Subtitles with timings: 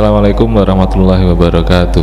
[0.00, 2.00] Assalamualaikum warahmatullahi wabarakatuh.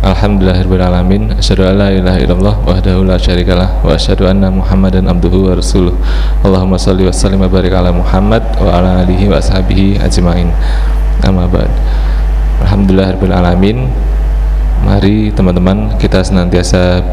[0.00, 1.36] Alhamdulillahirrahmanirrahim.
[1.36, 5.60] Asyadu an la ilaha illallah Wahdahu la syarikalah Wa asyadu anna muhammadan abduhu wa
[6.40, 10.48] Allahumma salli wa sallim wa barik ala Muhammad Wa ala alihi wa ashabihi ajma'in.
[11.28, 11.68] Amma ba'd.
[12.64, 13.92] Alhamdulillahirrahmanirrahim.
[14.80, 17.04] Mari teman-teman kita senantiasa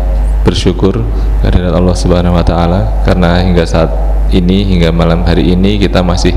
[0.47, 1.03] bersyukur
[1.43, 2.95] kehadirat Allah Subhanahu wa taala.
[3.03, 3.91] Karena hingga saat
[4.31, 6.31] ini hingga malam hari ini kita masih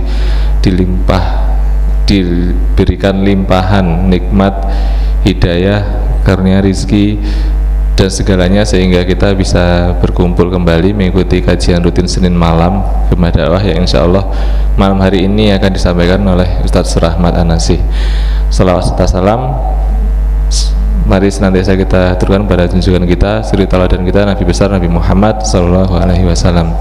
[0.59, 1.54] dilimpah
[2.05, 4.53] diberikan limpahan nikmat
[5.25, 7.21] hidayah karunia rizki
[7.95, 13.87] dan segalanya sehingga kita bisa berkumpul kembali mengikuti kajian rutin Senin malam Gemah Dakwah yang
[13.87, 14.27] insya Allah
[14.75, 17.79] malam hari ini akan disampaikan oleh Ustadz Surahmat Anasih
[18.51, 19.55] Salawat serta salam
[21.05, 26.01] Mari senantiasa kita turunkan pada junjungan kita, suri dan kita Nabi besar Nabi Muhammad Sallallahu
[26.01, 26.73] Alaihi Wasallam.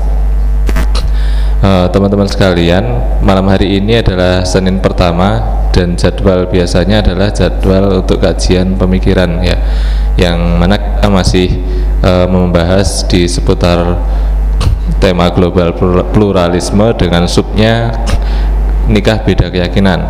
[1.64, 2.84] Eh, teman-teman uh, sekalian,
[3.24, 5.40] malam hari ini adalah Senin pertama
[5.72, 9.56] dan jadwal biasanya adalah jadwal untuk kajian pemikiran ya,
[10.20, 11.64] yang mana kita masih
[12.04, 13.96] uh, membahas di seputar
[15.00, 15.72] tema global
[16.12, 17.96] pluralisme dengan subnya
[18.92, 20.04] nikah beda keyakinan.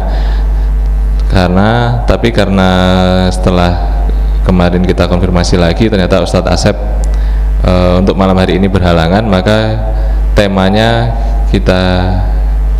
[1.29, 2.69] Karena tapi karena
[3.29, 4.01] setelah
[4.41, 6.77] kemarin kita konfirmasi lagi ternyata Ustadz Asep
[7.65, 9.81] e, untuk malam hari ini berhalangan maka
[10.37, 11.09] temanya
[11.53, 11.81] kita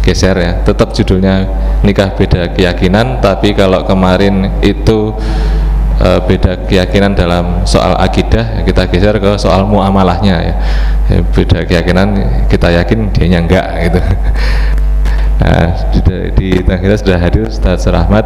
[0.02, 0.52] geser ya.
[0.66, 1.46] Tetap judulnya
[1.86, 5.14] nikah beda keyakinan tapi kalau kemarin itu
[6.02, 10.56] e, beda keyakinan dalam soal akidah kita geser ke soal muamalahnya ya.
[11.14, 12.18] ya beda keyakinan
[12.50, 14.02] kita yakin dia enggak gitu.
[15.34, 15.92] Nah
[16.38, 18.24] di tengah kita sudah hadir Ustaz Rahmat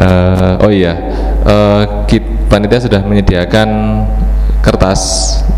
[0.00, 0.96] uh, oh iya
[1.44, 1.84] uh,
[2.48, 3.68] panitia sudah menyediakan
[4.64, 5.00] kertas.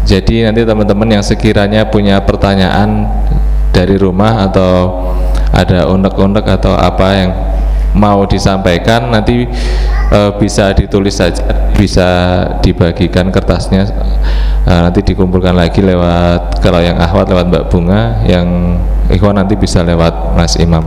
[0.05, 3.07] Jadi nanti teman-teman yang sekiranya punya pertanyaan
[3.71, 4.73] dari rumah atau
[5.51, 7.31] ada unek-unek atau apa yang
[7.91, 9.51] mau disampaikan nanti
[10.11, 11.43] e, bisa ditulis saja
[11.75, 12.09] bisa
[12.63, 13.87] dibagikan kertasnya.
[14.67, 18.79] E, nanti dikumpulkan lagi lewat kalau yang ahwat lewat Mbak Bunga yang
[19.11, 20.87] ikhwan nanti bisa lewat Mas Imam.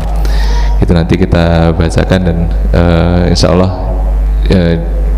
[0.80, 2.38] Itu nanti kita bacakan dan
[2.72, 2.84] e,
[3.36, 3.72] insya Allah
[4.48, 4.58] e,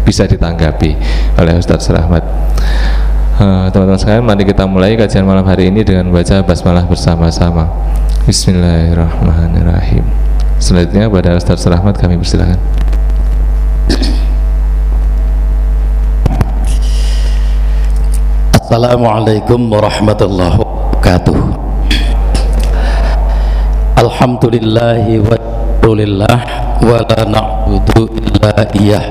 [0.06, 0.94] bisa ditanggapi
[1.42, 2.22] oleh Ustadz Rahmat
[3.36, 7.68] teman-teman uh, sekalian mari kita mulai kajian malam hari ini dengan baca basmalah bersama-sama.
[8.24, 10.08] Bismillahirrahmanirrahim.
[10.56, 12.56] Selanjutnya pada Ustadz Rahmat kami persilakan
[18.56, 21.38] Assalamualaikum warahmatullahi wabarakatuh.
[24.00, 25.36] Alhamdulillahi wa
[25.86, 29.06] wa la na'budu illa iyah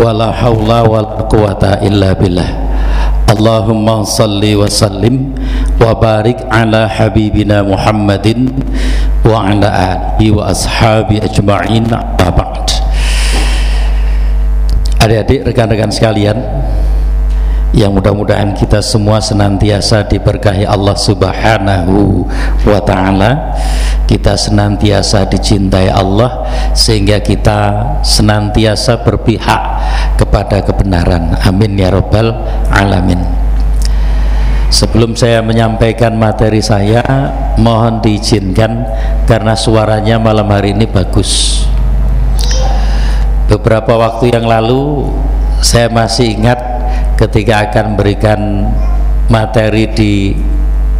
[0.00, 2.67] wala haula wala quwata illa billah
[3.28, 5.36] Allahumma salli wa sallim
[5.76, 8.48] wa barik ala habibina Muhammadin
[9.20, 11.84] wa ala alihi wa ashabi ajma'in
[12.16, 12.66] ba'd
[14.98, 16.40] Adik-adik rekan-rekan sekalian
[17.76, 22.24] yang mudah-mudahan kita semua senantiasa diberkahi Allah Subhanahu
[22.64, 23.52] wa taala.
[24.08, 29.62] Kita senantiasa dicintai Allah sehingga kita senantiasa berpihak
[30.16, 31.36] kepada kebenaran.
[31.44, 32.32] Amin ya robbal
[32.72, 33.20] alamin.
[34.68, 37.04] Sebelum saya menyampaikan materi saya
[37.60, 38.84] mohon diizinkan
[39.28, 41.64] karena suaranya malam hari ini bagus.
[43.48, 45.08] Beberapa waktu yang lalu
[45.64, 46.77] saya masih ingat
[47.18, 48.70] ketika akan berikan
[49.26, 50.12] materi di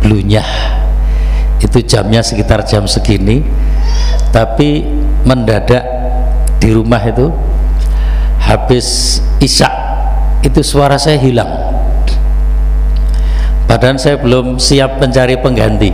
[0.02, 0.76] Lunyah
[1.62, 3.42] itu jamnya sekitar jam segini
[4.34, 4.82] tapi
[5.22, 5.82] mendadak
[6.58, 7.30] di rumah itu
[8.42, 9.70] habis isak
[10.42, 11.50] itu suara saya hilang.
[13.68, 15.92] Padahal saya belum siap mencari pengganti.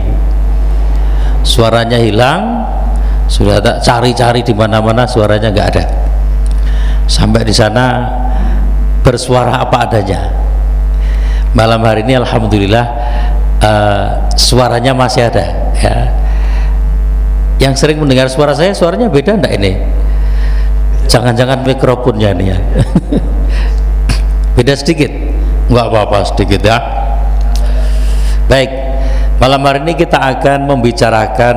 [1.45, 2.63] Suaranya hilang
[3.27, 5.85] sudah tak cari-cari di mana-mana suaranya nggak ada.
[7.05, 8.09] Sampai di sana
[9.05, 10.33] bersuara apa adanya.
[11.53, 12.85] Malam hari ini alhamdulillah
[13.61, 15.45] uh, suaranya masih ada
[15.77, 15.95] ya.
[17.61, 19.77] Yang sering mendengar suara saya suaranya beda enggak ini?
[21.05, 22.59] Jangan-jangan mikrofonnya ini ya.
[24.59, 25.07] Beda sedikit?
[25.71, 26.77] Enggak apa-apa sedikit ya.
[28.51, 28.71] Baik
[29.39, 31.55] malam hari ini kita akan membicarakan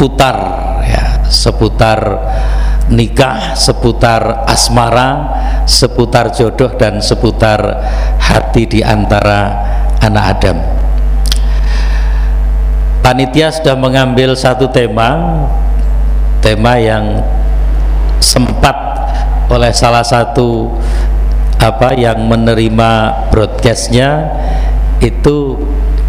[0.00, 0.36] putar
[0.84, 2.00] ya seputar
[2.90, 5.30] nikah seputar asmara
[5.64, 7.62] seputar jodoh dan seputar
[8.18, 9.54] hati di antara
[10.02, 10.58] anak Adam.
[13.00, 15.16] Panitia sudah mengambil satu tema
[16.42, 17.22] tema yang
[18.20, 18.76] sempat
[19.48, 20.68] oleh salah satu
[21.60, 22.90] apa yang menerima
[23.28, 24.28] broadcastnya
[25.00, 25.56] itu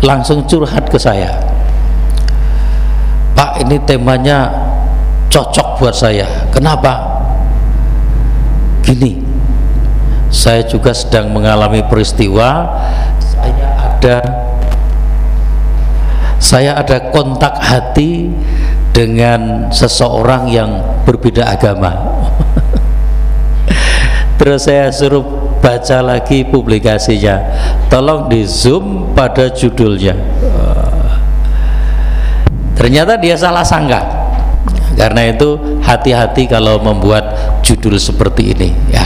[0.02, 1.36] langsung curhat ke saya.
[3.36, 4.71] Pak ini temanya
[5.32, 6.52] cocok buat saya.
[6.52, 7.24] Kenapa?
[8.84, 9.32] Gini
[10.32, 12.80] saya juga sedang mengalami peristiwa.
[13.20, 14.18] Saya ada
[16.42, 18.32] saya ada kontak hati
[18.96, 20.72] dengan seseorang yang
[21.04, 21.92] berbeda agama.
[24.40, 25.24] Terus saya suruh
[25.60, 27.38] baca lagi publikasinya.
[27.92, 30.16] Tolong di zoom pada judulnya.
[32.74, 34.21] Ternyata dia salah sangka
[35.02, 39.02] karena itu hati-hati kalau membuat judul seperti ini ya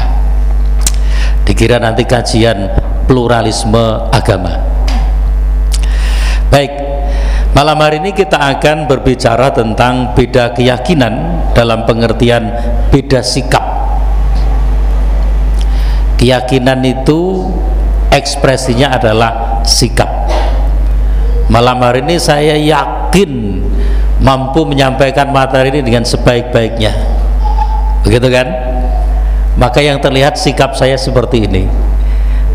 [1.47, 2.68] dikira nanti kajian
[3.07, 4.59] pluralisme agama
[6.51, 6.86] baik
[7.56, 12.51] Malam hari ini kita akan berbicara tentang beda keyakinan dalam pengertian
[12.92, 13.63] beda sikap.
[16.19, 17.47] Keyakinan itu
[18.12, 20.27] ekspresinya adalah sikap.
[21.47, 23.63] Malam hari ini saya yakin
[24.23, 26.94] mampu menyampaikan materi ini dengan sebaik-baiknya.
[28.06, 28.47] Begitu kan?
[29.56, 31.65] Maka yang terlihat sikap saya seperti ini.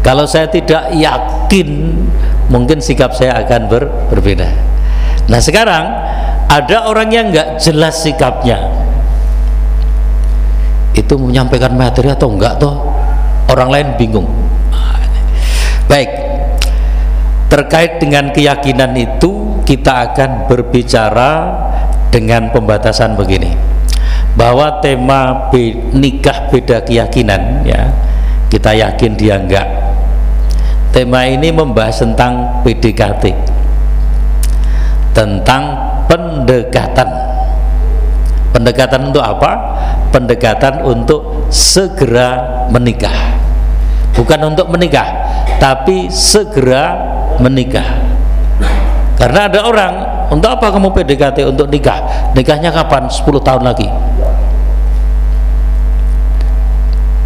[0.00, 1.96] Kalau saya tidak yakin,
[2.48, 4.48] mungkin sikap saya akan ber berbeda.
[5.28, 5.84] Nah sekarang
[6.48, 8.58] ada orang yang nggak jelas sikapnya,
[10.96, 12.80] itu menyampaikan materi atau enggak toh
[13.52, 14.28] orang lain bingung.
[15.90, 16.10] Baik,
[17.50, 21.31] terkait dengan keyakinan itu kita akan berbicara
[22.11, 23.55] dengan pembatasan begini.
[24.34, 27.87] Bahwa tema be, nikah beda keyakinan ya.
[28.50, 29.70] Kita yakin dia enggak.
[30.90, 33.31] Tema ini membahas tentang PDKT
[35.14, 35.62] tentang
[36.11, 37.08] pendekatan.
[38.50, 39.52] Pendekatan untuk apa?
[40.11, 43.38] pendekatan untuk segera menikah.
[44.19, 45.06] Bukan untuk menikah
[45.62, 46.99] tapi segera
[47.38, 48.09] menikah
[49.20, 49.93] karena ada orang
[50.32, 53.05] untuk apa kamu PDKT untuk nikah nikahnya kapan?
[53.05, 53.87] 10 tahun lagi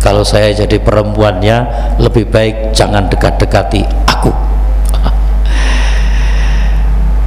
[0.02, 1.56] kalau saya jadi perempuannya
[2.02, 4.34] lebih baik jangan dekat-dekati aku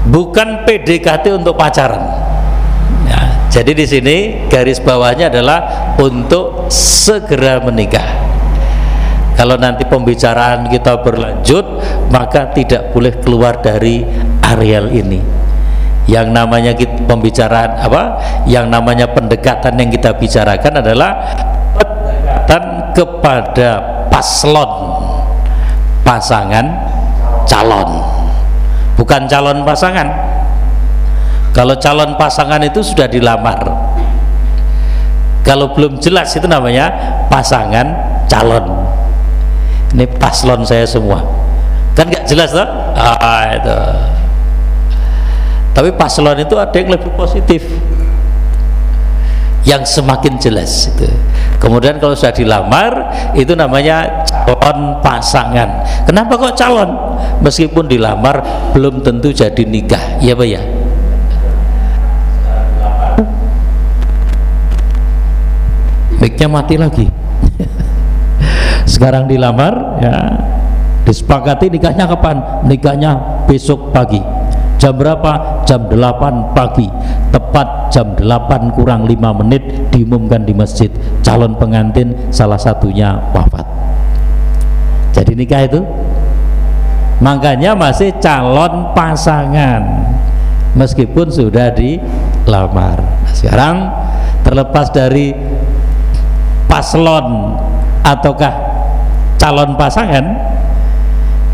[0.08, 2.02] bukan PDKT untuk pacaran.
[3.08, 3.22] Ya,
[3.52, 4.18] jadi di sini
[4.48, 8.26] garis bawahnya adalah untuk segera menikah.
[9.38, 11.66] Kalau nanti pembicaraan kita berlanjut,
[12.10, 14.02] maka tidak boleh keluar dari
[14.48, 15.20] areal ini.
[16.08, 18.16] Yang namanya kita, pembicaraan apa?
[18.48, 21.12] Yang namanya pendekatan yang kita bicarakan adalah
[21.76, 23.70] pendekatan kepada
[24.08, 24.72] paslon.
[26.08, 26.66] Pasangan
[27.44, 28.00] calon.
[28.96, 30.08] Bukan calon pasangan.
[31.52, 33.60] Kalau calon pasangan itu sudah dilamar.
[35.44, 36.88] Kalau belum jelas itu namanya
[37.28, 37.88] pasangan
[38.32, 38.88] calon.
[39.92, 41.20] Ini paslon saya semua.
[42.00, 42.68] Kan gak jelas toh?
[42.96, 43.76] Ah, itu
[45.78, 47.62] tapi paslon itu ada yang lebih positif
[49.62, 51.06] yang semakin jelas itu.
[51.62, 55.86] Kemudian kalau sudah dilamar itu namanya calon pasangan.
[56.10, 56.90] Kenapa kok calon?
[57.46, 58.42] Meskipun dilamar
[58.74, 60.18] belum tentu jadi nikah.
[60.18, 60.62] Ya Pak ya?
[66.18, 67.06] Mic-nya mati lagi.
[68.98, 70.16] Sekarang dilamar ya
[71.06, 72.66] disepakati nikahnya kapan?
[72.66, 74.37] Nikahnya besok pagi
[74.78, 75.58] jam berapa?
[75.68, 76.88] jam 8 pagi.
[77.34, 80.88] Tepat jam 8 kurang 5 menit diumumkan di masjid.
[81.22, 83.68] Calon pengantin salah satunya wafat.
[85.12, 85.82] Jadi nikah itu?
[87.20, 89.84] Makanya masih calon pasangan.
[90.78, 93.02] Meskipun sudah dilamar.
[93.02, 93.76] Nah, sekarang
[94.46, 95.34] terlepas dari
[96.70, 97.58] paslon
[98.06, 98.54] ataukah
[99.42, 100.38] calon pasangan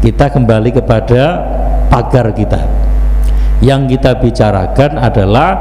[0.04, 1.40] kita kembali kepada
[1.88, 2.83] pagar kita
[3.64, 5.56] yang kita bicarakan adalah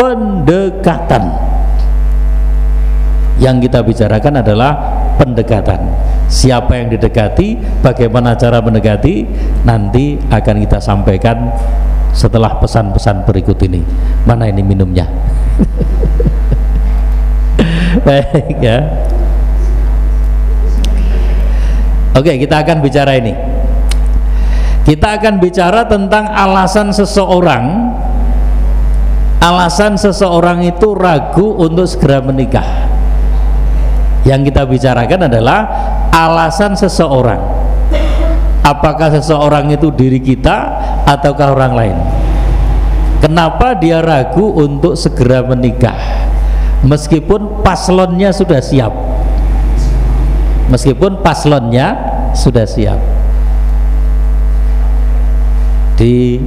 [0.00, 1.28] pendekatan.
[3.36, 4.72] Yang kita bicarakan adalah
[5.20, 5.92] pendekatan.
[6.32, 9.28] Siapa yang didekati bagaimana cara mendekati
[9.68, 11.52] nanti akan kita sampaikan
[12.16, 13.84] setelah pesan-pesan berikut ini.
[14.24, 15.04] Mana ini minumnya?
[18.06, 18.78] Baik ya.
[22.14, 23.53] Oke kita akan bicara ini
[24.84, 27.96] kita akan bicara tentang alasan seseorang.
[29.40, 32.88] Alasan seseorang itu ragu untuk segera menikah.
[34.28, 35.60] Yang kita bicarakan adalah
[36.12, 37.40] alasan seseorang.
[38.64, 40.56] Apakah seseorang itu diri kita
[41.04, 41.96] ataukah orang lain?
[43.20, 45.96] Kenapa dia ragu untuk segera menikah?
[46.84, 48.92] Meskipun paslonnya sudah siap.
[50.68, 51.96] Meskipun paslonnya
[52.32, 53.13] sudah siap
[55.94, 56.42] di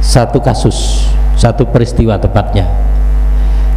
[0.00, 2.64] satu kasus satu peristiwa tepatnya.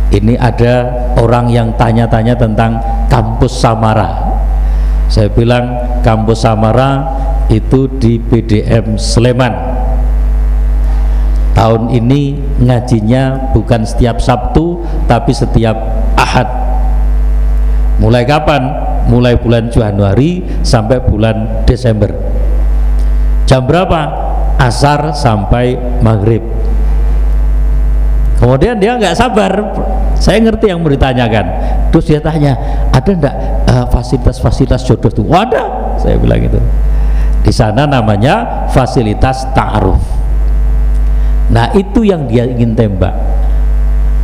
[0.10, 0.89] Ini ada
[1.22, 2.81] orang yang tanya-tanya tentang
[3.12, 4.31] kampus Samara.
[5.05, 5.69] Saya bilang
[6.01, 7.05] kampus Samara
[7.51, 9.53] itu di PDM Sleman.
[11.53, 15.75] Tahun ini ngajinya bukan setiap Sabtu tapi setiap
[16.15, 16.48] Ahad.
[18.00, 18.89] Mulai kapan?
[19.10, 22.13] mulai bulan Januari sampai bulan Desember
[23.50, 24.29] jam berapa?
[24.60, 26.44] asar sampai maghrib.
[28.38, 29.51] Kemudian dia nggak sabar.
[30.20, 31.46] Saya ngerti yang mau ditanyakan.
[31.96, 32.60] Terus dia tanya
[32.91, 33.36] ada enggak
[33.72, 36.60] uh, fasilitas-fasilitas jodoh itu ada saya bilang gitu.
[37.39, 40.00] Di sana namanya fasilitas ta'aruf.
[41.56, 43.15] Nah itu yang dia ingin tembak.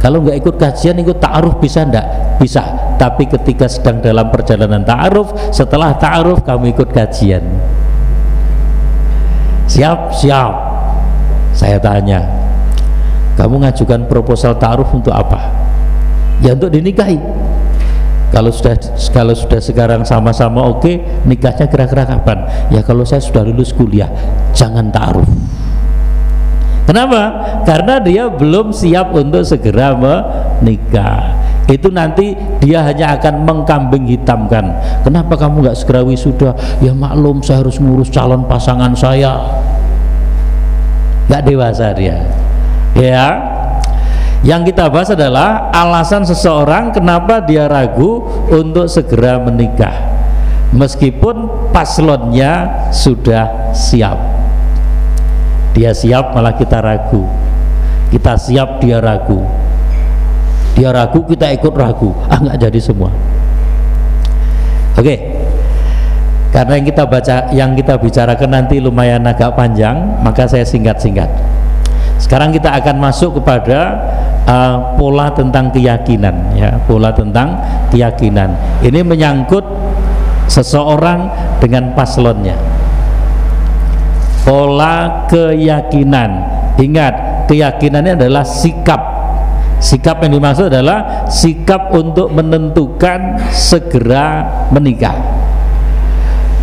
[0.03, 2.95] Kalau nggak ikut kajian ikut ta'aruf bisa enggak bisa.
[2.99, 7.43] Tapi ketika sedang dalam perjalanan ta'aruf setelah ta'aruf kamu ikut kajian
[9.65, 10.53] siap siap.
[11.55, 12.25] Saya tanya
[13.35, 15.51] kamu ngajukan proposal taruh untuk apa?
[16.43, 17.19] Ya untuk dinikahi.
[18.31, 18.75] Kalau sudah
[19.15, 22.43] kalau sudah sekarang sama-sama oke okay, nikahnya kira-kira kapan?
[22.67, 24.11] Ya kalau saya sudah lulus kuliah
[24.51, 25.44] jangan taruh
[26.85, 27.21] kenapa?
[27.65, 31.45] Karena dia belum siap untuk segera menikah.
[31.65, 34.69] Itu nanti dia hanya akan mengkambing hitamkan.
[35.01, 36.53] Kenapa kamu nggak segera wisuda?
[36.77, 39.33] Ya maklum saya harus ngurus calon pasangan saya.
[41.25, 42.21] Nggak dewasa dia.
[42.93, 43.25] Ya.
[44.45, 48.21] Yang kita bahas adalah alasan seseorang kenapa dia ragu
[48.53, 50.13] untuk segera menikah.
[50.69, 54.34] Meskipun paslonnya sudah siap
[55.75, 57.27] dia siap malah kita ragu.
[58.07, 59.43] Kita siap dia ragu.
[60.79, 62.15] Dia ragu kita ikut ragu.
[62.31, 63.11] Ah nggak jadi semua.
[64.95, 65.35] Oke.
[66.55, 71.27] Karena yang kita baca yang kita bicarakan nanti lumayan agak panjang maka saya singkat-singkat.
[72.15, 73.99] Sekarang kita akan masuk kepada
[74.47, 77.59] uh, pola tentang keyakinan ya, pola tentang
[77.91, 78.55] keyakinan.
[78.79, 79.67] Ini menyangkut
[80.47, 81.27] seseorang
[81.59, 82.55] dengan paslonnya.
[84.45, 86.31] Pola keyakinan.
[86.77, 89.01] Ingat, keyakinannya adalah sikap.
[89.81, 95.17] Sikap yang dimaksud adalah sikap untuk menentukan segera menikah.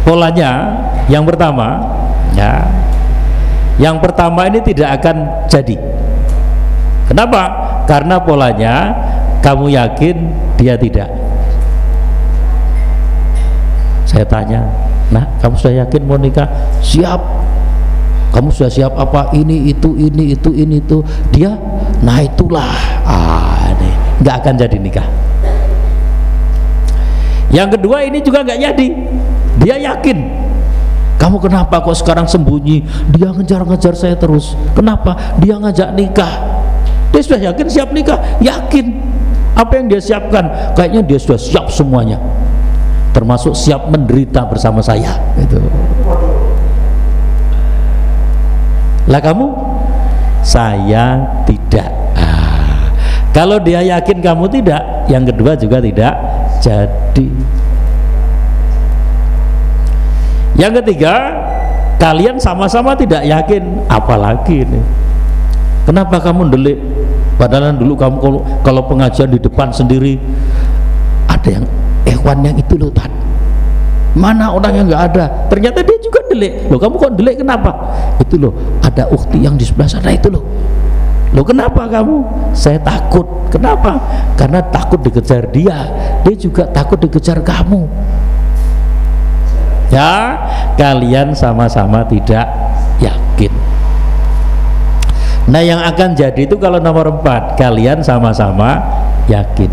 [0.07, 0.79] Polanya
[1.11, 1.83] yang pertama
[2.37, 2.65] ya
[3.81, 5.77] yang pertama ini tidak akan jadi
[7.09, 7.43] kenapa?
[7.89, 8.75] karena polanya
[9.43, 10.17] kamu yakin
[10.55, 11.11] dia tidak
[14.07, 14.69] saya tanya
[15.11, 16.47] nah kamu sudah yakin mau nikah?
[16.81, 17.21] siap
[18.33, 19.31] kamu sudah siap apa?
[19.37, 21.05] Ini itu ini itu ini itu.
[21.31, 21.53] Dia
[22.01, 22.73] nah itulah.
[23.05, 23.62] Ah
[24.23, 25.09] nggak akan jadi nikah.
[27.53, 28.89] Yang kedua ini juga nggak jadi.
[29.61, 30.19] Dia yakin.
[31.21, 32.83] Kamu kenapa kok sekarang sembunyi?
[33.12, 34.57] Dia ngejar-ngejar saya terus.
[34.73, 35.37] Kenapa?
[35.39, 36.33] Dia ngajak nikah.
[37.12, 38.19] Dia sudah yakin siap nikah?
[38.41, 38.87] Yakin.
[39.53, 40.73] Apa yang dia siapkan?
[40.73, 42.17] Kayaknya dia sudah siap semuanya.
[43.12, 45.21] Termasuk siap menderita bersama saya.
[45.37, 45.61] Itu
[49.11, 49.47] lah kamu?
[50.42, 51.88] Saya tidak.
[52.18, 52.90] Ah.
[53.30, 56.14] kalau dia yakin kamu tidak yang kedua juga tidak
[56.59, 57.28] jadi.
[60.59, 61.14] Yang ketiga
[61.97, 64.80] kalian sama-sama tidak yakin apalagi ini.
[65.82, 66.78] Kenapa kamu delik
[67.38, 70.14] padahal dulu kamu kalau, kalau pengajian di depan sendiri
[71.26, 71.66] ada yang
[72.06, 72.94] ikhwan yang itu loh
[74.12, 75.25] mana orang yang nggak ada?
[75.49, 75.97] Ternyata dia
[76.33, 76.73] delik.
[76.73, 77.37] Loh kamu kok delik?
[77.45, 77.71] Kenapa?
[78.19, 80.43] Itu loh ada ukti yang di sebelah sana itu loh.
[81.33, 82.25] Loh kenapa kamu?
[82.53, 83.25] Saya takut.
[83.49, 84.01] Kenapa?
[84.37, 85.89] Karena takut dikejar dia.
[86.25, 87.89] Dia juga takut dikejar kamu.
[89.93, 90.41] Ya
[90.81, 92.49] kalian sama-sama tidak
[93.01, 93.53] yakin.
[95.53, 98.81] Nah yang akan jadi itu kalau nomor empat kalian sama-sama
[99.29, 99.69] yakin.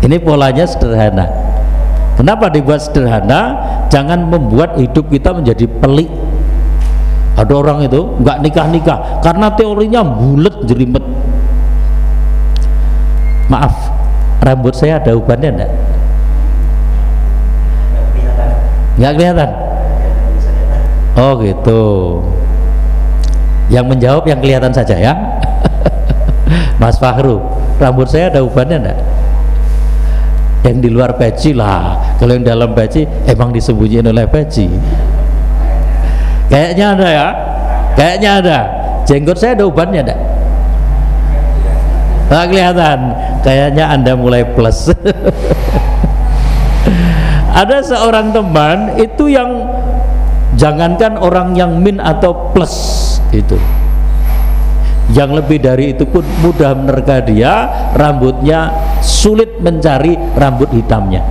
[0.00, 1.49] Ini polanya sederhana
[2.20, 3.56] kenapa dibuat sederhana?
[3.88, 6.12] Jangan membuat hidup kita menjadi pelik.
[7.40, 11.00] Ada orang itu nggak nikah-nikah karena teorinya bulat jelimet
[13.48, 13.72] maaf
[14.44, 15.72] rambut saya ada ubannya enggak?
[19.00, 19.50] Nggak kelihatan?
[21.16, 21.82] Oh gitu.
[23.72, 25.12] Yang menjawab yang kelihatan saja ya.
[26.80, 27.40] Mas Fahru
[27.80, 29.09] rambut saya ada ubannya enggak
[30.60, 32.16] yang di luar peci lah.
[32.20, 34.68] Kalau yang dalam peci emang disembunyiin oleh peci
[36.50, 37.28] kayaknya ada ya?
[37.94, 38.58] Kayaknya ada.
[39.06, 40.20] Jenggot saya ada ubannya enggak
[42.30, 42.98] nggak kelihatan.
[43.42, 44.86] Kayaknya anda mulai plus.
[47.50, 49.66] Ada seorang teman itu yang
[50.54, 53.58] jangankan orang yang min atau plus itu
[55.10, 57.66] yang lebih dari itu pun mudah menerka dia
[57.98, 58.70] rambutnya
[59.02, 61.22] sulit mencari rambut hitamnya.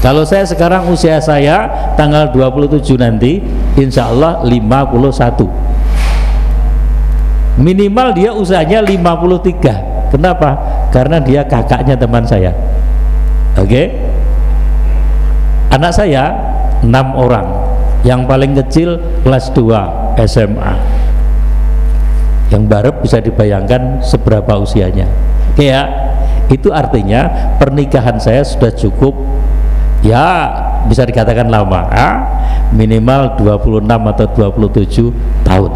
[0.00, 1.66] Kalau saya sekarang usia saya
[1.98, 3.42] tanggal 27 nanti
[3.74, 5.48] insya Allah 51
[7.56, 10.50] minimal dia usianya 53 kenapa?
[10.92, 12.54] karena dia kakaknya teman saya.
[13.56, 13.68] Oke?
[13.68, 13.86] Okay?
[15.72, 16.32] anak saya
[16.80, 17.44] enam orang.
[18.06, 18.88] Yang paling kecil
[19.26, 20.95] kelas 2 SMA
[22.50, 25.10] yang baru bisa dibayangkan seberapa usianya.
[25.58, 25.88] Ya
[26.46, 29.14] itu artinya pernikahan saya sudah cukup.
[30.04, 30.52] Ya
[30.86, 32.10] bisa dikatakan lama ya?
[32.70, 35.10] minimal 26 atau 27
[35.42, 35.72] tahun.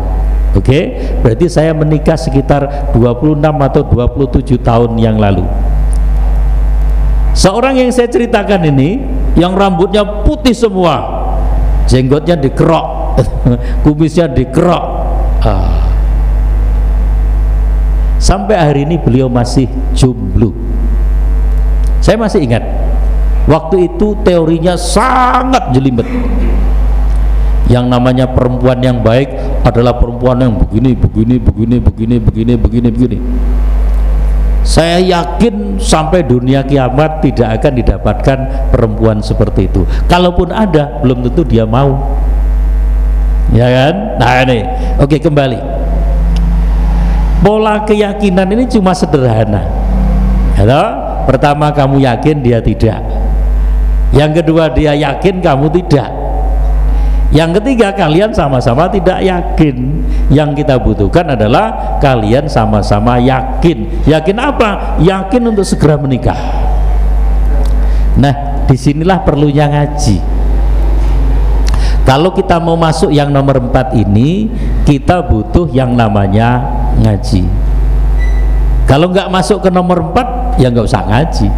[0.51, 0.83] Oke okay?
[1.23, 5.47] berarti saya menikah sekitar 26 atau 27 tahun yang lalu.
[7.35, 8.99] Seorang yang saya ceritakan ini
[9.39, 11.23] yang rambutnya putih semua
[11.87, 12.87] jenggotnya dikerok
[13.87, 14.85] kumisnya dikerok.
[15.41, 15.80] Ah
[18.21, 20.53] sampai hari ini beliau masih jomblo.
[22.05, 22.63] Saya masih ingat
[23.49, 26.07] waktu itu teorinya sangat jelimet.
[27.71, 29.31] Yang namanya perempuan yang baik
[29.63, 33.19] adalah perempuan yang begini begini begini begini begini begini begini.
[34.61, 39.89] Saya yakin sampai dunia kiamat tidak akan didapatkan perempuan seperti itu.
[40.05, 41.97] Kalaupun ada belum tentu dia mau.
[43.55, 43.95] Ya kan?
[44.21, 44.67] Nah ini.
[45.01, 45.70] Oke kembali
[47.41, 49.65] pola keyakinan ini cuma sederhana.
[50.57, 51.11] Halo?
[51.31, 52.99] pertama kamu yakin dia tidak.
[54.11, 56.11] Yang kedua dia yakin kamu tidak.
[57.31, 60.03] Yang ketiga kalian sama-sama tidak yakin.
[60.35, 64.03] Yang kita butuhkan adalah kalian sama-sama yakin.
[64.03, 64.99] Yakin apa?
[64.99, 66.39] yakin untuk segera menikah.
[68.19, 70.19] Nah di sinilah perlunya ngaji.
[72.03, 74.51] Kalau kita mau masuk yang nomor empat ini
[74.83, 77.45] kita butuh yang namanya ngaji.
[78.91, 81.49] Kalau nggak masuk ke nomor 4 ya nggak usah ngaji.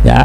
[0.00, 0.22] Ya.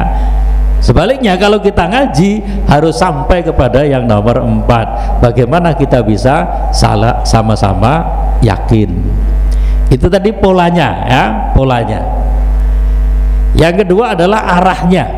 [0.80, 8.08] Sebaliknya kalau kita ngaji harus sampai kepada yang nomor 4 bagaimana kita bisa salah sama-sama
[8.40, 8.88] yakin?
[9.92, 12.00] Itu tadi polanya ya polanya.
[13.60, 15.10] Yang kedua adalah arahnya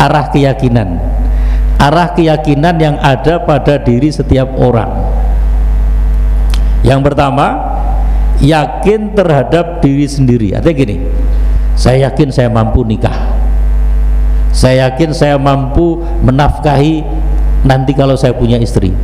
[0.00, 0.98] arah keyakinan.
[1.78, 4.90] Arah keyakinan yang ada pada diri setiap orang.
[6.84, 7.73] Yang pertama
[8.42, 10.48] yakin terhadap diri sendiri.
[10.56, 10.96] Artinya gini
[11.74, 13.34] saya yakin saya mampu nikah.
[14.54, 17.02] Saya yakin saya mampu menafkahi
[17.66, 18.94] nanti kalau saya punya istri.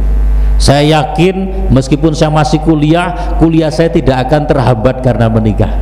[0.61, 5.75] Saya yakin meskipun saya masih kuliah kuliah saya tidak akan terhambat karena menikah.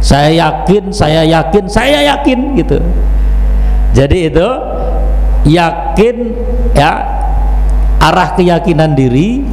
[0.00, 2.80] Saya yakin saya yakin saya yakin gitu.
[3.92, 4.48] Jadi itu
[5.44, 6.16] yakin
[6.72, 6.92] ya
[8.00, 9.44] arah keyakinan diri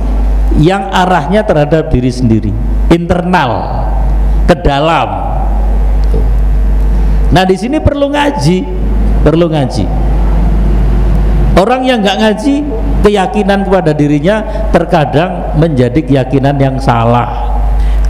[0.59, 2.51] yang arahnya terhadap diri sendiri
[2.91, 3.51] internal
[4.45, 5.09] ke dalam.
[7.31, 8.57] Nah di sini perlu ngaji
[9.23, 9.85] perlu ngaji.
[11.55, 12.55] Orang yang nggak ngaji
[13.05, 14.41] keyakinan kepada dirinya
[14.73, 17.53] terkadang menjadi keyakinan yang salah.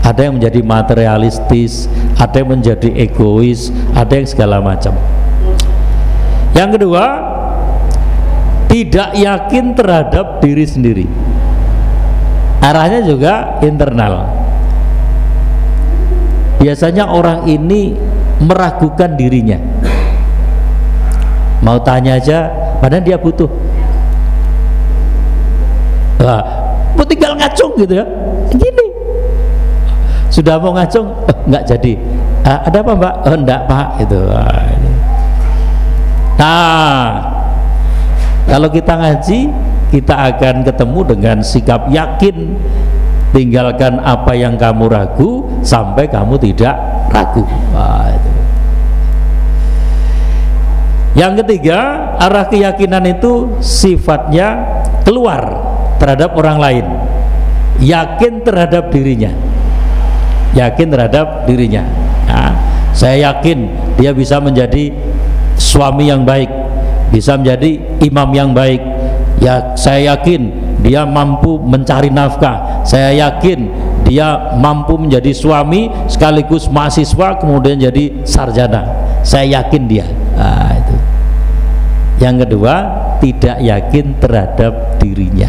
[0.02, 1.86] Ada yang menjadi materialistis
[2.18, 4.98] ada yang menjadi egois ada yang segala macam.
[6.58, 7.04] Yang kedua
[8.66, 11.06] tidak yakin terhadap diri sendiri.
[12.62, 14.41] Arahnya juga internal
[16.62, 17.98] biasanya orang ini
[18.38, 19.58] meragukan dirinya.
[21.58, 22.46] Mau tanya aja
[22.78, 23.50] padahal dia butuh.
[26.22, 26.42] Lah
[26.94, 28.06] mau tinggal ngacung gitu ya?
[28.54, 28.86] Gini.
[30.30, 31.10] Sudah mau ngacung?
[31.26, 31.92] Eh, nggak jadi.
[32.46, 33.14] Ah, ada apa mbak?
[33.26, 34.18] Oh, enggak pak itu
[36.32, 37.22] nah
[38.50, 39.46] kalau kita ngaji
[39.94, 42.58] kita akan ketemu dengan sikap yakin.
[43.32, 46.74] Tinggalkan apa yang kamu ragu sampai kamu tidak
[47.08, 47.46] ragu.
[47.72, 48.30] Wah, itu.
[51.12, 51.78] yang ketiga
[52.18, 54.64] arah keyakinan itu sifatnya
[55.06, 55.42] keluar
[55.96, 56.86] terhadap orang lain.
[57.82, 59.32] Yakin terhadap dirinya.
[60.52, 61.82] Yakin terhadap dirinya.
[62.28, 62.52] Nah,
[62.92, 64.92] saya yakin dia bisa menjadi
[65.56, 66.62] suami yang baik
[67.12, 68.80] bisa menjadi imam yang baik.
[69.44, 70.48] Ya saya yakin
[70.80, 72.82] dia mampu mencari nafkah.
[72.88, 73.68] Saya yakin
[74.12, 78.84] dia mampu menjadi suami sekaligus mahasiswa kemudian jadi sarjana.
[79.24, 80.04] Saya yakin dia.
[80.36, 80.96] Nah, itu.
[82.20, 82.74] Yang kedua
[83.24, 85.48] tidak yakin terhadap dirinya.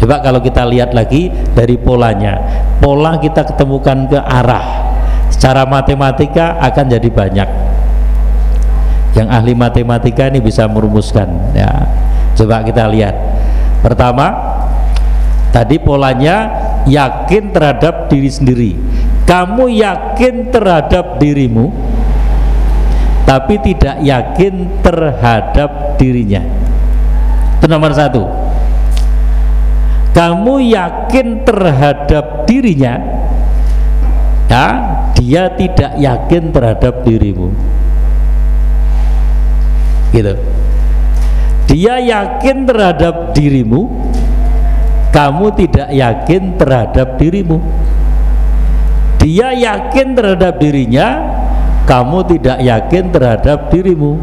[0.00, 2.40] Coba kalau kita lihat lagi dari polanya.
[2.80, 4.96] Pola kita ketemukan ke arah.
[5.28, 7.48] Secara matematika akan jadi banyak.
[9.12, 11.52] Yang ahli matematika ini bisa merumuskan.
[11.52, 11.84] Ya.
[12.32, 13.12] Coba kita lihat.
[13.84, 14.32] Pertama
[15.52, 18.72] tadi polanya yakin terhadap diri sendiri.
[19.28, 21.70] Kamu yakin terhadap dirimu
[23.22, 26.42] tapi tidak yakin terhadap dirinya.
[27.58, 28.26] Itu nomor satu.
[30.12, 33.22] Kamu yakin terhadap dirinya
[34.52, 34.68] ya
[35.16, 37.48] dia tidak yakin terhadap dirimu.
[40.12, 40.34] Gitu.
[41.72, 44.11] Dia yakin terhadap dirimu
[45.12, 47.60] kamu tidak yakin terhadap dirimu.
[49.20, 51.06] Dia yakin terhadap dirinya
[51.86, 54.18] kamu tidak yakin terhadap dirimu.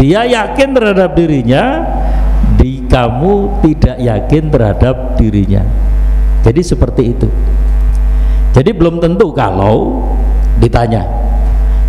[0.00, 1.84] Dia yakin terhadap dirinya
[2.58, 5.62] di kamu tidak yakin terhadap dirinya.
[6.42, 7.28] Jadi seperti itu.
[8.56, 10.02] Jadi belum tentu kalau
[10.58, 11.04] ditanya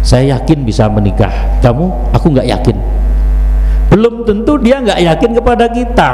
[0.05, 1.31] saya yakin bisa menikah?
[1.63, 2.94] Kamu aku nggak yakin
[3.95, 6.11] belum tentu dia nggak yakin kepada kita.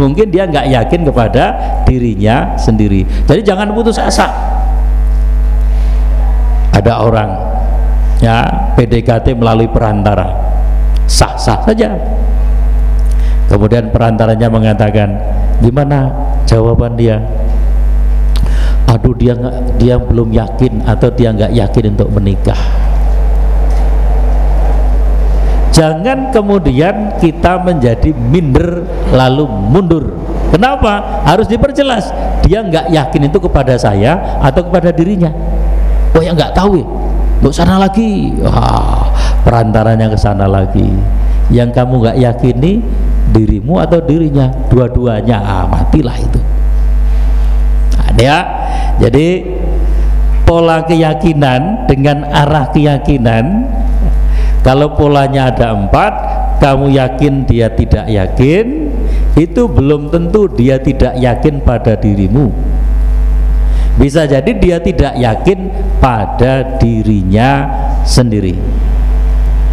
[0.00, 1.44] Mungkin dia nggak yakin kepada
[1.84, 3.04] dirinya sendiri.
[3.28, 4.32] Jadi jangan putus asa.
[6.72, 7.30] Ada orang
[8.24, 8.48] ya
[8.80, 10.32] PDKT melalui perantara.
[11.04, 11.92] Sah-sah saja.
[13.52, 15.12] Kemudian perantaranya mengatakan
[15.60, 16.08] gimana
[16.48, 17.20] jawaban dia?
[18.88, 22.91] Aduh dia nggak dia belum yakin atau dia nggak yakin untuk menikah
[25.72, 30.04] jangan kemudian kita menjadi minder lalu mundur.
[30.52, 31.24] Kenapa?
[31.24, 32.12] Harus diperjelas.
[32.44, 35.32] Dia nggak yakin itu kepada saya atau kepada dirinya.
[36.12, 36.86] Oh yang nggak tahu ya.
[37.50, 38.36] Sana lagi.
[38.38, 39.10] Wah
[39.42, 40.86] perantaranya ke sana lagi.
[41.50, 42.84] Yang kamu nggak yakini
[43.34, 44.52] dirimu atau dirinya?
[44.70, 45.36] Dua-duanya.
[45.42, 46.40] Ah, matilah itu.
[47.98, 48.38] Nah, ya.
[49.02, 49.58] Jadi
[50.46, 53.66] pola keyakinan dengan arah keyakinan
[54.62, 56.14] kalau polanya ada empat
[56.62, 58.94] kamu yakin dia tidak yakin?
[59.34, 62.54] Itu belum tentu dia tidak yakin pada dirimu.
[63.98, 65.58] Bisa jadi dia tidak yakin
[65.98, 67.66] pada dirinya
[68.06, 68.54] sendiri.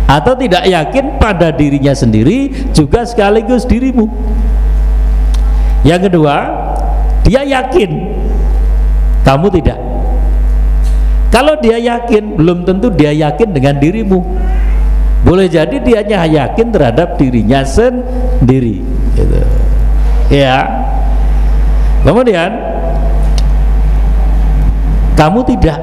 [0.10, 4.10] Atau tidak yakin pada dirinya sendiri juga sekaligus dirimu.
[5.86, 6.36] Yang kedua
[7.22, 8.10] dia yakin
[9.22, 9.78] kamu tidak.
[11.30, 14.49] Kalau dia yakin belum tentu dia yakin dengan dirimu
[15.20, 18.80] boleh jadi dia hanya yakin terhadap dirinya sendiri
[19.16, 19.40] gitu.
[20.32, 20.64] ya.
[22.00, 22.50] Kemudian
[25.20, 25.78] kamu tidak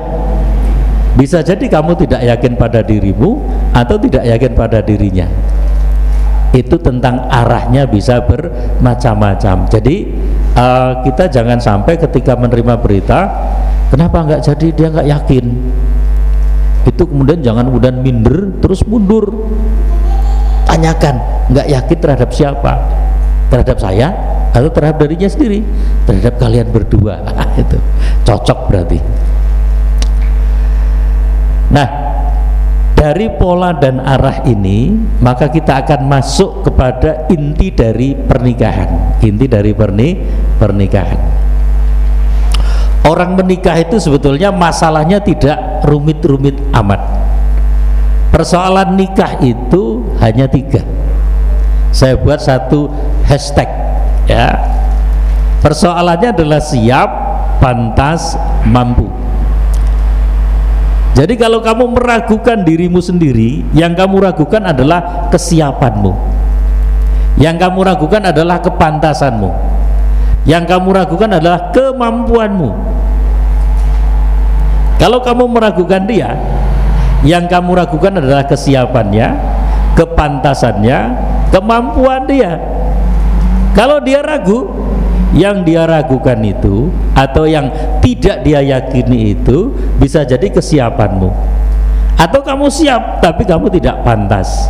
[1.16, 3.44] bisa jadi kamu tidak yakin pada dirimu
[3.76, 5.28] atau tidak yakin pada dirinya.
[6.56, 9.68] Itu tentang arahnya bisa bermacam-macam.
[9.68, 9.96] Jadi
[10.56, 13.28] uh, kita jangan sampai ketika menerima berita
[13.92, 15.44] kenapa nggak jadi dia nggak yakin
[16.86, 19.34] itu kemudian jangan kemudian minder terus mundur.
[20.66, 21.18] Tanyakan
[21.50, 22.72] nggak yakin terhadap siapa?
[23.50, 24.10] Terhadap saya
[24.54, 25.62] atau terhadap dirinya sendiri?
[26.06, 27.22] Terhadap kalian berdua.
[27.62, 27.78] Itu
[28.22, 28.98] cocok berarti.
[31.74, 31.88] Nah
[32.96, 39.18] dari pola dan arah ini maka kita akan masuk kepada inti dari pernikahan.
[39.22, 40.14] Inti dari perni
[40.58, 41.46] pernikahan
[43.06, 46.98] orang menikah itu sebetulnya masalahnya tidak rumit-rumit amat.
[48.34, 50.82] Persoalan nikah itu hanya tiga.
[51.94, 52.90] Saya buat satu
[53.24, 53.70] hashtag
[54.26, 54.58] ya.
[55.62, 57.08] Persoalannya adalah siap
[57.62, 58.36] pantas
[58.68, 59.08] mampu.
[61.16, 66.12] Jadi kalau kamu meragukan dirimu sendiri yang kamu ragukan adalah kesiapanmu.
[67.40, 69.50] Yang kamu ragukan adalah kepantasanmu.
[70.44, 72.95] Yang kamu ragukan adalah kemampuanmu
[74.96, 76.36] kalau kamu meragukan dia
[77.24, 79.56] yang kamu ragukan adalah kesiapannya
[79.96, 80.98] kepantasannya
[81.50, 82.60] kemampuan dia.
[83.72, 84.68] Kalau dia ragu
[85.36, 87.68] yang dia ragukan itu atau yang
[88.00, 91.32] tidak dia yakini itu bisa jadi kesiapanmu.
[92.16, 94.68] Atau kamu siap tapi kamu tidak pantas.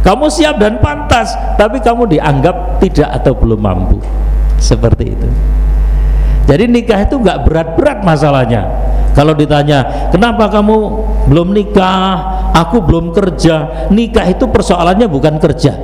[0.00, 4.00] Kamu siap dan pantas tapi kamu dianggap tidak atau belum mampu.
[4.56, 5.28] Seperti itu.
[6.48, 8.64] Jadi nikah itu nggak berat-berat masalahnya
[9.10, 10.76] kalau ditanya kenapa kamu
[11.26, 12.38] belum nikah?
[12.54, 13.88] Aku belum kerja.
[13.90, 15.74] Nikah itu persoalannya bukan kerja.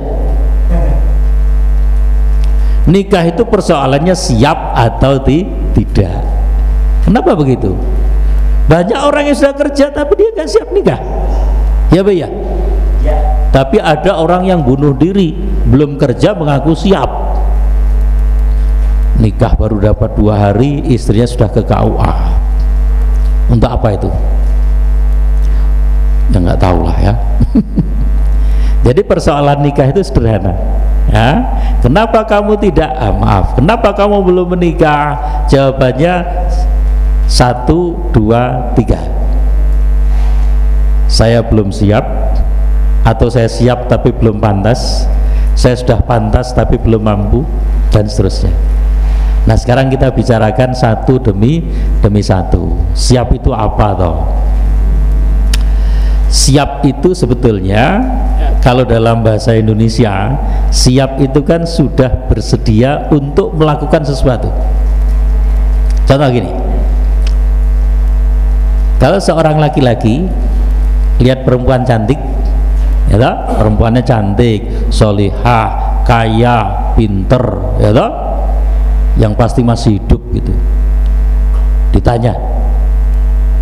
[2.87, 5.43] Nikah itu persoalannya siap atau ti
[5.75, 6.23] tidak.
[7.03, 7.75] Kenapa begitu?
[8.67, 10.99] Banyak orang yang sudah kerja tapi dia kan siap nikah.
[11.91, 12.27] Ya Pak ya?
[13.03, 13.15] ya.
[13.51, 15.35] Tapi ada orang yang bunuh diri
[15.67, 17.11] belum kerja mengaku siap.
[19.19, 22.46] Nikah baru dapat dua hari istrinya sudah ke KUA
[23.47, 24.09] untuk apa itu
[26.31, 27.13] ya nggak tahu lah ya
[28.85, 30.51] jadi persoalan nikah itu sederhana
[31.07, 31.39] ya
[31.79, 35.15] kenapa kamu tidak ah, maaf kenapa kamu belum menikah
[35.47, 36.27] Jawabannya
[37.27, 38.99] satu, dua, tiga.
[41.07, 42.03] Saya belum siap,
[43.07, 45.07] atau saya siap tapi belum pantas.
[45.55, 47.47] Saya sudah pantas tapi belum mampu,
[47.95, 48.51] dan seterusnya.
[49.47, 51.63] Nah sekarang kita bicarakan satu demi
[52.03, 52.75] demi satu.
[52.91, 54.17] Siap itu apa toh?
[56.27, 58.03] Siap itu sebetulnya
[58.59, 60.35] kalau dalam bahasa Indonesia
[60.67, 64.51] siap itu kan sudah bersedia untuk melakukan sesuatu.
[66.03, 66.51] Contoh gini,
[68.99, 70.27] kalau seorang laki-laki
[71.23, 72.19] lihat perempuan cantik,
[73.07, 73.35] ya toh?
[73.63, 77.43] perempuannya cantik, solihah, kaya, pinter,
[77.79, 78.26] ya toh?
[79.17, 80.53] Yang pasti masih hidup gitu.
[81.93, 82.37] Ditanya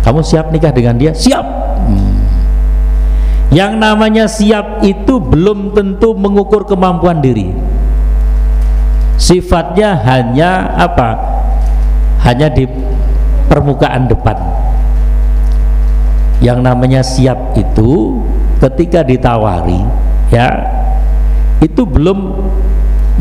[0.06, 1.10] kamu siap nikah dengan dia?
[1.10, 1.46] Siap.
[1.86, 2.14] Hmm.
[3.54, 7.54] yang namanya siap itu belum tentu mengukur kemampuan diri.
[9.18, 11.14] Sifatnya hanya apa?
[12.26, 12.66] Hanya di
[13.46, 14.34] permukaan depan.
[16.42, 18.18] Yang namanya siap itu
[18.58, 19.82] ketika ditawari
[20.30, 20.48] ya
[21.62, 22.34] itu belum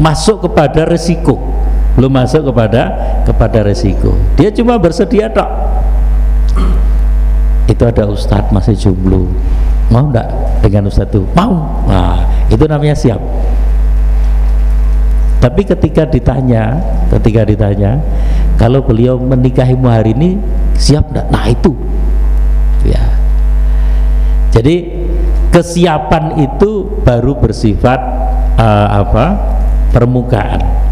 [0.01, 1.37] masuk kepada resiko
[1.95, 2.91] belum masuk kepada
[3.23, 4.13] kepada resiko.
[4.35, 5.47] Dia cuma bersedia tok.
[7.65, 9.31] Itu ada ustadz masih jomblo.
[9.89, 10.27] Mau enggak
[10.61, 11.23] dengan ustadz itu?
[11.33, 11.55] Mau.
[11.87, 13.19] Nah itu namanya siap.
[15.39, 16.83] Tapi ketika ditanya
[17.15, 18.01] ketika ditanya
[18.59, 20.37] kalau beliau menikahimu hari ini
[20.75, 21.71] siap enggak nah itu.
[22.85, 23.01] Ya.
[24.51, 25.07] Jadi
[25.49, 27.99] kesiapan itu baru bersifat
[28.59, 29.39] uh, apa
[29.95, 30.84] permukaan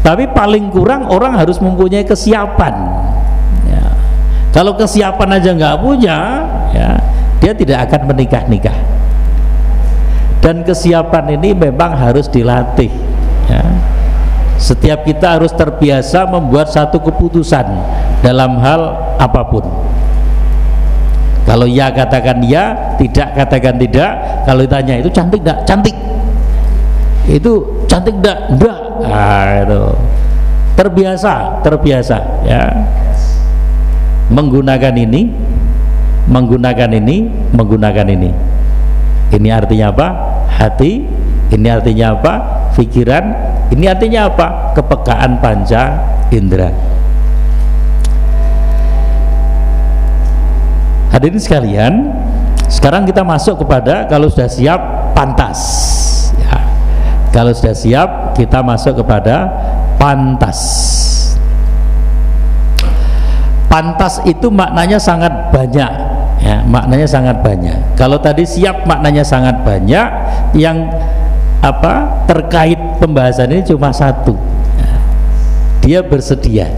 [0.00, 2.74] tapi paling kurang orang harus mempunyai kesiapan.
[3.68, 3.84] Ya.
[4.50, 6.16] kalau kesiapan aja nggak punya
[6.72, 6.90] ya
[7.40, 8.76] dia tidak akan menikah-nikah.
[10.40, 12.88] Dan kesiapan ini memang harus dilatih
[13.44, 13.60] ya.
[14.56, 17.68] setiap kita harus terbiasa membuat satu keputusan
[18.24, 19.68] dalam hal apa pun.
[21.44, 24.10] Kalau ya katakan ya tidak katakan tidak
[24.48, 25.96] kalau ditanya itu cantik tidak cantik.
[27.28, 29.84] Itu cantik tidak tidak nah, itu.
[30.76, 32.62] Terbiasa terbiasa ya.
[34.30, 35.28] Menggunakan ini
[36.30, 37.16] menggunakan ini
[37.52, 38.30] menggunakan ini.
[39.30, 40.08] Ini artinya apa?
[40.50, 41.04] Hati
[41.50, 42.32] ini artinya apa?
[42.78, 43.24] Pikiran
[43.74, 44.72] ini artinya apa?
[44.78, 46.00] Kepekaan panca
[46.32, 46.70] indera.
[51.10, 51.92] Hadirin sekalian
[52.70, 54.80] sekarang kita masuk kepada kalau sudah siap
[55.12, 55.58] pantas.
[57.30, 59.46] Kalau sudah siap kita masuk kepada
[59.96, 60.58] pantas.
[63.70, 67.76] Pantas itu maknanya sangat banyak ya maknanya sangat banyak.
[67.94, 70.08] Kalau tadi siap maknanya sangat banyak.
[70.56, 70.90] Yang
[71.60, 74.34] apa terkait pembahasan ini cuma satu.
[75.84, 76.68] Dia bersedia.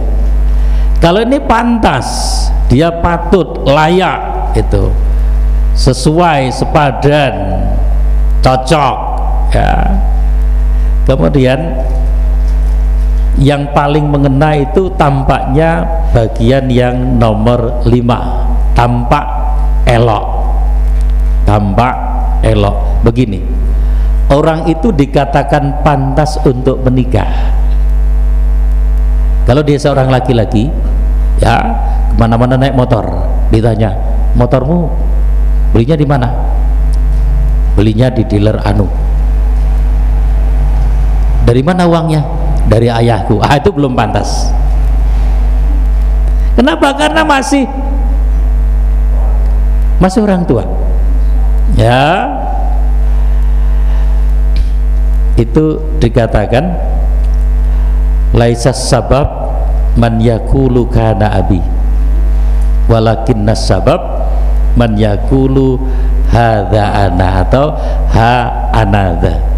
[0.98, 2.06] Kalau ini pantas
[2.70, 4.94] dia patut layak itu
[5.74, 7.64] sesuai sepadan
[8.44, 8.96] cocok
[9.50, 9.72] ya
[11.08, 11.58] kemudian
[13.40, 18.48] yang paling mengena itu tampaknya bagian yang nomor lima.
[18.72, 19.24] Tampak
[19.88, 20.24] elok.
[21.48, 21.94] Tampak
[22.44, 23.02] elok.
[23.02, 23.42] Begini
[24.32, 27.28] orang itu dikatakan pantas untuk menikah.
[29.44, 30.72] Kalau dia seorang laki-laki
[31.42, 33.04] ya ke mana-mana naik motor.
[33.52, 33.92] Ditanya
[34.38, 34.88] motormu
[35.76, 36.28] belinya di mana?
[37.76, 39.11] Belinya di dealer anu
[41.42, 42.22] dari mana uangnya?
[42.70, 43.42] Dari ayahku.
[43.42, 44.50] Ah itu belum pantas.
[46.54, 46.94] Kenapa?
[46.94, 47.66] Karena masih
[49.98, 50.62] masih orang tua.
[51.74, 52.30] Ya.
[55.34, 56.76] Itu dikatakan
[58.36, 59.26] laisas sabab
[59.98, 61.58] man yakulu kana abi.
[62.86, 63.98] Walakin sabab
[64.78, 65.82] man yakulu
[66.30, 67.74] hadza ana atau
[68.12, 68.34] ha
[68.72, 69.51] anadha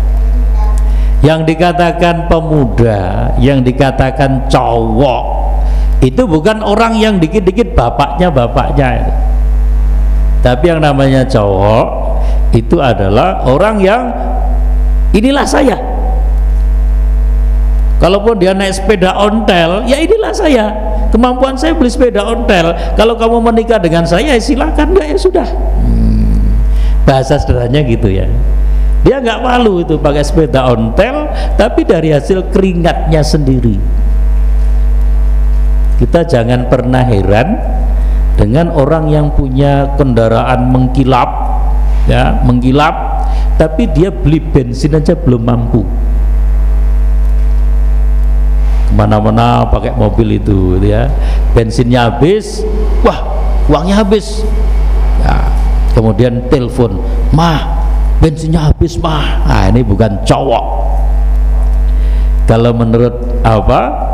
[1.24, 5.24] yang dikatakan pemuda yang dikatakan cowok
[6.04, 9.08] itu bukan orang yang dikit-dikit bapaknya bapaknya
[10.44, 12.04] tapi yang namanya cowok
[12.52, 14.12] itu adalah orang yang
[15.16, 15.80] inilah saya.
[17.96, 20.68] Kalaupun dia naik sepeda ontel ya inilah saya.
[21.08, 22.76] Kemampuan saya beli sepeda ontel.
[22.92, 25.48] Kalau kamu menikah dengan saya silakan enggak ya sudah.
[25.48, 26.36] Hmm.
[27.04, 28.24] bahasa sederhananya gitu ya
[29.04, 31.28] dia nggak malu itu pakai sepeda ontel
[31.60, 33.76] tapi dari hasil keringatnya sendiri.
[36.00, 37.60] Kita jangan pernah heran
[38.34, 41.30] dengan orang yang punya kendaraan mengkilap
[42.08, 42.96] ya mengkilap
[43.60, 45.84] tapi dia beli bensin aja belum mampu.
[48.88, 51.12] Ke mana-mana pakai mobil itu gitu ya.
[51.52, 52.64] Bensinnya habis
[53.04, 53.20] wah
[53.68, 54.40] uangnya habis.
[55.20, 55.44] Ya,
[55.92, 57.04] kemudian telepon
[57.36, 57.83] mah
[58.22, 60.64] bensinnya habis mah nah ini bukan cowok.
[62.44, 64.12] Kalau menurut apa?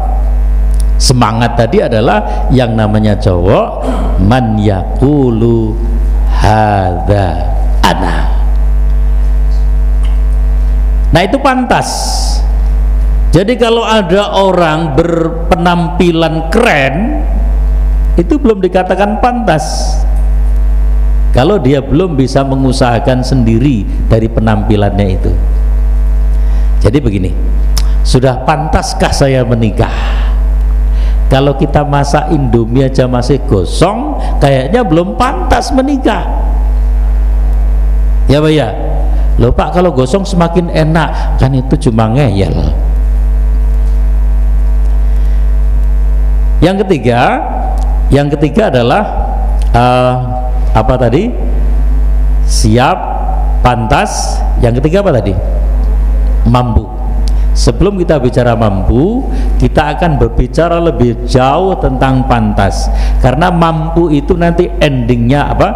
[1.01, 3.89] Semangat tadi adalah yang namanya cowok
[4.21, 5.73] man yakulu
[6.29, 7.41] hadza
[7.81, 8.29] ana.
[11.11, 11.89] Nah itu pantas.
[13.31, 17.25] Jadi kalau ada orang berpenampilan keren
[18.19, 19.97] itu belum dikatakan pantas
[21.31, 25.33] kalau dia belum bisa mengusahakan sendiri dari penampilannya itu.
[26.81, 27.31] Jadi begini
[28.03, 29.93] sudah pantaskah saya menikah?
[31.31, 36.27] Kalau kita masak indomie aja masih gosong kayaknya belum pantas menikah.
[38.27, 38.75] Ya pak ya?
[39.39, 42.75] Loh pak kalau gosong semakin enak kan itu cuma ngeyel.
[46.59, 47.39] Yang ketiga
[48.11, 49.03] yang ketiga adalah
[49.71, 50.15] uh,
[50.73, 51.31] apa tadi
[52.47, 52.99] siap
[53.61, 55.35] pantas yang ketiga apa tadi
[56.49, 57.01] mampu
[57.51, 59.27] Sebelum kita bicara mampu,
[59.59, 62.87] kita akan berbicara lebih jauh tentang pantas.
[63.19, 65.69] Karena mampu itu nanti endingnya apa?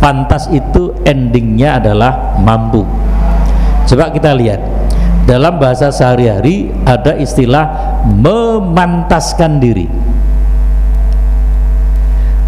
[0.00, 2.88] Pantas itu endingnya adalah mampu.
[3.84, 4.64] Coba kita lihat.
[5.28, 7.68] Dalam bahasa sehari-hari ada istilah
[8.08, 9.86] memantaskan diri.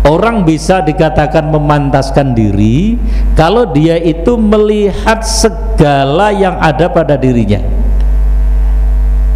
[0.03, 2.99] Orang bisa dikatakan memantaskan diri
[3.39, 7.63] kalau dia itu melihat segala yang ada pada dirinya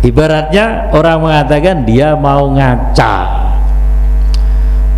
[0.07, 3.15] Ibaratnya orang mengatakan dia mau ngaca.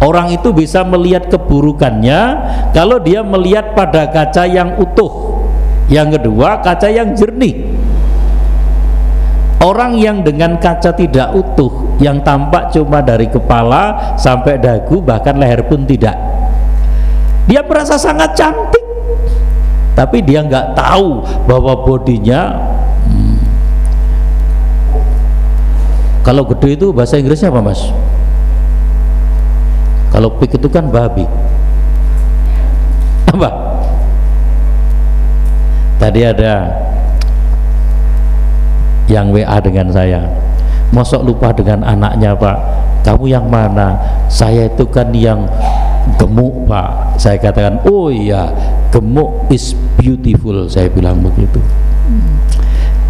[0.04, 2.20] Orang itu bisa melihat keburukannya
[2.76, 5.40] kalau dia melihat pada kaca yang utuh.
[5.88, 7.67] Yang kedua, kaca yang jernih.
[9.58, 15.66] Orang yang dengan kaca tidak utuh, yang tampak cuma dari kepala sampai dagu, bahkan leher
[15.66, 16.14] pun tidak.
[17.50, 18.86] Dia merasa sangat cantik,
[19.98, 22.54] tapi dia nggak tahu bahwa bodinya
[26.28, 27.88] Kalau gede itu bahasa Inggrisnya apa mas?
[30.12, 31.24] Kalau pig itu kan babi.
[33.32, 33.48] Apa?
[35.96, 36.68] Tadi ada
[39.08, 40.24] yang WA dengan saya.
[40.94, 42.58] Mosok lupa dengan anaknya pak.
[43.04, 43.96] Kamu yang mana?
[44.28, 45.48] Saya itu kan yang
[46.16, 47.18] gemuk pak.
[47.20, 48.52] Saya katakan, oh iya,
[48.92, 50.68] gemuk is beautiful.
[50.68, 51.60] Saya bilang begitu.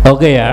[0.07, 0.51] Oke okay ya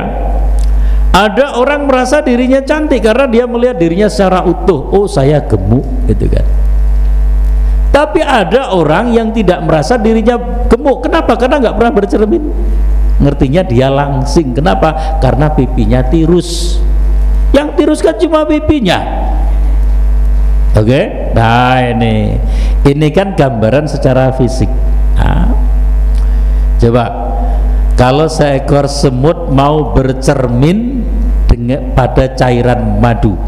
[1.15, 4.91] ada orang merasa dirinya cantik karena dia melihat dirinya secara utuh.
[4.91, 6.43] Oh, saya gemuk gitu kan.
[7.95, 10.35] Tapi ada orang yang tidak merasa dirinya
[10.67, 11.07] gemuk.
[11.07, 11.39] Kenapa?
[11.39, 12.43] Karena nggak pernah bercermin.
[13.25, 14.53] Ngertinya dia langsing.
[14.53, 15.17] Kenapa?
[15.17, 16.77] Karena pipinya tirus.
[17.49, 19.01] Yang tirus kan cuma pipinya.
[20.77, 20.85] Oke?
[20.85, 21.03] Okay?
[21.33, 22.37] Nah, ini
[22.85, 24.69] ini kan gambaran secara fisik.
[25.17, 25.49] Nah,
[26.77, 27.03] coba
[27.95, 31.01] kalau seekor semut mau bercermin
[31.47, 33.39] dengan pada cairan madu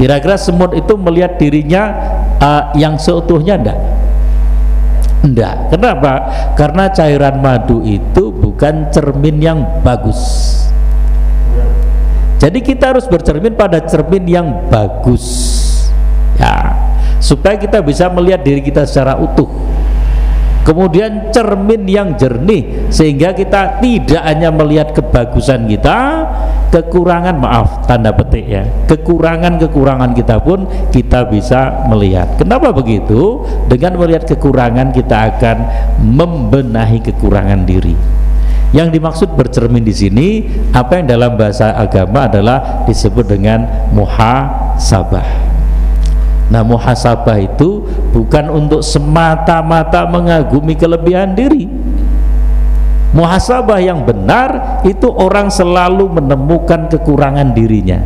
[0.00, 1.92] kira-kira semut itu melihat dirinya
[2.40, 3.78] uh, yang seutuhnya enggak
[5.22, 5.72] enggak.
[5.72, 6.12] Kenapa?
[6.58, 10.20] Karena cairan madu itu bukan cermin yang bagus.
[12.42, 15.22] Jadi kita harus bercermin pada cermin yang bagus.
[16.42, 16.74] Ya.
[17.22, 19.46] Supaya kita bisa melihat diri kita secara utuh.
[20.62, 26.22] Kemudian cermin yang jernih sehingga kita tidak hanya melihat kebagusan kita
[26.72, 28.64] kekurangan maaf tanda petik ya.
[28.88, 32.40] Kekurangan-kekurangan kita pun kita bisa melihat.
[32.40, 33.44] Kenapa begitu?
[33.68, 35.56] Dengan melihat kekurangan kita akan
[36.00, 37.94] membenahi kekurangan diri.
[38.72, 40.28] Yang dimaksud bercermin di sini
[40.72, 45.28] apa yang dalam bahasa agama adalah disebut dengan muhasabah.
[46.48, 47.84] Nah muhasabah itu
[48.16, 51.68] bukan untuk semata-mata mengagumi kelebihan diri
[53.12, 58.00] Muhasabah yang benar itu orang selalu menemukan kekurangan dirinya.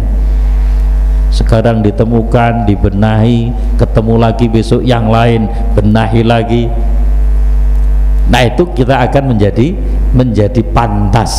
[1.30, 5.46] Sekarang ditemukan, dibenahi, ketemu lagi besok yang lain,
[5.78, 6.64] benahi lagi.
[8.26, 9.78] Nah itu kita akan menjadi
[10.10, 11.32] menjadi pantas.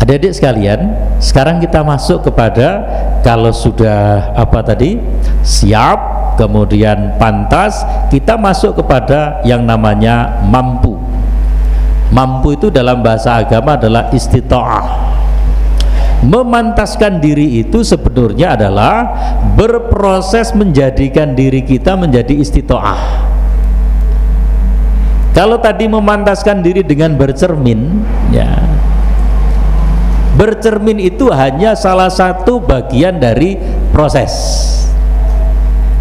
[0.00, 0.80] Adik-adik sekalian,
[1.22, 2.82] sekarang kita masuk kepada
[3.22, 4.98] kalau sudah apa tadi?
[5.42, 5.98] siap,
[6.36, 10.98] kemudian pantas, kita masuk kepada yang namanya mampu.
[12.12, 15.12] Mampu itu dalam bahasa agama adalah istita'ah.
[16.22, 18.94] Memantaskan diri itu sebenarnya adalah
[19.58, 23.32] berproses menjadikan diri kita menjadi istita'ah.
[25.32, 28.60] Kalau tadi memantaskan diri dengan bercermin, ya
[30.36, 33.56] bercermin itu hanya salah satu bagian dari
[33.92, 34.32] proses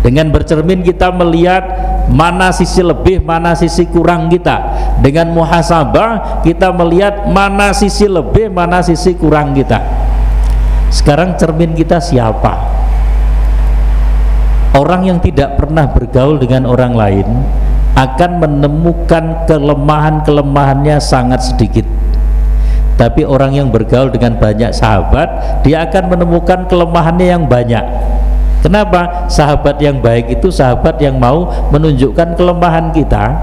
[0.01, 1.61] dengan bercermin kita melihat
[2.09, 4.57] mana sisi lebih, mana sisi kurang kita.
[4.97, 9.77] Dengan muhasabah kita melihat mana sisi lebih, mana sisi kurang kita.
[10.89, 12.81] Sekarang cermin kita siapa?
[14.73, 17.27] Orang yang tidak pernah bergaul dengan orang lain
[17.93, 21.85] akan menemukan kelemahan-kelemahannya sangat sedikit.
[22.97, 27.85] Tapi orang yang bergaul dengan banyak sahabat, dia akan menemukan kelemahannya yang banyak
[28.62, 29.26] Kenapa?
[29.26, 33.34] Sahabat yang baik itu sahabat yang mau menunjukkan kelemahan kita.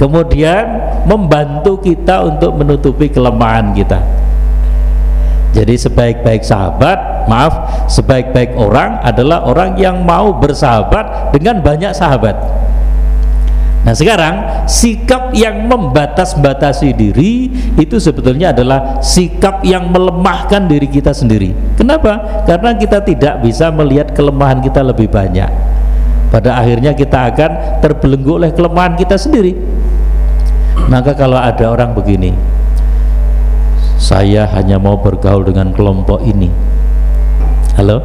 [0.00, 0.64] Kemudian
[1.04, 4.00] membantu kita untuk menutupi kelemahan kita.
[5.52, 12.34] Jadi sebaik-baik sahabat maaf sebaik-baik orang adalah orang yang mau bersahabat dengan banyak sahabat
[13.82, 21.50] Nah sekarang sikap yang membatas-batasi diri itu sebetulnya adalah sikap yang melemahkan diri kita sendiri.
[21.74, 22.46] Kenapa?
[22.46, 25.50] Karena kita tidak bisa melihat kelemahan kita lebih banyak.
[26.30, 29.58] Pada akhirnya kita akan terbelenggu oleh kelemahan kita sendiri.
[30.86, 32.32] Maka kalau ada orang begini,
[33.98, 36.48] saya hanya mau bergaul dengan kelompok ini.
[37.74, 37.98] Halo?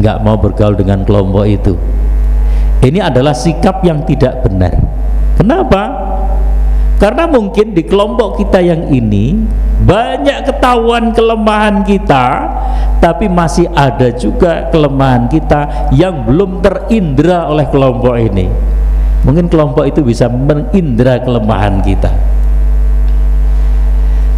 [0.00, 1.76] Enggak mau bergaul dengan kelompok itu
[2.84, 4.76] ini adalah sikap yang tidak benar.
[5.36, 6.06] Kenapa?
[6.96, 9.36] karena mungkin di kelompok kita yang ini
[9.84, 12.48] banyak ketahuan kelemahan kita
[13.04, 18.48] tapi masih ada juga kelemahan kita yang belum terindra oleh kelompok ini.
[19.28, 22.08] Mungkin kelompok itu bisa mengindra kelemahan kita.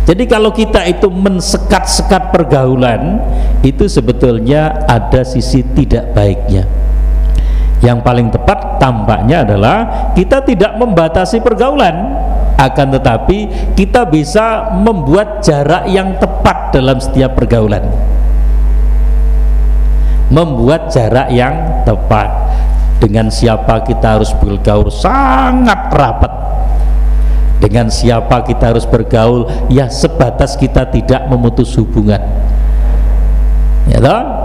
[0.08, 3.20] Jadi kalau kita itu mensekat-sekat pergaulan
[3.60, 6.64] itu sebetulnya ada sisi tidak baiknya
[7.78, 12.26] yang paling tepat tampaknya adalah kita tidak membatasi pergaulan.
[12.58, 17.86] Akan tetapi kita bisa membuat jarak yang tepat dalam setiap pergaulan.
[20.34, 22.50] Membuat jarak yang tepat.
[22.98, 26.34] Dengan siapa kita harus bergaul sangat rapat.
[27.62, 32.18] Dengan siapa kita harus bergaul ya sebatas kita tidak memutus hubungan.
[33.86, 34.37] Ya toh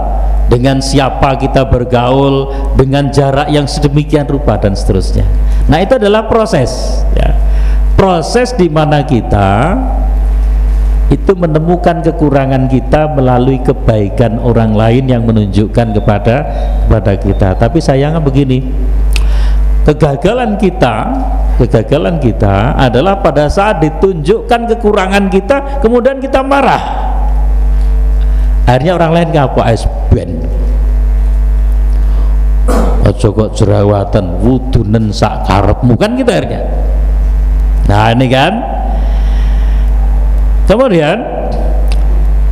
[0.54, 2.46] dengan siapa kita bergaul
[2.78, 5.26] dengan jarak yang sedemikian rupa dan seterusnya.
[5.66, 7.34] Nah itu adalah proses ya.
[7.98, 9.74] proses di mana kita
[11.10, 16.36] itu menemukan kekurangan kita melalui kebaikan orang lain yang menunjukkan kepada
[16.86, 17.48] kepada kita.
[17.58, 18.62] Tapi sayangnya begini
[19.82, 20.94] kegagalan kita
[21.58, 27.13] kegagalan kita adalah pada saat ditunjukkan kekurangan kita kemudian kita marah
[28.64, 30.40] akhirnya orang lain ngapa es ben.
[33.04, 36.60] Ojo kok jerawatan wudunen sak karepmu kan kita akhirnya.
[37.88, 38.52] Nah ini kan.
[40.64, 41.20] Kemudian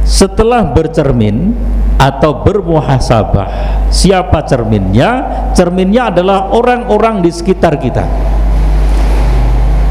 [0.05, 1.57] setelah bercermin
[1.97, 3.49] atau bermuhasabah
[3.89, 5.25] siapa cerminnya?
[5.57, 8.32] Cerminnya adalah orang-orang di sekitar kita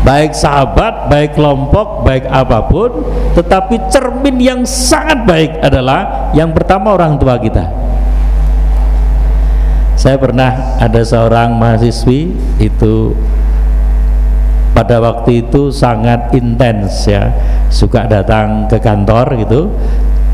[0.02, 3.06] baik sahabat, baik kelompok, baik apa pun
[3.38, 7.70] tetapi cermin yang sangat baik adalah yang pertama orang tua kita.
[9.94, 13.14] Saya pernah ada seorang mahasiswi itu
[14.74, 17.30] pada waktu itu sangat intens ya
[17.70, 19.70] suka datang ke kantor gitu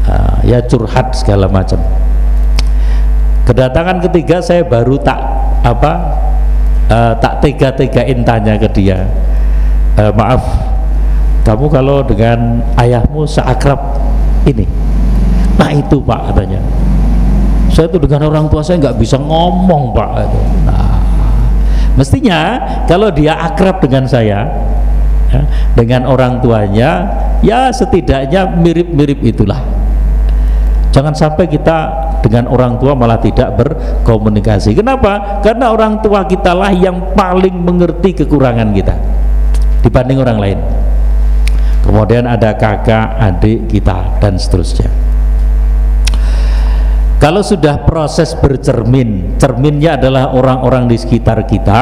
[0.08, 1.84] uh, ya curhat segala macam.
[3.44, 5.20] Kedatangan ketiga saya baru tak
[5.68, 5.94] apa
[6.88, 9.04] uh, tak tega-tegain tanya ke dia
[9.98, 10.44] uh, maaf.
[11.44, 13.80] Kamu kalau dengan ayahmu seakrab
[14.44, 14.68] ini.
[15.58, 16.62] Nah itu pak katanya.
[17.72, 20.10] Saya itu dengan orang tua saya nggak bisa ngomong pak
[20.66, 20.98] nah
[21.98, 24.46] mestinya kalau dia akrab dengan saya
[25.34, 25.42] ya,
[25.74, 27.10] dengan orang tuanya
[27.42, 29.62] ya setidaknya mirip-mirip itulah.
[30.94, 31.94] Jangan sampai kita
[32.26, 34.74] dengan orang tua malah tidak berkomunikasi.
[34.74, 35.42] Kenapa?
[35.46, 38.96] karena orang tua kita lah yang paling mengerti kekurangan kita
[39.88, 40.60] dibanding orang lain.
[41.88, 44.92] Kemudian ada kakak, adik kita dan seterusnya.
[47.18, 51.82] Kalau sudah proses bercermin cerminnya adalah orang-orang di sekitar kita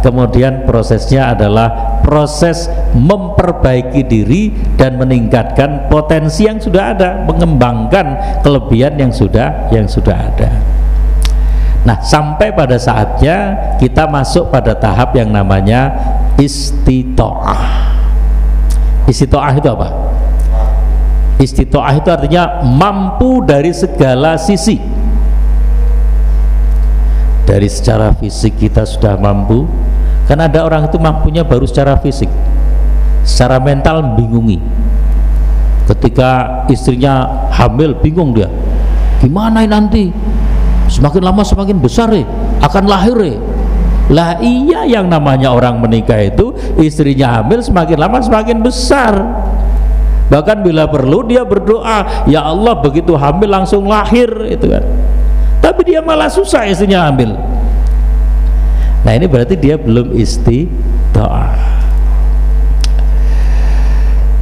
[0.00, 9.12] kemudian prosesnya adalah proses memperbaiki diri dan meningkatkan potensi yang sudah ada mengembangkan kelebihan yang
[9.12, 10.48] sudah yang sudah ada
[11.84, 15.92] Nah, sampai pada saatnya kita masuk pada tahap yang namanya
[16.40, 17.92] istitoah.
[19.04, 19.88] Istitoah itu apa?
[21.36, 24.80] Istitoah itu artinya mampu dari segala sisi.
[27.44, 29.68] Dari secara fisik kita sudah mampu,
[30.24, 32.32] kan ada orang itu mampunya baru secara fisik,
[33.28, 34.56] secara mental membingungi.
[35.84, 38.48] ketika istrinya hamil bingung dia
[39.20, 40.08] gimana nanti
[40.94, 42.22] semakin lama semakin besar ya
[42.62, 43.38] akan lahir ya
[44.12, 49.16] lah iya yang namanya orang menikah itu istrinya hamil semakin lama semakin besar.
[50.28, 54.84] Bahkan bila perlu dia berdoa ya Allah begitu hamil langsung lahir itu kan.
[55.64, 57.32] Tapi dia malah susah istrinya hamil.
[59.08, 61.74] Nah ini berarti dia belum istiqa'ah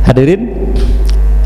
[0.03, 0.72] hadirin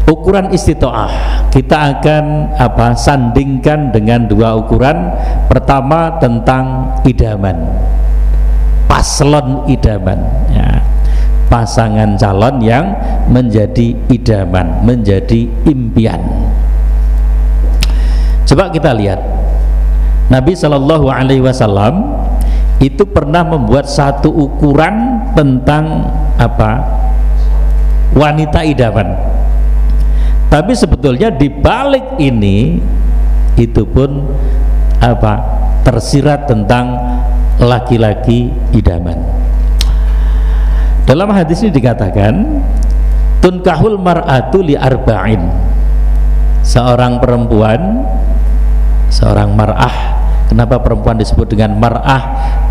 [0.06, 1.10] ukuran istitoah.
[1.50, 5.12] Kita akan apa sandingkan dengan dua ukuran.
[5.50, 7.66] Pertama tentang idaman.
[8.86, 10.20] Paslon idaman.
[10.54, 10.70] Ya.
[11.46, 12.90] pasangan calon yang
[13.30, 16.18] menjadi idaman menjadi impian.
[18.42, 19.22] Coba kita lihat.
[20.26, 22.02] Nabi Shallallahu Alaihi Wasallam
[22.82, 26.82] itu pernah membuat satu ukuran tentang apa
[28.10, 29.35] wanita idaman
[30.46, 32.78] tapi sebetulnya di balik ini
[33.58, 34.24] itu pun
[35.02, 35.34] apa
[35.82, 36.96] tersirat tentang
[37.58, 39.16] laki-laki idaman.
[41.06, 42.62] Dalam hadis ini dikatakan
[43.40, 45.40] tunkahul mar'atu li arba'in.
[46.66, 48.02] Seorang perempuan
[49.06, 50.18] seorang mar'ah
[50.50, 52.22] kenapa perempuan disebut dengan mar'ah?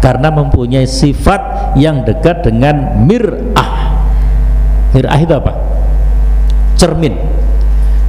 [0.04, 3.72] Karena mempunyai sifat yang dekat dengan mir'ah.
[4.92, 5.54] Mir'ah itu apa?
[6.76, 7.16] cermin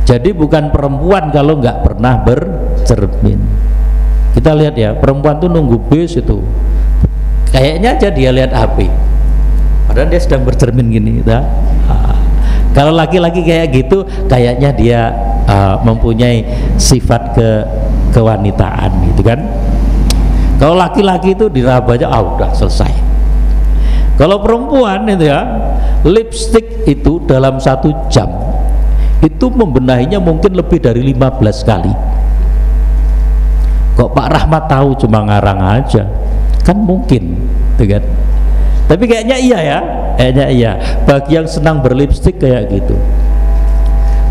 [0.07, 3.42] jadi bukan perempuan kalau nggak pernah bercermin.
[4.38, 6.46] Kita lihat ya perempuan tuh nunggu bis itu.
[7.50, 8.86] Kayaknya aja dia lihat HP
[9.86, 11.40] padahal dia sedang bercermin gini ya.
[12.76, 15.00] kalau laki-laki kayak gitu kayaknya dia
[15.48, 16.44] uh, mempunyai
[16.76, 17.48] sifat ke
[18.12, 19.40] kewanitaan gitu kan.
[20.61, 22.92] Kalau laki-laki itu diraba aja ah udah selesai.
[24.20, 25.42] Kalau perempuan itu ya
[26.04, 28.45] lipstick itu dalam satu jam
[29.24, 31.92] itu membenahinya mungkin lebih dari 15 kali.
[33.96, 36.04] Kok Pak Rahmat tahu cuma ngarang aja?
[36.60, 38.04] Kan mungkin gitu kan?
[38.86, 39.78] Tapi kayaknya iya ya
[40.20, 40.72] kayaknya iya.
[41.08, 42.92] Bagi yang senang berlipstik kayak gitu.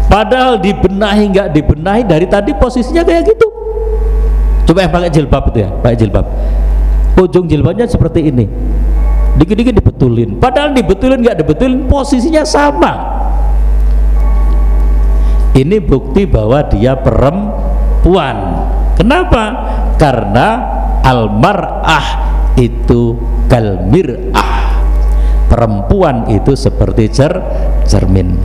[0.05, 3.47] Padahal dibenahi nggak dibenahi dari tadi posisinya kayak gitu.
[4.69, 6.25] Coba yang pakai jilbab itu ya pakai jilbab.
[7.17, 8.45] Ujung jilbabnya seperti ini.
[9.36, 10.38] Dikit-dikit dibetulin.
[10.38, 13.15] Padahal dibetulin nggak dibetulin posisinya sama
[15.56, 18.68] ini bukti bahwa dia perempuan.
[18.95, 19.43] Kenapa?
[19.95, 20.47] karena
[21.01, 22.08] almar'ah
[22.60, 23.16] itu
[23.47, 24.53] kalmir'ah.
[25.45, 27.34] Perempuan itu seperti cer
[27.88, 28.36] cermin.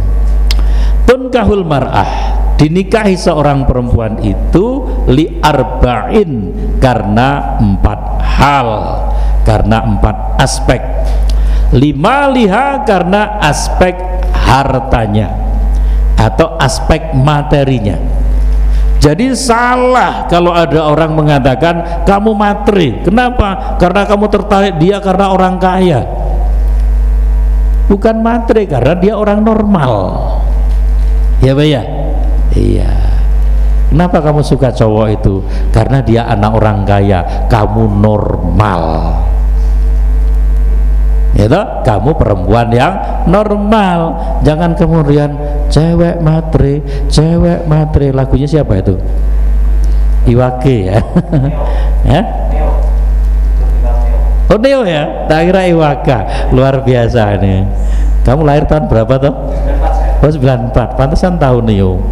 [1.09, 2.39] Tunkahul mar'ah.
[2.61, 6.53] Dinikahi seorang perempuan itu li arba'in.
[6.79, 8.69] Karena empat hal.
[9.43, 10.83] Karena empat aspek.
[11.73, 13.97] Lima liha karena aspek
[14.45, 15.39] hartanya
[16.21, 17.97] atau aspek materinya.
[19.01, 23.01] Jadi salah kalau ada orang mengatakan kamu materi.
[23.01, 23.81] Kenapa?
[23.81, 26.05] karena kamu tertarik dia karena orang kaya.
[27.89, 29.93] Bukan materi karena dia orang normal.
[31.41, 31.83] Ya Pak ya?
[32.53, 32.93] iya.
[33.89, 35.41] Kenapa kamu suka cowok itu?
[35.73, 37.49] karena dia anak orang kaya.
[37.49, 38.85] Kamu normal
[41.35, 42.99] itu kamu perempuan yang
[43.31, 44.18] normal.
[44.43, 45.31] Jangan kemudian
[45.70, 48.99] cewek matre cewek matre lagunya siapa itu?
[50.26, 50.99] Iwake ya.
[52.01, 52.24] Ya?
[54.51, 56.51] Oh Neo ya, tak kira Iwaka.
[56.51, 57.62] Luar biasa nih.
[58.26, 59.35] Kamu lahir tahun berapa toh?
[60.20, 62.01] Oh 94, pantesan tahun Neo.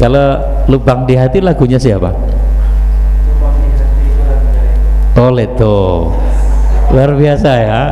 [0.00, 0.38] Kalau
[0.70, 2.14] lubang di hati lagunya siapa?
[5.18, 6.14] Toledo
[6.94, 7.82] luar biasa ya.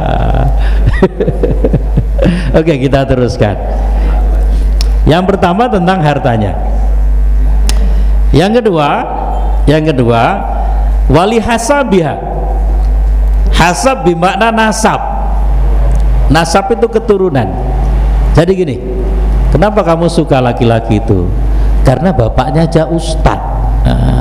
[2.62, 3.58] Oke kita teruskan.
[5.10, 6.54] Yang pertama tentang hartanya.
[8.30, 8.90] Yang kedua
[9.66, 10.22] yang kedua
[11.10, 12.14] wali hasabiha
[13.50, 15.02] hasab bermakna nasab.
[16.30, 17.50] Nasab itu keturunan.
[18.38, 18.76] Jadi gini
[19.50, 21.26] kenapa kamu suka laki-laki itu?
[21.82, 23.38] Karena bapaknya aja ustad.
[23.82, 24.15] Nah,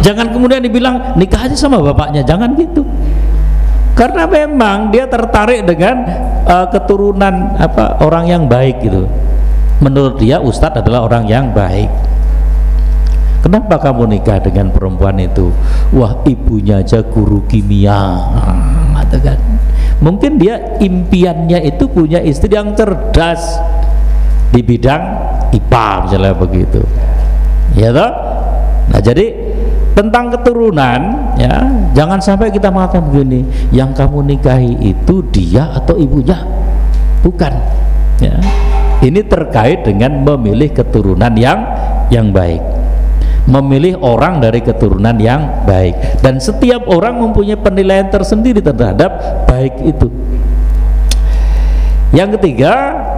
[0.00, 2.24] jangan kemudian dibilang nikah aja sama bapaknya.
[2.24, 2.84] Jangan gitu.
[3.94, 6.06] Karena memang dia tertarik dengan
[6.48, 9.04] uh, keturunan apa orang yang baik gitu.
[9.80, 11.88] Menurut dia ustadz adalah orang yang baik.
[13.40, 15.48] Kenapa kamu nikah dengan perempuan itu?
[15.96, 17.96] Wah ibunya aja guru kimia.
[18.92, 19.40] Nah, kan.
[20.00, 23.60] Mungkin dia impiannya itu punya istri yang cerdas
[24.52, 25.02] di bidang
[25.56, 26.80] IPA misalnya begitu.
[27.76, 28.12] Ya toh?
[28.90, 29.39] Nah jadi
[29.94, 31.00] tentang keturunan
[31.34, 33.42] ya jangan sampai kita mengatakan begini
[33.74, 36.38] yang kamu nikahi itu dia atau ibunya?
[37.20, 37.52] Bukan
[38.22, 38.36] ya.
[39.00, 41.64] Ini terkait dengan memilih keturunan yang
[42.12, 42.60] yang baik.
[43.48, 46.20] Memilih orang dari keturunan yang baik.
[46.20, 49.16] Dan setiap orang mempunyai penilaian tersendiri terhadap
[49.48, 50.12] baik itu.
[52.12, 52.74] Yang ketiga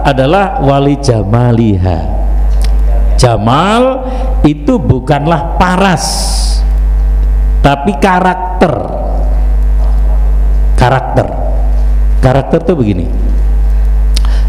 [0.07, 2.23] adalah wali jamaliha.
[3.19, 4.07] Jamal
[4.47, 6.05] itu bukanlah paras
[7.63, 8.73] tapi karakter.
[10.75, 11.27] Karakter.
[12.19, 13.07] Karakter itu begini.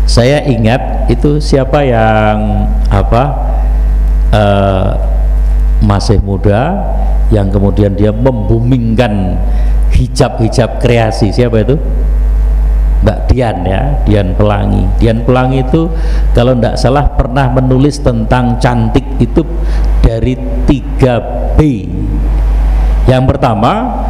[0.04, 3.22] Saya ingat itu siapa yang apa
[4.34, 4.90] uh,
[5.80, 6.76] masih muda
[7.32, 9.38] yang kemudian dia membumingkan
[9.94, 11.30] hijab-hijab kreasi.
[11.30, 11.78] Siapa itu?
[13.04, 14.84] Mbak Dian ya Dian Pelangi.
[14.98, 15.92] Dian Pelangi itu
[16.32, 19.44] kalau tidak salah pernah menulis tentang cantik itu
[20.00, 20.34] dari
[20.66, 21.60] 3 B
[23.04, 24.00] yang pertama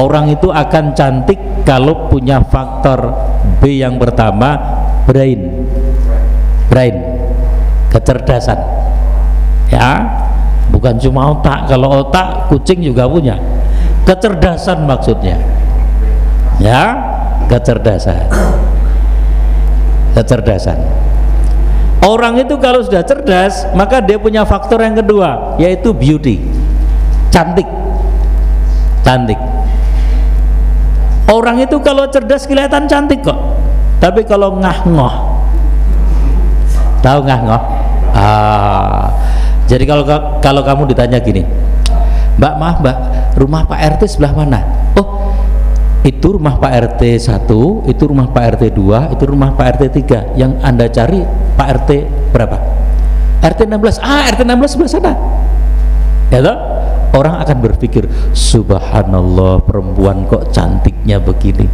[0.00, 1.36] orang itu akan cantik
[1.68, 3.12] kalau punya faktor
[3.60, 4.56] B yang pertama
[5.04, 5.68] brain.
[6.72, 6.96] Brain
[7.92, 8.56] kecerdasan.
[9.68, 10.00] Ya
[10.72, 11.68] bukan cuma otak.
[11.68, 13.36] Kalau otak kucing juga punya.
[14.08, 15.36] Kecerdasan maksudnya.
[16.56, 16.96] Ya
[17.52, 18.32] kecerdasan.
[20.16, 20.78] Kecerdasan.
[22.02, 26.42] Orang itu kalau sudah cerdas maka dia punya faktor yang kedua yaitu beauty.
[27.28, 27.81] Cantik
[29.02, 29.38] cantik
[31.30, 33.38] orang itu kalau cerdas kelihatan cantik kok
[34.02, 35.14] tapi kalau ngah-ngoh
[37.02, 37.62] tahu ngah-ngoh
[38.14, 39.10] ah
[39.72, 40.04] jadi kalau
[40.44, 41.48] kalau kamu ditanya gini,
[42.36, 42.96] Mbak maaf Mbak,
[43.40, 44.60] rumah Pak RT sebelah mana?
[45.00, 45.32] Oh,
[46.04, 50.36] itu rumah Pak RT 1, itu rumah Pak RT 2, itu rumah Pak RT 3.
[50.36, 51.24] Yang Anda cari
[51.56, 51.90] Pak RT
[52.36, 52.56] berapa?
[53.40, 53.96] RT 16.
[54.04, 55.12] Ah, RT 16 sebelah sana.
[56.28, 56.56] Ya toh?
[57.12, 61.68] Orang akan berpikir, subhanallah perempuan kok cantiknya begini.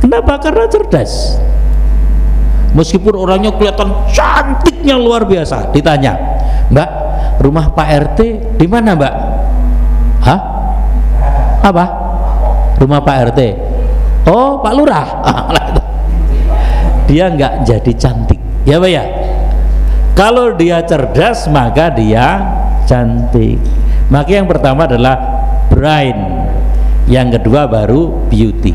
[0.00, 0.40] Kenapa?
[0.40, 1.36] Karena cerdas.
[2.72, 6.16] Meskipun orangnya kelihatan cantiknya luar biasa, ditanya,
[6.72, 6.90] Mbak,
[7.44, 8.20] rumah Pak RT
[8.56, 9.14] di mana Mbak?
[10.24, 10.40] Hah?
[11.60, 11.84] Apa?
[12.80, 13.40] Rumah Pak RT.
[14.32, 15.06] Oh, Pak Lurah.
[17.10, 19.04] dia nggak jadi cantik, ya Pak ya?
[20.16, 22.40] Kalau dia cerdas maka dia
[22.88, 23.60] cantik.
[24.10, 25.16] Maka yang pertama adalah
[25.70, 26.18] brain,
[27.06, 28.74] yang kedua baru beauty.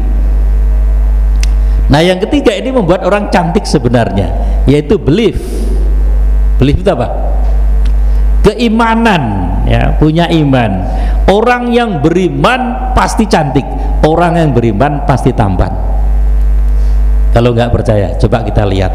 [1.92, 4.32] Nah yang ketiga ini membuat orang cantik sebenarnya,
[4.66, 5.38] yaitu belief.
[6.58, 7.36] Belief itu apa?
[8.46, 9.22] keimanan
[9.66, 10.86] ya punya iman
[11.26, 13.66] orang yang beriman pasti cantik
[14.06, 15.74] orang yang beriman pasti tampan
[17.34, 18.94] kalau nggak percaya coba kita lihat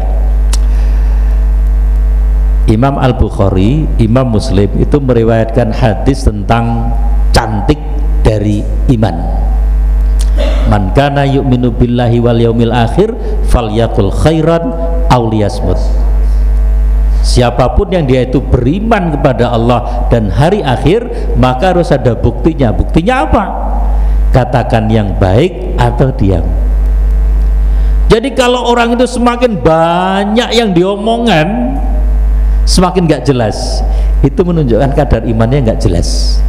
[2.69, 6.93] Imam Al-Bukhari, Imam Muslim itu meriwayatkan hadis tentang
[7.33, 7.79] cantik
[8.21, 8.61] dari
[8.93, 9.15] iman.
[10.69, 13.11] Man kana yu'minu billahi wal yaumil akhir
[13.49, 14.71] falyakul khairan
[15.09, 15.75] aw liyasmut.
[17.21, 22.73] Siapa pun yang dia itu beriman kepada Allah dan hari akhir maka harus ada buktinya.
[22.73, 23.43] Buktinya apa?
[24.31, 26.45] Katakan yang baik atau diam.
[28.07, 31.77] Jadi kalau orang itu semakin banyak yang diomongan
[32.71, 33.83] semakin gak jelas.
[34.23, 36.39] Itu menunjukkan kadar imannya gak jelas.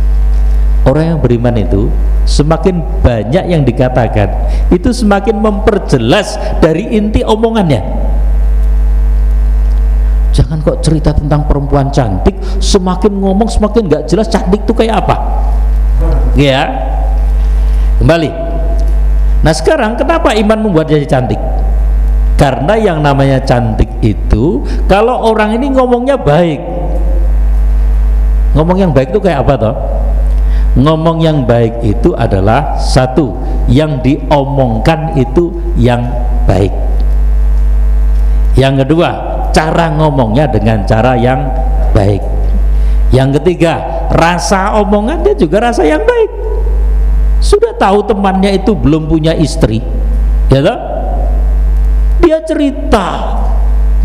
[0.87, 1.91] Orang yang beriman itu
[2.27, 4.31] semakin banyak yang dikatakan
[4.71, 7.83] itu semakin memperjelas dari inti omongannya.
[10.35, 15.17] Jangan kok cerita tentang perempuan cantik semakin ngomong semakin nggak jelas cantik itu kayak apa?
[16.35, 16.67] Ya
[18.03, 18.31] kembali.
[19.47, 21.39] Nah sekarang kenapa iman membuat jadi cantik
[22.43, 26.59] karena yang namanya cantik itu kalau orang ini ngomongnya baik.
[28.59, 29.77] Ngomong yang baik itu kayak apa toh?
[30.75, 33.39] Ngomong yang baik itu adalah satu
[33.71, 36.03] yang diomongkan itu yang
[36.43, 36.75] baik.
[38.59, 39.11] Yang kedua
[39.55, 41.47] cara ngomongnya dengan cara yang
[41.95, 42.27] baik.
[43.15, 43.79] Yang ketiga
[44.11, 46.31] rasa omongannya juga rasa yang baik.
[47.39, 49.79] Sudah tahu temannya itu belum punya istri
[50.51, 50.92] ya toh?
[52.23, 53.37] Dia cerita.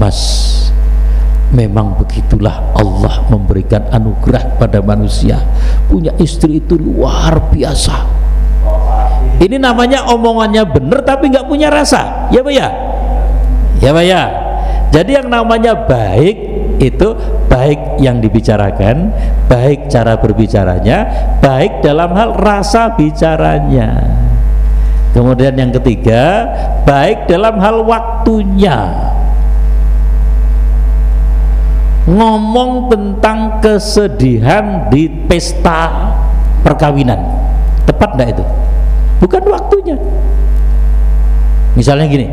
[0.01, 0.19] Mas
[1.53, 5.39] memang begitulah Allah memberikan anugerah pada manusia.
[5.87, 8.17] Punya istri itu luar biasa.
[9.37, 12.27] Ini namanya omongannya benar tapi nggak punya rasa.
[12.33, 12.67] Ya pak ya?
[13.79, 14.23] Ya pak ya?
[14.91, 16.35] Jadi yang namanya baik
[16.81, 17.09] itu
[17.49, 19.13] baik yang dibicarakan,
[19.49, 20.97] baik cara berbicaranya,
[21.41, 24.09] baik dalam hal rasa bicaranya.
[25.17, 26.45] Kemudian yang ketiga,
[26.85, 28.85] baik dalam hal waktunya.
[32.05, 36.13] Ngomong tentang kesedihan di pesta
[36.61, 37.17] perkawinan.
[37.89, 38.45] Tepat enggak itu?
[39.25, 39.97] Bukan waktunya.
[41.73, 42.29] Misalnya gini,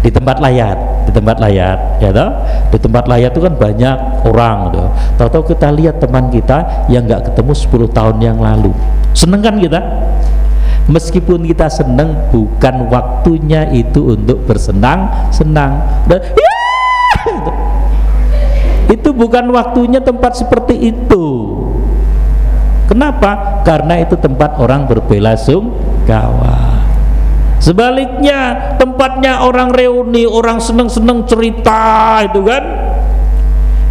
[0.00, 2.30] di tempat layar di tempat layar ya toh
[2.72, 4.88] di tempat layar itu kan banyak orang tuh
[5.20, 8.72] tahu-tahu kita lihat teman kita yang nggak ketemu 10 tahun yang lalu
[9.12, 9.80] seneng kan kita
[10.90, 15.80] meskipun kita seneng bukan waktunya itu untuk bersenang senang.
[16.10, 16.20] Dan,
[18.94, 21.26] itu bukan waktunya tempat seperti itu.
[22.90, 23.62] Kenapa?
[23.62, 26.70] Karena itu tempat orang berbela sungkawa
[27.60, 32.64] Sebaliknya tempatnya orang reuni, orang seneng-seneng cerita itu kan.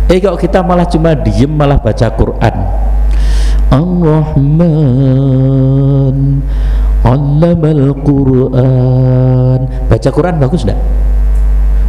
[0.09, 2.55] Eh kalau kita malah cuma diem malah baca Quran.
[3.69, 4.57] Ar-Rahman
[7.03, 9.59] Allamal Quran.
[9.87, 10.79] Baca Quran bagus enggak?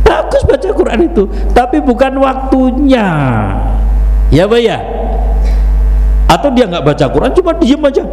[0.06, 3.08] Bagus baca Quran itu, tapi bukan waktunya.
[4.30, 4.78] Ya, Pak ya?
[6.30, 8.06] Atau dia nggak baca Quran cuma diem aja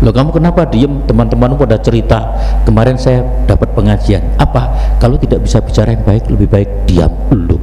[0.00, 1.04] Loh kamu kenapa diem?
[1.04, 2.32] Teman-temanmu pada cerita
[2.64, 4.96] Kemarin saya dapat pengajian Apa?
[4.96, 7.60] Kalau tidak bisa bicara yang baik Lebih baik diam dulu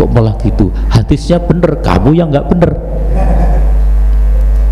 [0.00, 0.72] Kok malah gitu?
[0.88, 2.72] Hadisnya bener Kamu yang nggak bener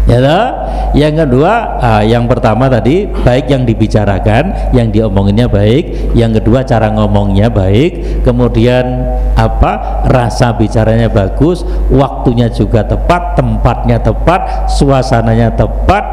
[0.04, 0.46] Ya toh?
[0.92, 6.92] Yang kedua, ah, yang pertama tadi baik yang dibicarakan, yang diomonginnya baik, yang kedua cara
[6.92, 8.84] ngomongnya baik, kemudian
[9.32, 10.04] apa?
[10.06, 16.04] Rasa bicaranya bagus, waktunya juga tepat, tempatnya tepat, suasananya tepat,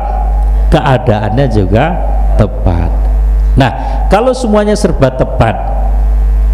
[0.71, 1.91] keadaannya juga
[2.39, 2.89] tepat.
[3.59, 3.71] Nah
[4.07, 5.53] kalau semuanya serba tepat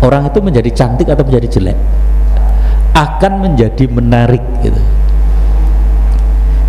[0.01, 1.77] orang itu menjadi cantik atau menjadi jelek?
[2.97, 4.81] Akan menjadi menarik gitu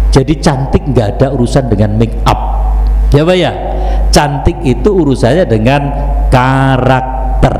[0.08, 2.40] jadi cantik nggak ada urusan dengan make up.
[3.12, 3.52] Ya Pak ya?
[4.08, 5.80] Cantik itu urusannya dengan
[6.32, 7.56] karakter.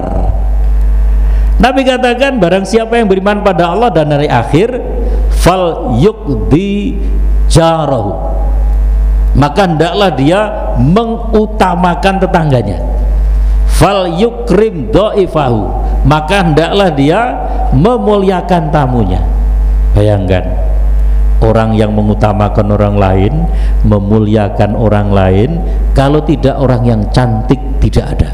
[1.59, 4.78] Nabi katakan barang siapa yang beriman pada Allah dan hari akhir
[5.34, 6.96] fal yukdi
[7.51, 8.16] jarahu.
[9.36, 10.40] Maka hendaklah dia
[10.80, 12.78] mengutamakan tetangganya.
[13.68, 15.62] Fal yukrim do'ifahu.
[16.09, 17.20] Maka hendaklah dia
[17.76, 19.22] memuliakan tamunya.
[19.92, 20.68] Bayangkan
[21.49, 23.32] orang yang mengutamakan orang lain
[23.88, 25.51] memuliakan orang lain
[25.96, 28.30] kalau tidak orang yang cantik tidak ada.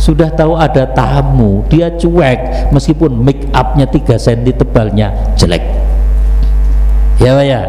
[0.00, 5.64] Sudah tahu ada tamu dia cuek meskipun make upnya 3 cm tebalnya jelek.
[7.20, 7.64] Ya ya?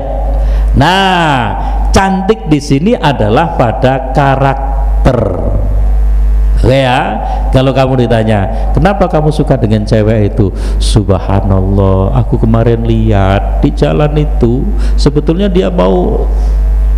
[0.78, 1.58] Nah,
[1.90, 5.18] cantik di sini adalah pada karakter.
[6.66, 7.22] Ya,
[7.54, 10.50] kalau kamu ditanya, kenapa kamu suka dengan cewek itu?
[10.82, 14.66] Subhanallah, aku kemarin lihat di jalan itu,
[14.98, 16.26] sebetulnya dia mau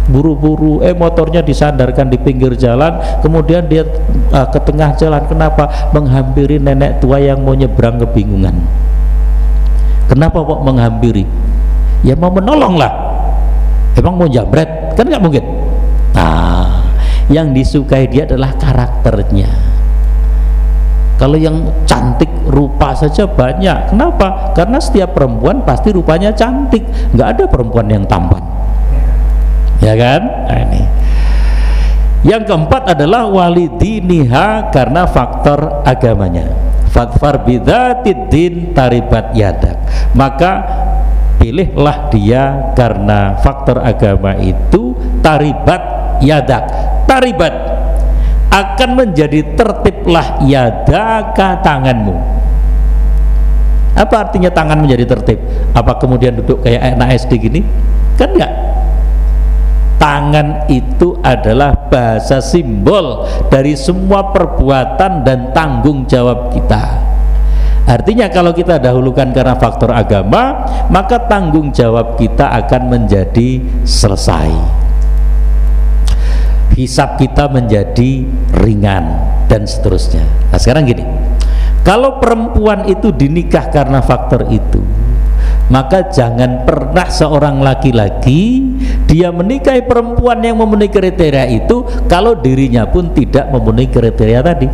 [0.10, 3.86] buru-buru eh motornya disandarkan di pinggir jalan kemudian dia
[4.34, 8.58] uh, ke tengah jalan kenapa menghampiri nenek tua yang mau nyebrang kebingungan?
[10.10, 11.30] Kenapa kok menghampiri?
[12.02, 12.90] Ya mau menolong lah
[13.94, 14.98] emang mau jambret?
[14.98, 15.46] Kan nggak mungkin?
[16.18, 16.79] Nah
[17.30, 19.50] yang disukai dia adalah karakternya.
[21.20, 23.92] Kalau yang cantik rupa saja banyak.
[23.92, 24.56] Kenapa?
[24.56, 26.82] Karena setiap perempuan pasti rupanya cantik.
[27.12, 28.40] Nggak ada perempuan yang tampan.
[29.84, 30.22] Ya kan?
[30.48, 30.84] Nah, ini.
[32.24, 36.52] Yang keempat adalah walidiniha karena faktor agamanya.
[36.88, 38.32] Fatfar bidatid
[38.72, 39.76] taribat yadak.
[40.16, 40.64] Maka
[41.40, 46.70] pilihlah dia karena faktor agama itu taribat yadak
[47.10, 47.52] taribat.
[48.50, 52.18] Akan menjadi tertiblah yadaka tanganmu.
[53.94, 55.38] Apa artinya tangan menjadi tertib?
[55.78, 57.62] Apa kemudian duduk kayak anak SD gini?
[58.18, 58.54] Kan enggak.
[60.02, 67.10] Tangan itu adalah bahasa simbol dari semua perbuatan dan tanggung jawab kita.
[67.90, 70.64] Artinya kalau kita dahulukan karena faktor agama,
[70.94, 74.80] maka tanggung jawab kita akan menjadi selesai.
[76.80, 78.24] Hisap kita menjadi
[78.56, 79.04] ringan
[79.52, 80.24] dan seterusnya.
[80.48, 81.04] Nah, sekarang gini.
[81.84, 84.80] Kalau perempuan itu dinikah karena faktor itu,
[85.68, 88.64] maka jangan pernah seorang laki-laki
[89.12, 94.70] dia menikahi perempuan yang memenuhi kriteria itu kalau dirinya pun tidak memenuhi kriteria tadi.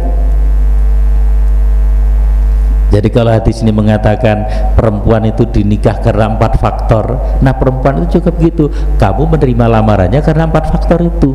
[2.94, 4.46] Jadi kalau hadis ini mengatakan
[4.78, 8.70] perempuan itu dinikah karena empat faktor, nah perempuan itu juga begitu.
[9.02, 11.34] Kamu menerima lamarannya karena empat faktor itu.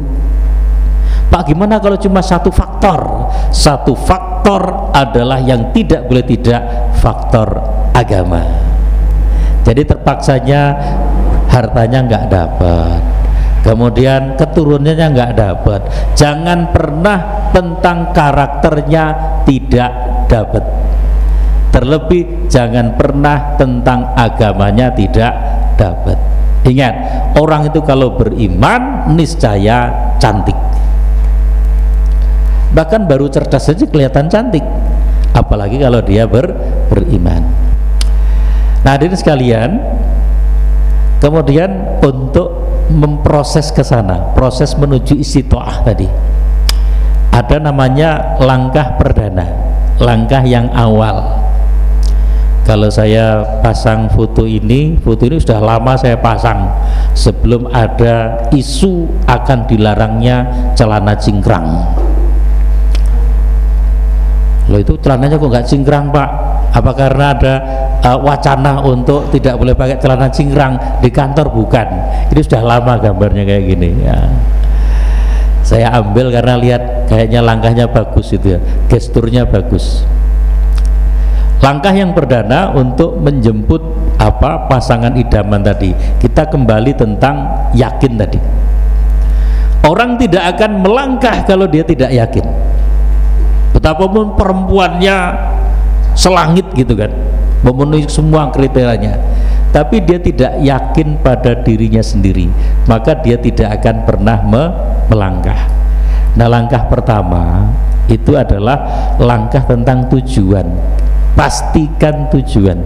[1.31, 3.31] Pak gimana kalau cuma satu faktor?
[3.55, 7.55] Satu faktor adalah yang tidak boleh tidak faktor
[7.95, 8.43] agama.
[9.63, 10.63] Jadi terpaksanya
[11.47, 13.01] hartanya nggak dapat,
[13.63, 15.81] kemudian keturunannya nggak dapat.
[16.19, 17.19] Jangan pernah
[17.55, 19.05] tentang karakternya
[19.47, 19.91] tidak
[20.27, 20.65] dapat
[21.71, 25.33] terlebih jangan pernah tentang agamanya tidak
[25.79, 26.19] dapat
[26.67, 26.93] ingat
[27.39, 29.89] orang itu kalau beriman niscaya
[30.21, 30.55] cantik
[32.71, 34.63] bahkan baru cerdas saja kelihatan cantik.
[35.31, 36.51] Apalagi kalau dia ber,
[36.91, 37.47] beriman.
[38.83, 39.71] Nah hadirin sekalian
[41.21, 46.09] kemudian untuk memproses ke sana proses menuju istitoah tadi.
[47.31, 51.39] Ada namanya langkah perdana langkah yang awal.
[52.65, 56.67] Kalau saya pasang foto ini foto ini sudah lama saya pasang.
[57.13, 62.01] Sebelum ada isu akan dilarangnya celana cingkrang
[64.69, 66.29] loh itu celananya kok nggak cingkrang pak?
[66.71, 67.55] Apa karena ada
[68.07, 71.51] uh, wacana untuk tidak boleh pakai celana cingkrang di kantor?
[71.51, 71.87] Bukan.
[72.31, 74.19] Ini sudah lama gambarnya kayak gini ya.
[75.67, 80.07] Saya ambil karena lihat kayaknya langkahnya bagus itu ya gesturnya bagus.
[81.61, 83.83] Langkah yang perdana untuk menjemput
[84.17, 85.93] apa pasangan idaman tadi.
[85.93, 88.41] Kita kembali tentang yakin tadi.
[89.85, 92.70] Orang tidak akan melangkah kalau dia tidak yakin
[93.71, 95.17] betapapun perempuannya
[96.15, 97.11] selangit gitu kan
[97.61, 99.21] memenuhi semua kriterianya
[99.71, 102.51] tapi dia tidak yakin pada dirinya sendiri
[102.91, 104.65] maka dia tidak akan pernah me
[105.11, 105.67] melangkah.
[106.39, 107.67] Nah langkah pertama
[108.07, 108.87] itu adalah
[109.19, 110.67] langkah tentang tujuan.
[111.35, 112.79] Pastikan tujuan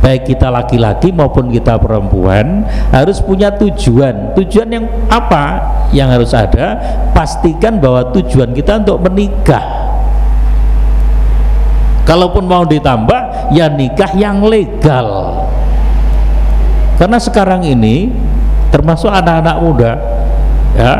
[0.00, 4.32] baik kita laki-laki maupun kita perempuan harus punya tujuan.
[4.34, 5.60] Tujuan yang apa
[5.92, 6.80] yang harus ada?
[7.12, 9.62] Pastikan bahwa tujuan kita untuk menikah.
[12.08, 15.36] Kalaupun mau ditambah ya nikah yang legal.
[16.96, 18.10] Karena sekarang ini
[18.72, 19.92] termasuk anak-anak muda
[20.76, 20.94] ya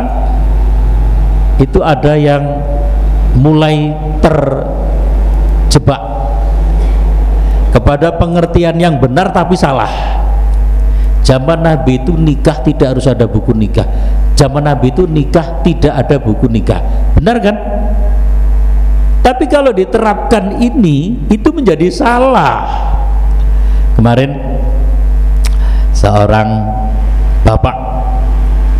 [1.60, 2.42] itu ada yang
[3.36, 6.09] mulai terjebak
[7.70, 9.90] kepada pengertian yang benar tapi salah.
[11.22, 13.86] Zaman Nabi itu nikah tidak harus ada buku nikah.
[14.34, 16.80] Zaman Nabi itu nikah tidak ada buku nikah.
[17.14, 17.56] Benar kan?
[19.20, 22.66] Tapi kalau diterapkan ini itu menjadi salah.
[23.94, 24.32] Kemarin
[25.92, 26.48] seorang
[27.44, 27.76] bapak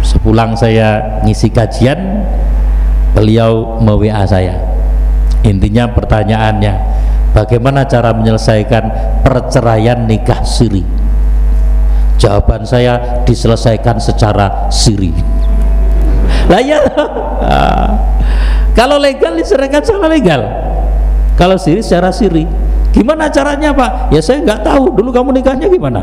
[0.00, 2.24] sepulang saya ngisi kajian
[3.12, 4.56] beliau me-WA saya.
[5.44, 6.74] Intinya pertanyaannya
[7.32, 8.84] bagaimana cara menyelesaikan
[9.22, 10.82] perceraian nikah siri?
[12.20, 15.08] Jawaban saya diselesaikan secara siri.
[16.52, 16.80] Lah ya
[18.76, 20.42] kalau legal diserahkan secara legal.
[21.40, 22.44] Kalau siri secara siri.
[22.90, 24.12] Gimana caranya pak?
[24.12, 24.92] Ya saya nggak tahu.
[24.92, 26.02] Dulu kamu nikahnya gimana?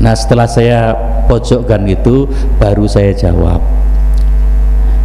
[0.00, 0.96] Nah setelah saya
[1.30, 2.26] pojokkan itu
[2.58, 3.62] baru saya jawab.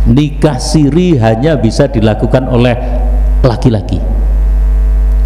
[0.10, 2.74] Nikah siri hanya bisa dilakukan oleh
[3.44, 4.00] laki-laki.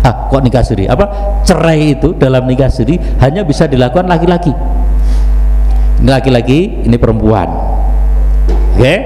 [0.04, 0.84] Ah kok nikah siri?
[0.86, 1.40] Apa?
[1.48, 4.52] Cerai itu dalam nikah siri hanya bisa dilakukan laki-laki.
[6.04, 7.48] Laki-laki ini perempuan.
[8.76, 8.84] Oke?
[8.84, 9.00] Okay?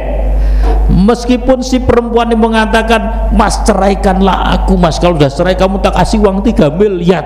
[0.88, 4.98] meskipun si perempuan ini mengatakan mas ceraikanlah aku mas.
[4.98, 7.24] Kalau sudah cerai kamu tak kasih uang 3 miliar.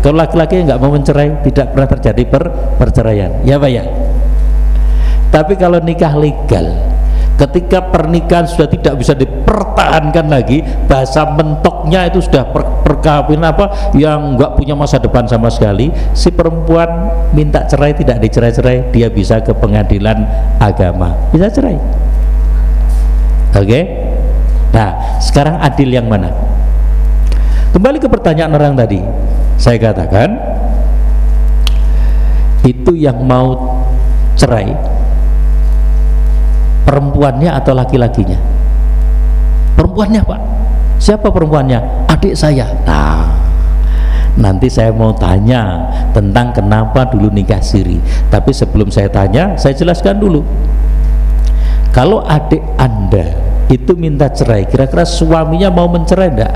[0.00, 2.42] Kalau laki-laki nggak mau mencerai tidak pernah terjadi per
[2.78, 3.30] perceraian.
[3.42, 3.84] Ya pak ya?
[5.30, 6.95] Tapi kalau nikah legal
[7.36, 14.40] ketika pernikahan sudah tidak bisa dipertahankan lagi bahasa mentoknya itu sudah per, perkawinan apa yang
[14.40, 16.88] nggak punya masa depan sama sekali si perempuan
[17.36, 20.24] minta cerai tidak dicerai-cerai dia bisa ke pengadilan
[20.56, 21.12] agama.
[21.30, 21.76] Bisa cerai.
[23.56, 23.62] Oke?
[23.62, 23.84] Okay?
[24.72, 26.32] nah sekarang adil yang mana?
[27.72, 29.00] Kembali ke pertanyaan orang tadi.
[29.56, 30.36] Saya katakan
[32.64, 33.80] itu yang mau
[34.36, 34.95] cerai
[36.86, 38.38] perempuannya atau laki-lakinya?
[39.74, 40.40] Perempuannya pak.
[41.02, 42.08] Siapa perempuannya?
[42.08, 42.70] Adik saya.
[42.86, 43.36] Nah
[44.36, 47.98] nanti saya mau tanya tentang kenapa dulu nikah siri.
[48.28, 50.44] Tapi sebelum saya tanya saya jelaskan dulu.
[51.92, 53.32] Kalau adik anda
[53.72, 56.54] itu minta cerai kira-kira suaminya mau mencerai enggak?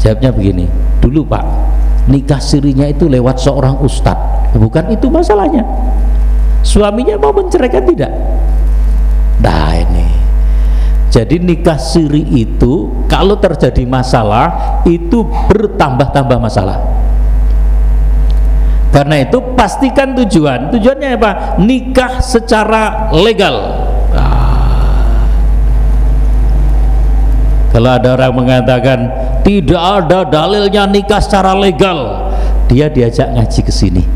[0.00, 0.70] Jawabnya begini
[1.02, 1.42] dulu pak
[2.06, 4.54] nikah sirinya itu lewat seorang ustadz.
[4.54, 5.66] Bukan itu masalahnya
[6.66, 8.10] suaminya mau menceraikan tidak?
[9.38, 10.06] Nah ini.
[11.06, 16.82] Jadi nikah siri itu kalau terjadi masalah itu bertambah-tambah masalah.
[18.90, 20.74] Karena itu pastikan tujuan.
[20.74, 21.32] Tujuannya apa?
[21.62, 23.56] Nikah secara legal.
[24.12, 24.44] Nah.
[27.70, 28.98] kalau ada orang mengatakan
[29.44, 32.28] tidak ada dalilnya nikah secara legal.
[32.66, 34.15] Dia diajak ngaji ke sini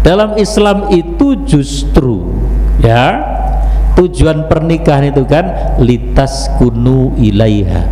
[0.00, 2.24] dalam Islam itu justru
[2.80, 3.20] ya
[4.00, 7.84] tujuan pernikahan itu kan litas kunu ilaiha.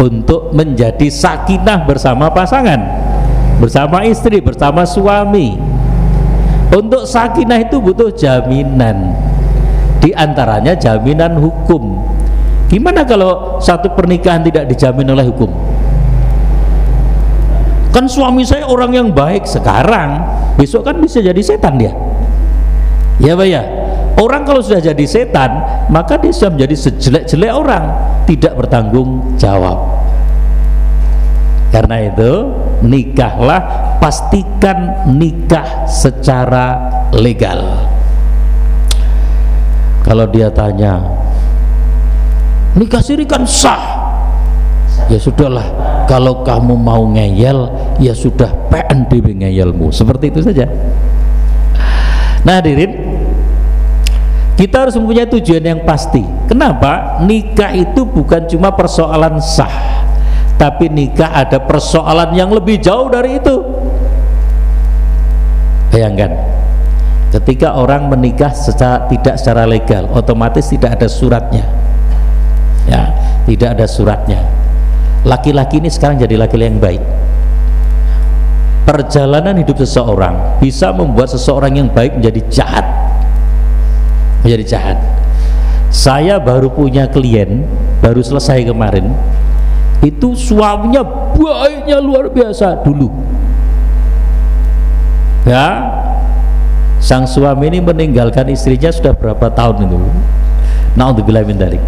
[0.00, 2.80] Untuk menjadi sakinah bersama pasangan
[3.60, 5.60] bersama istri bersama suami.
[6.72, 9.12] Untuk sakinah itu butuh jaminan.
[10.00, 12.00] Di antaranya jaminan hukum.
[12.72, 15.50] Gimana kalau satu pernikahan tidak dijamin oleh hukum
[17.90, 19.46] kan suami saya orang yang baik.
[19.46, 20.22] Sekarang
[20.56, 21.92] besok kan bisa jadi setan dia.
[23.20, 23.62] Ya Pak ya?
[24.16, 25.50] Orang kalau sudah jadi setan
[25.92, 27.84] maka dia sudah menjadi sejelek-jelek orang.
[28.24, 30.00] Tidak bertanggung jawab.
[31.70, 32.50] Karena itu
[32.82, 37.86] nikahlah pastikan nikah secara legal.
[40.02, 40.98] Kalau dia tanya
[42.74, 44.00] nikah siri kan sah?
[45.06, 47.70] Ya sudahlah kalau kamu mau ngeyel
[48.02, 49.94] ya sudah PNBB ngeyelmu.
[49.94, 50.66] Seperti itu saja.
[52.42, 52.90] Nah hadirin
[54.58, 56.26] kita harus mempunyai tujuan yang pasti.
[56.50, 57.22] Kenapa?
[57.22, 60.02] Nikah itu bukan cuma persoalan sah
[60.58, 63.56] tapi nikah ada persoalan yang lebih jauh dari itu.
[65.94, 66.34] Bayangkan
[67.30, 71.62] ketika orang menikah secara tidak secara legal otomatis tidak ada suratnya.
[72.90, 73.14] Ya
[73.46, 74.60] tidak ada suratnya
[75.24, 77.02] laki-laki ini sekarang jadi laki-laki yang baik.
[78.88, 82.86] Perjalanan hidup seseorang bisa membuat seseorang yang baik menjadi jahat.
[84.42, 84.98] Menjadi jahat.
[85.90, 87.66] Saya baru punya klien
[88.00, 89.10] baru selesai kemarin
[90.00, 91.04] itu suaminya
[91.36, 93.12] baiknya luar biasa dulu.
[95.44, 95.96] Ya.
[97.00, 99.96] Sang suami ini meninggalkan istrinya sudah berapa tahun itu?
[101.00, 101.80] Naudzubillah min dari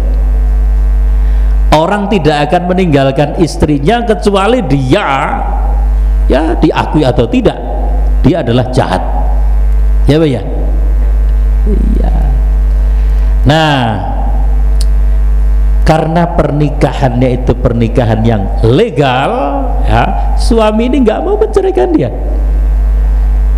[1.73, 5.41] orang tidak akan meninggalkan istrinya kecuali dia
[6.29, 7.57] ya diakui atau tidak
[8.23, 9.03] dia adalah jahat.
[10.07, 10.41] Ya Pak ya?
[11.67, 12.13] Iya.
[13.43, 13.73] Nah
[15.83, 19.31] karena pernikahannya itu pernikahan yang legal
[19.83, 22.07] ya suami ini nggak mau menceraikan dia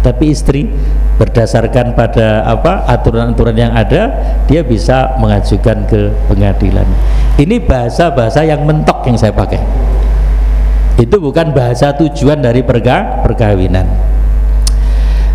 [0.05, 0.69] tapi istri
[1.17, 4.13] berdasarkan pada apa aturan-aturan yang ada
[4.45, 6.85] dia bisa mengajukan ke pengadilan.
[7.41, 9.57] Ini bahasa-bahasa yang mentok yang saya pakai.
[11.01, 13.89] Itu bukan bahasa tujuan dari perga, perkawinan.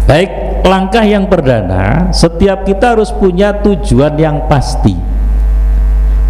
[0.06, 4.94] Baik langkah yang perdana setiap kita harus punya tujuan yang pasti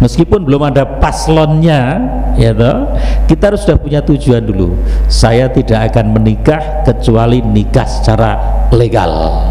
[0.01, 2.01] meskipun belum ada paslonnya
[2.35, 2.91] ya toh,
[3.29, 4.75] kita harus sudah punya tujuan dulu.
[5.07, 8.31] Saya tidak akan menikah kecuali nikah secara
[8.73, 9.45] legal.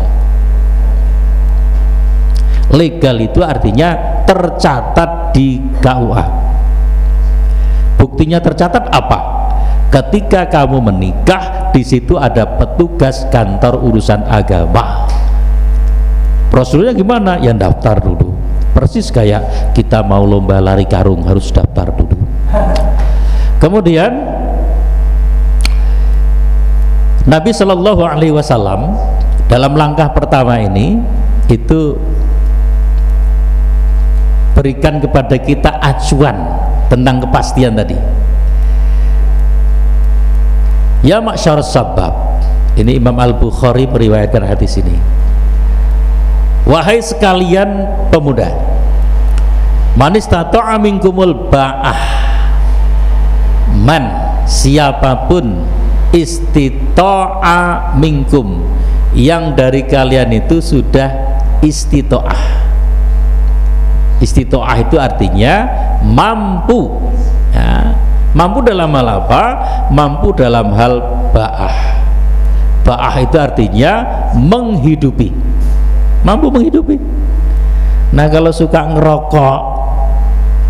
[2.70, 6.50] Legal itu artinya tercatat di KUA
[8.20, 9.18] buktinya tercatat apa?
[9.88, 15.08] Ketika kamu menikah di situ ada petugas kantor urusan agama.
[16.52, 17.40] Prosedurnya gimana?
[17.40, 18.19] Yang daftar dulu
[18.70, 22.16] persis kayak kita mau lomba lari karung harus daftar dulu.
[23.60, 24.12] Kemudian
[27.28, 28.96] Nabi Shallallahu Alaihi Wasallam
[29.50, 30.96] dalam langkah pertama ini
[31.52, 31.98] itu
[34.56, 36.36] berikan kepada kita acuan
[36.88, 37.98] tentang kepastian tadi.
[41.00, 42.12] Ya maksyar sabab
[42.76, 44.96] ini Imam Al-Bukhari meriwayatkan hadis ini
[46.68, 48.50] wahai sekalian pemuda
[49.98, 52.00] manis tato'a minkumul ba'ah
[53.74, 54.04] man
[54.46, 55.66] siapa pun
[56.10, 58.66] istito'a minkum
[59.14, 61.10] yang dari kalian itu sudah
[61.62, 62.42] istito'ah
[64.22, 65.66] istito'ah itu artinya
[66.04, 66.92] mampu
[67.50, 67.94] ya.
[68.36, 69.42] mampu dalam hal apa?
[69.90, 71.02] mampu dalam hal
[71.34, 71.74] ba'ah
[72.86, 73.92] ba'ah itu artinya
[74.38, 75.49] menghidupi
[76.26, 76.96] mampu menghidupi.
[78.10, 79.58] Nah kalau suka ngerokok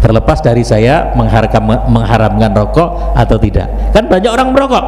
[0.00, 3.68] terlepas dari saya mengharamkan, mengharamkan rokok atau tidak.
[3.92, 4.84] Kan banyak orang merokok.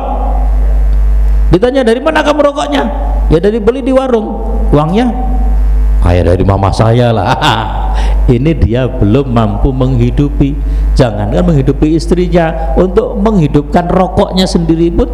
[1.52, 2.82] Ditanya dari mana kamu rokoknya?
[3.28, 4.40] Ya dari beli di warung.
[4.72, 5.12] Uangnya?
[6.00, 7.36] Kayak dari mama saya lah.
[8.32, 10.56] Ini dia belum mampu menghidupi.
[10.96, 15.08] Jangankan menghidupi istrinya untuk menghidupkan rokoknya sendiri pun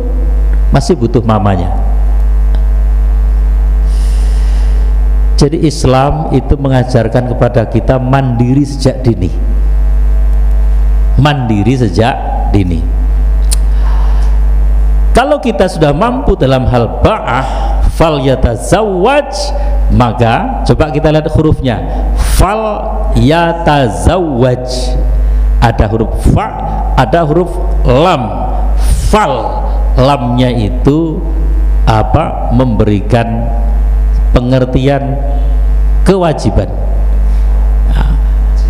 [0.68, 1.87] masih butuh mamanya
[5.38, 9.30] Jadi Islam itu mengajarkan kepada kita mandiri sejak dini.
[11.14, 12.14] Mandiri sejak
[12.50, 12.82] dini.
[15.14, 17.46] Kalau kita sudah mampu dalam hal ba'ah
[17.94, 19.34] fal yatazawwaj
[19.90, 21.82] maka coba kita lihat hurufnya
[22.38, 22.86] fal
[23.18, 24.94] yatazawwaj
[25.58, 26.46] ada huruf fa
[26.94, 27.50] ada huruf
[27.82, 28.22] lam
[29.10, 29.66] fal
[29.98, 31.18] lamnya itu
[31.82, 33.50] apa memberikan
[34.32, 35.16] pengertian
[36.04, 36.68] kewajiban.
[37.92, 38.12] Nah,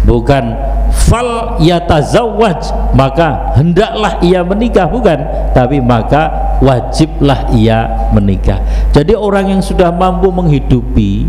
[0.06, 0.44] bukan
[0.92, 5.20] fal yatazawwaj maka hendaklah ia menikah bukan
[5.52, 6.30] tapi maka
[6.64, 8.58] wajiblah ia menikah.
[8.90, 11.26] Jadi orang yang sudah mampu menghidupi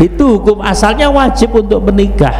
[0.00, 2.34] itu hukum asalnya wajib untuk menikah.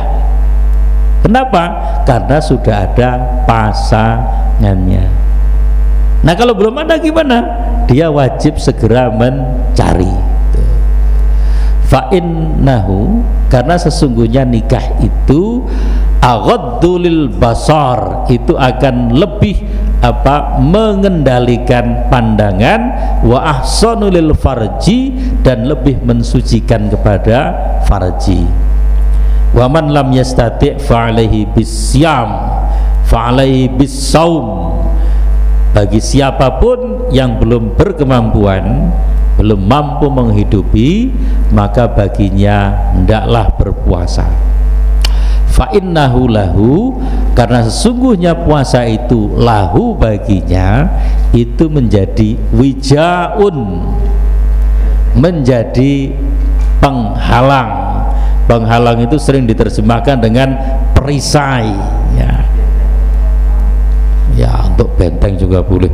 [1.25, 1.95] Kenapa?
[2.05, 3.17] karena sudah ada
[3.49, 5.09] pasangannya.
[6.21, 7.65] Nah kalau belum ada gimana?
[7.85, 10.34] dia wajib segera mencari
[11.89, 13.21] fa'innahu
[13.53, 15.65] karena sesungguhnya nikah itu
[16.25, 19.61] aghadulil basar itu akan lebih
[20.01, 22.81] apa mengendalikan pandangan
[23.25, 25.13] wa ahsanulil farji
[25.45, 27.57] dan lebih mensucikan kepada
[27.89, 28.45] farji.
[29.55, 32.29] Wa man lam yastati' fa'alaihi bisyam
[33.09, 34.75] fa'alaihi bisaum.
[35.75, 38.95] Bagi siapa pun yang belum berkemampuan
[39.39, 41.11] belum mampu menghidupi
[41.51, 44.27] maka baginya hendaklah berpuasa.
[45.55, 46.99] Fa innahu lahu
[47.39, 50.91] karena sesungguhnya puasa itu lahu baginya
[51.31, 53.87] itu menjadi wijaun
[55.15, 56.11] menjadi
[56.83, 58.03] penghalang.
[58.51, 60.59] Penghalang itu sering diterjemahkan dengan
[60.93, 61.71] perisai
[62.19, 62.45] ya.
[64.35, 65.91] Ya untuk benteng juga boleh.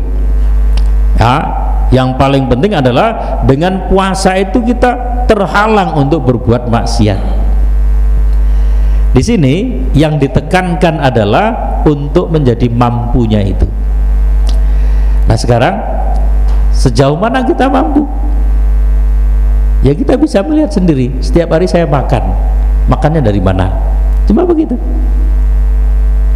[1.21, 1.60] Ya
[1.91, 7.19] yang paling penting adalah dengan puasa itu kita terhalang untuk berbuat maksiat.
[9.11, 9.55] Di sini
[9.91, 13.67] yang ditekankan adalah untuk menjadi mampunya itu.
[15.27, 15.83] Nah sekarang
[16.71, 18.07] sejauh mana kita mampu?
[19.83, 21.11] Ya kita bisa melihat sendiri.
[21.19, 22.23] Setiap hari saya makan.
[22.87, 23.67] Makannya dari mana?
[24.31, 24.79] Cuma begitu.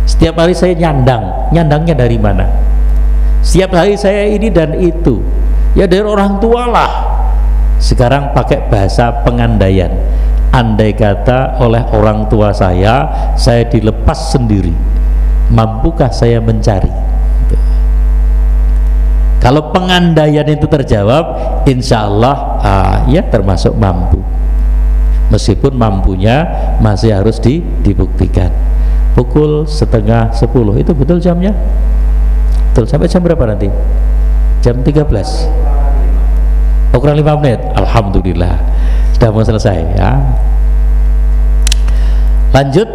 [0.03, 1.55] Setiap hari saya nyandang.
[1.55, 2.51] Nyandangnya dari mana?
[3.45, 5.21] Setiap hari saya ini dan itu
[5.75, 6.91] ya dari orang tua lah.
[7.83, 9.91] Sekarang pakai bahasa pengandaian.
[10.55, 14.73] Andai kata oleh orang tua saya saya dilepas sendiri.
[15.51, 16.89] Mampukah saya mencari?
[19.43, 21.37] Kalau pengandaian itu terjawab
[21.69, 24.23] insya Allah ah, ya termasuk mampu.
[25.29, 26.49] Meskipun mampunya
[26.81, 28.49] masih harus di, dibuktikan.
[29.13, 31.53] Pukul setengah sepuluh itu betul jamnya?
[32.73, 32.89] Betul.
[32.89, 33.69] Sampai jam berapa nanti?
[34.65, 35.64] Jam 13
[36.95, 37.61] oh, kurang 5 menit.
[37.75, 38.55] Alhamdulillah.
[39.19, 40.23] Sudah mau selesai ya.
[42.55, 42.89] Lanjut.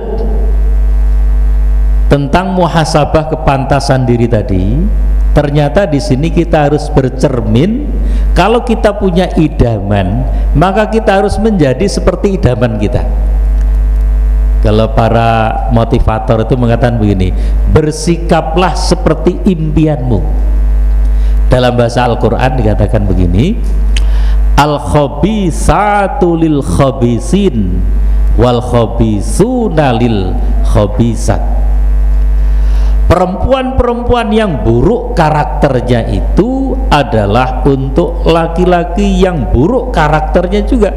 [2.10, 4.82] Tentang muhasabah kepantasan diri tadi
[5.30, 7.86] ternyata di sini kita harus bercermin
[8.34, 10.26] kalau kita punya idaman
[10.58, 13.06] maka kita harus menjadi seperti idaman kita.
[14.66, 17.32] Kalau para motivator itu mengatakan begini
[17.72, 20.50] bersikaplah seperti impianmu
[21.50, 23.58] dalam bahasa Al-Quran dikatakan begini
[24.56, 27.82] al khabisatu lil khabisin
[28.38, 30.38] wal khabisuna lil
[30.70, 31.41] khabisat
[33.10, 40.93] perempuan-perempuan yang buruk karakternya itu adalah untuk laki-laki yang buruk karakternya juga.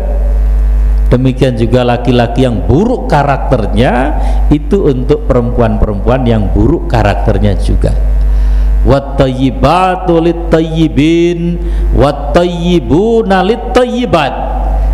[1.08, 4.16] Demikian juga laki-laki yang buruk karakternya
[4.52, 7.92] itu untuk perempuan-perempuan yang buruk karakternya juga
[8.82, 10.18] wattayyibatu
[11.94, 13.38] wattayyibuna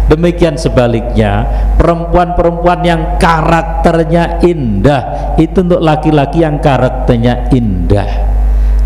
[0.08, 1.44] demikian sebaliknya
[1.76, 8.10] perempuan-perempuan yang karakternya indah itu untuk laki-laki yang karakternya indah.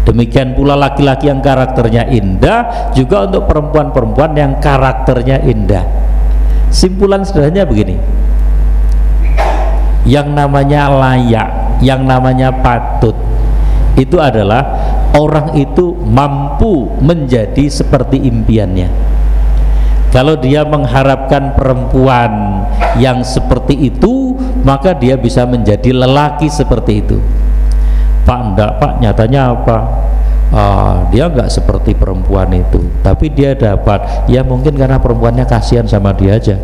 [0.02, 5.86] Demikian pula laki-laki yang karakternya indah juga untuk perempuan-perempuan yang karakternya indah.
[6.74, 7.96] Simpulan sederhananya begini.
[10.02, 11.48] Yang namanya layak
[11.78, 13.14] yang namanya patut
[13.94, 14.62] itu adalah
[15.16, 18.88] orang itu mampu menjadi seperti impiannya.
[20.12, 22.64] Kalau dia mengharapkan perempuan
[23.00, 27.16] yang seperti itu maka dia bisa menjadi lelaki seperti itu.
[28.28, 29.78] Pak enggak Pak nyatanya apa?
[30.52, 34.28] Ah, dia enggak seperti perempuan itu tapi dia dapat.
[34.28, 36.60] Ya mungkin karena perempuannya kasihan sama dia aja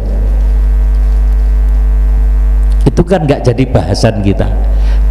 [2.88, 4.48] itu kan enggak jadi bahasan kita.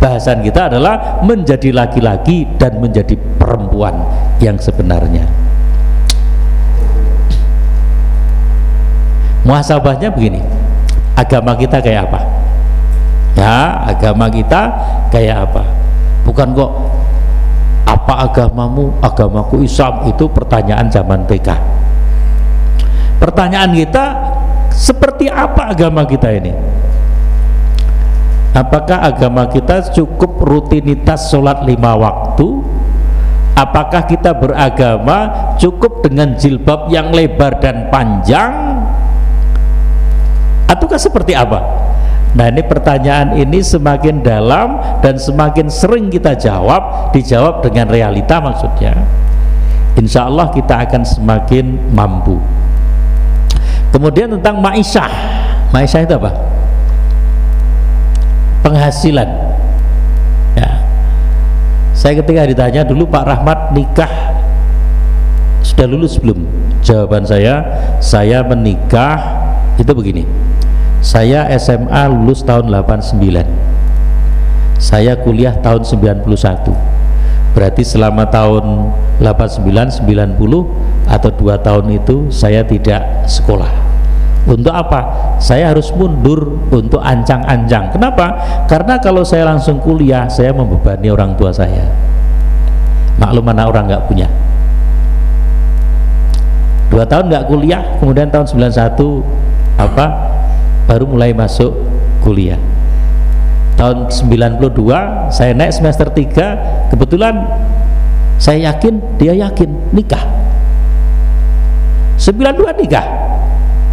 [0.02, 4.02] Bahasan kita adalah menjadi laki-laki dan menjadi perempuan
[4.42, 5.30] yang sebenarnya.
[9.46, 10.42] Muhasabahnya begini
[11.14, 12.22] agama kita kayak apa?
[13.38, 14.74] Ya agama kita
[15.14, 15.64] kayak apa?
[16.26, 16.72] Bukan kok
[17.86, 18.92] apa agamamu?
[19.00, 20.10] Agamaku Islam.
[20.10, 21.78] Itu pertanyaan zaman TK
[23.18, 24.06] pertanyaan kita
[24.72, 26.54] seperti apa agama kita ini
[28.58, 32.66] apakah agama kita cukup rutinitas sholat lima waktu?
[33.58, 38.54] Apakah kita beragama cukup dengan jilbab yang lebar dan panjang?
[40.70, 41.62] Ataukah seperti apa?
[42.38, 48.94] Nah ini pertanyaan ini semakin dalam dan semakin sering kita jawab dijawab dengan realita maksudnya.
[49.98, 52.38] Insya Allah kita akan semakin mampu.
[53.90, 55.10] Kemudian tentang ma'isyah.
[55.74, 56.57] Ma'isyah itu apa?
[58.62, 59.30] Penghasilan.
[60.58, 60.70] Ya.
[61.94, 64.12] Saya ketika ditanya dulu Pak Rahmat nikah
[65.66, 66.46] sudah lulus belum?
[66.86, 67.60] jawaban saya
[68.00, 69.20] saya menikah
[69.76, 70.24] itu begini.
[71.04, 73.68] Saya SMA lulus tahun 89
[74.78, 76.26] saya kuliah tahun 91
[77.58, 83.87] berarti selama tahun 89 90 atau dua tahun itu saya tidak sekolah
[84.48, 85.06] untuk apa?
[85.38, 87.92] Saya harus mundur untuk ancang-ancang.
[87.92, 88.40] Kenapa?
[88.66, 91.84] Karena kalau saya langsung kuliah, saya membebani orang tua saya.
[93.20, 94.28] Maklum mana orang nggak punya.
[96.88, 99.22] Dua tahun nggak kuliah, kemudian tahun 91
[99.76, 100.06] apa?
[100.88, 101.76] Baru mulai masuk
[102.24, 102.58] kuliah
[103.78, 104.74] tahun 92
[105.30, 107.46] saya naik semester 3 kebetulan
[108.42, 110.26] saya yakin dia yakin nikah
[112.18, 113.06] 92 nikah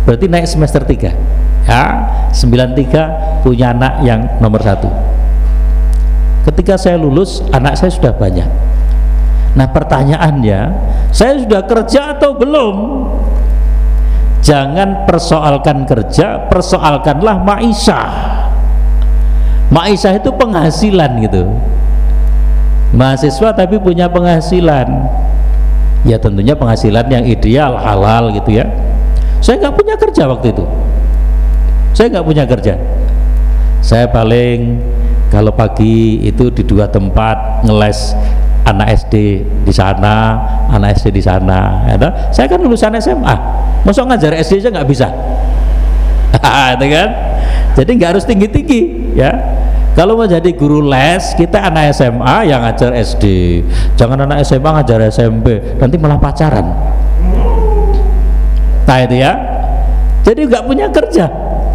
[0.04, 1.84] berarti naik semester 3 ya
[2.32, 4.88] 93 punya anak yang nomor satu.
[6.44, 8.48] Ketika saya lulus anak saya sudah banyak.
[9.56, 10.60] Nah pertanyaannya
[11.08, 12.76] saya sudah kerja atau belum?
[14.44, 18.02] Jangan persoalkan kerja persoalkanlah maisha
[19.72, 21.48] Maisah itu penghasilan gitu.
[22.92, 24.86] Mahasiswa tapi punya penghasilan.
[26.04, 28.68] Ya tentunya penghasilan yang ideal halal gitu ya
[29.44, 30.64] saya nggak punya kerja waktu itu.
[31.92, 32.74] Saya nggak punya kerja.
[33.84, 34.80] Saya paling
[35.28, 38.16] kalau pagi itu di dua tempat ngeles
[38.64, 40.40] anak SD di sana
[40.72, 42.00] anak SD di sana ya,
[42.32, 43.36] saya kan lulusan SMA
[43.84, 45.08] masuk ngajar SD aja nggak bisa?
[46.80, 47.08] Itu kan?
[47.76, 48.80] Jadi nggak harus tinggi tinggi
[49.12, 49.30] ya.
[49.94, 53.24] Kalau mau jadi guru les, kita anak SMA yang ngajar SD.
[53.94, 56.66] Jangan anak SMA ngajar SMP, nanti malah pacaran.
[58.84, 59.32] Nah itu ya.
[60.24, 61.28] Jadi nggak punya kerja,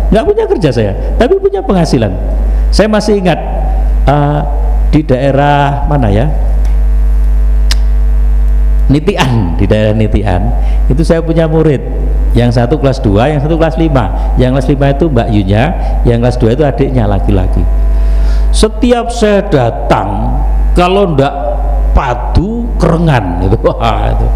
[0.10, 2.10] nggak punya kerja saya, tapi punya penghasilan.
[2.73, 3.38] Saya masih ingat
[4.10, 4.41] uh,
[4.90, 6.26] di daerah mana ya?
[8.90, 10.49] Nitian, di daerah Nitian,
[10.90, 11.77] itu saya punya murid
[12.34, 15.64] yang satu kelas 2, yang satu kelas 5 yang kelas 5 itu Mbak Yunya
[16.06, 17.65] yang kelas 2 itu adiknya laki-laki
[18.53, 20.38] setiap saya datang
[20.77, 21.34] kalau ndak
[21.94, 24.27] padu kerengan itu itu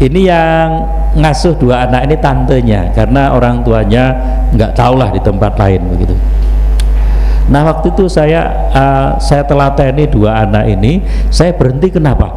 [0.00, 0.86] ini yang
[1.18, 4.16] ngasuh dua anak ini tantenya karena orang tuanya
[4.56, 6.16] nggak tahulah di tempat lain begitu.
[7.52, 12.32] Nah waktu itu saya uh, saya telateni dua anak ini saya berhenti kenapa?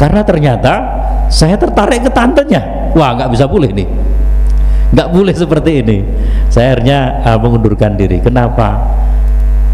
[0.00, 0.72] Karena ternyata
[1.28, 2.92] saya tertarik ke tantenya.
[2.96, 3.88] Wah nggak bisa boleh nih
[4.88, 5.98] nggak boleh seperti ini.
[6.48, 8.24] Saya akhirnya uh, mengundurkan diri.
[8.24, 8.80] Kenapa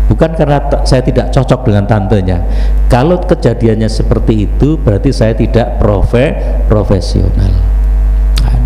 [0.09, 2.39] bukan karena saya tidak cocok dengan tantenya.
[2.93, 6.37] Kalau kejadiannya seperti itu berarti saya tidak profe
[6.69, 7.53] profesional.
[8.45, 8.59] Nah,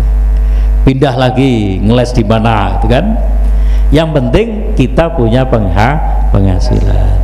[0.83, 3.05] pindah lagi ngeles di mana itu kan?
[3.89, 4.47] Yang penting
[4.77, 5.97] kita punya pengha
[6.29, 7.17] penghasilan.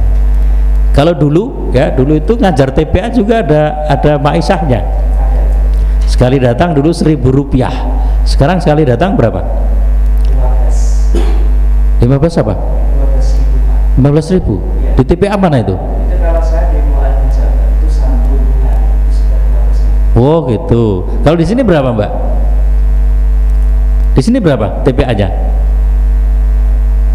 [0.96, 3.62] Kalau dulu ya dulu itu ngajar TPA juga ada
[3.92, 4.82] ada maisahnya.
[6.08, 7.74] Sekali datang dulu seribu rupiah.
[8.24, 9.44] Sekarang sekali datang berapa?
[12.02, 12.56] 15 15 apa
[13.96, 14.60] 15 ribu?
[15.00, 15.76] Di TPA mana itu?
[20.16, 20.84] oh gitu.
[21.24, 22.12] Kalau di sini berapa mbak?
[24.16, 25.28] di sini berapa TPA nya?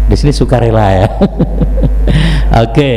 [0.05, 1.07] di sini sukarela ya.
[2.61, 2.95] Oke okay,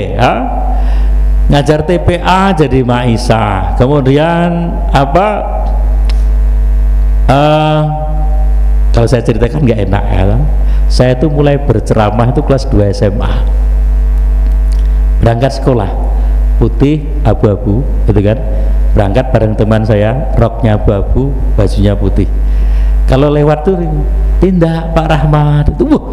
[1.47, 3.78] ngajar TPA jadi Maisa.
[3.78, 5.28] Kemudian apa?
[7.24, 7.82] Uh,
[8.90, 10.23] kalau saya ceritakan nggak enak ya.
[10.90, 13.32] Saya itu mulai berceramah itu kelas 2 SMA
[15.23, 15.91] berangkat sekolah.
[16.55, 18.39] Putih abu-abu gitu kan?
[18.95, 22.31] Berangkat bareng teman saya roknya abu-abu bajunya putih.
[23.11, 23.77] Kalau lewat tuh
[24.39, 25.74] tindak Pak Rahmat.
[25.74, 26.05] Itu wah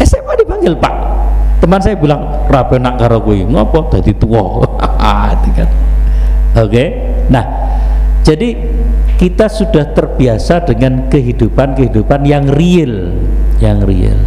[0.00, 0.94] SMA dipanggil Pak.
[1.62, 3.90] Teman saya bilang rabe nak karo kuwi ngopo?
[3.90, 4.62] Dadi tuwa.
[5.42, 5.68] Gitu kan.
[6.52, 6.68] Oke?
[6.68, 6.88] Okay?
[7.26, 7.44] nah
[8.22, 8.54] jadi
[9.18, 13.14] kita sudah terbiasa dengan kehidupan-kehidupan yang real
[13.58, 14.18] yang real.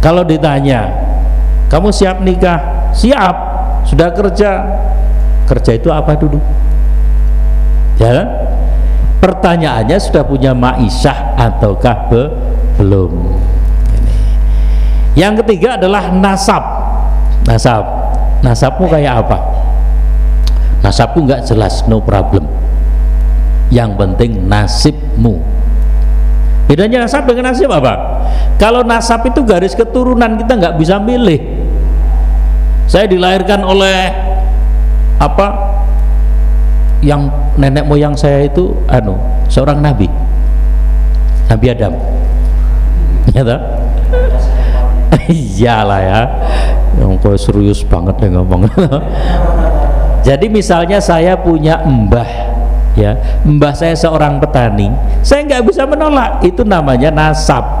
[0.00, 0.88] Kalau ditanya
[1.70, 2.90] kamu siap nikah?
[2.90, 3.36] Siap.
[3.86, 4.50] Sudah kerja?
[5.46, 6.42] Kerja itu apa dulu?
[7.96, 8.28] Ya kan?
[9.20, 12.22] pertanyaannya sudah punya maisah ataukah be
[12.80, 13.12] belum?
[13.92, 14.14] Ini.
[15.14, 16.64] yang ketiga adalah nasab.
[17.44, 17.84] Nasab.
[18.40, 19.38] Nasabmu kayak apa?
[20.80, 22.48] Nasabku nggak jelas no problem.
[23.68, 25.44] Yang penting nasibmu.
[26.64, 28.24] Bedanya nasab dengan nasib apa?
[28.56, 31.59] Kalau nasab itu garis keturunan kita nggak bisa milih
[32.90, 34.10] saya dilahirkan oleh
[35.22, 35.70] apa?
[37.06, 39.14] Yang nenek moyang saya itu anu
[39.46, 40.10] seorang nabi.
[41.46, 41.94] Nabi Adam.
[43.30, 43.46] Ya
[45.30, 46.20] iyalah ya.
[46.98, 48.66] Yang kau serius banget ya ngomong.
[50.26, 52.30] Jadi misalnya saya punya mbah
[52.98, 53.14] ya.
[53.46, 54.90] Mbah saya seorang petani.
[55.22, 56.42] Saya nggak bisa menolak.
[56.42, 57.79] Itu namanya nasab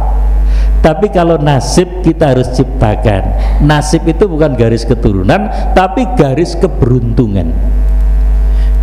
[0.80, 7.52] tapi kalau nasib kita harus ciptakan nasib itu bukan garis keturunan tapi garis keberuntungan.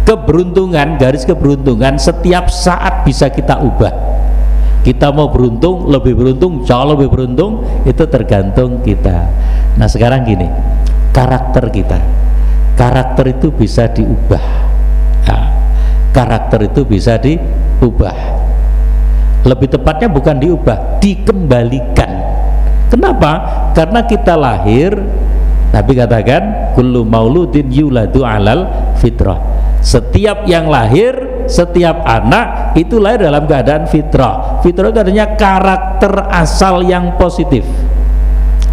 [0.08, 3.92] Keberuntungan garis keberuntungan setiap saat bisa kita ubah.
[4.86, 9.28] Kita mau beruntung lebih beruntung jauh lebih beruntung itu tergantung kita.
[9.76, 10.48] Nah sekarang gini
[11.12, 12.00] karakter kita.
[12.78, 14.46] Karakter itu bisa diubah.
[15.26, 15.50] Nah,
[16.14, 18.16] karakter itu bisa diubah
[19.48, 22.12] lebih tepatnya bukan diubah dikembalikan.
[22.92, 23.32] Kenapa?
[23.72, 24.92] Karena kita lahir
[25.72, 28.68] Nabi katakan kullu mauludin yuladu alal
[29.00, 29.40] fitrah.
[29.80, 31.16] Setiap yang lahir
[31.48, 34.60] setiap anak itu lahir dalam keadaan fitrah.
[34.60, 37.64] Fitrah itu artinya karakter asal yang positif.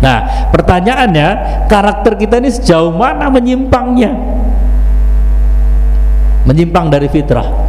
[0.03, 1.29] Nah pertanyaannya
[1.71, 4.11] karakter kita ini sejauh mana menyimpangnya?
[6.45, 7.64] Menyimpang dari fitrah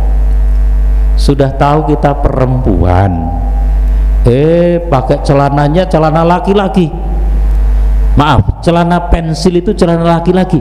[1.16, 3.12] sudah tahu kita perempuan.
[4.26, 6.92] Eh pakai celananya celana laki-laki.
[8.16, 10.60] Maaf celana pensil itu celana laki-laki.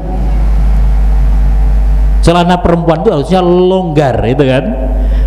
[2.25, 4.65] Celana perempuan itu harusnya longgar itu kan?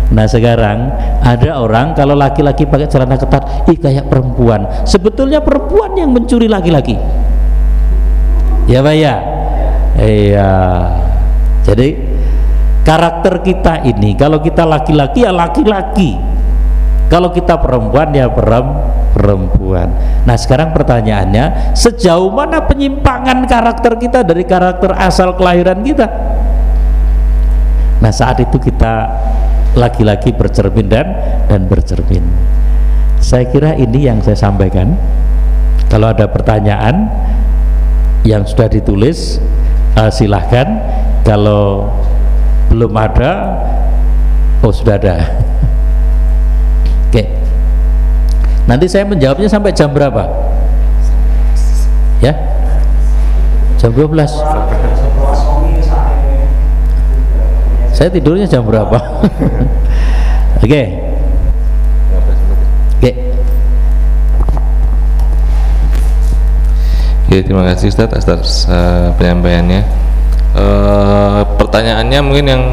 [0.08, 0.90] Nah sekarang
[1.20, 4.66] ada orang kalau laki-laki pakai celana ketat ih kayak perempuan.
[4.82, 6.98] Sebetulnya perempuan yang mencuri laki-laki.
[8.68, 9.14] Ya pak ya?
[9.98, 10.52] Iya.
[11.64, 12.07] Jadi
[12.82, 16.18] karakter kita ini kalau kita laki-laki ya laki-laki
[17.08, 18.28] kalau kita perempuan ya
[19.14, 19.88] perempuan
[20.24, 26.06] nah sekarang pertanyaannya sejauh mana penyimpangan karakter kita dari karakter asal kelahiran kita
[27.98, 29.10] Nah saat itu kita
[29.74, 31.06] laki-laki bercermin dan
[31.50, 32.22] dan bercermin.
[33.18, 34.94] Saya kira ini yang saya sampaikan.
[35.90, 37.10] Kalau ada pertanyaan
[38.22, 39.42] yang sudah ditulis
[39.98, 40.78] uh, silahkan.
[41.26, 41.90] Kalau
[42.68, 43.58] belum ada,
[44.60, 45.16] oh sudah ada.
[47.08, 47.24] Oke.
[48.68, 50.28] Nanti saya menjawabnya sampai jam berapa?
[52.20, 52.36] Ya?
[53.78, 54.18] Jam 12
[57.98, 58.94] saya tidurnya jam berapa
[60.62, 60.82] oke
[62.98, 63.12] oke.
[67.28, 69.84] Ya, terima kasih Ustaz atas uh, penyampaiannya.
[70.58, 72.64] Uh, pertanyaannya mungkin yang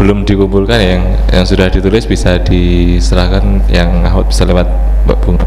[0.00, 4.64] belum dikumpulkan ya, yang yang sudah ditulis bisa diserahkan yang ahwat bisa lewat
[5.04, 5.44] Mbak Bunga.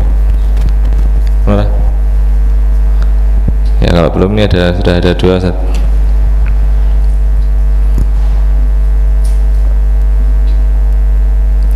[1.50, 1.66] Mana?
[3.82, 5.58] Ya kalau belum ini ada sudah ada dua Ustaz.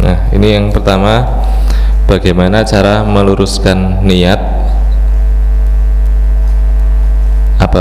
[0.05, 1.25] Nah, ini yang pertama
[2.05, 4.66] bagaimana cara meluruskan niat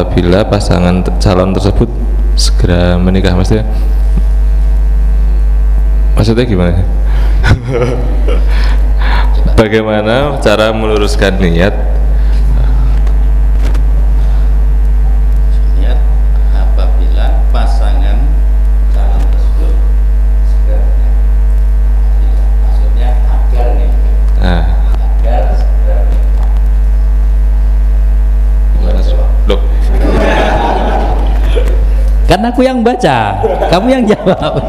[0.04, 1.88] apabila pasangan calon tersebut
[2.36, 3.64] segera menikah maksudnya?
[6.12, 6.76] Maksudnya gimana?
[9.60, 11.95] Bagaimana cara meluruskan niat
[32.36, 33.40] Karena aku yang baca,
[33.72, 34.60] kamu yang jawab.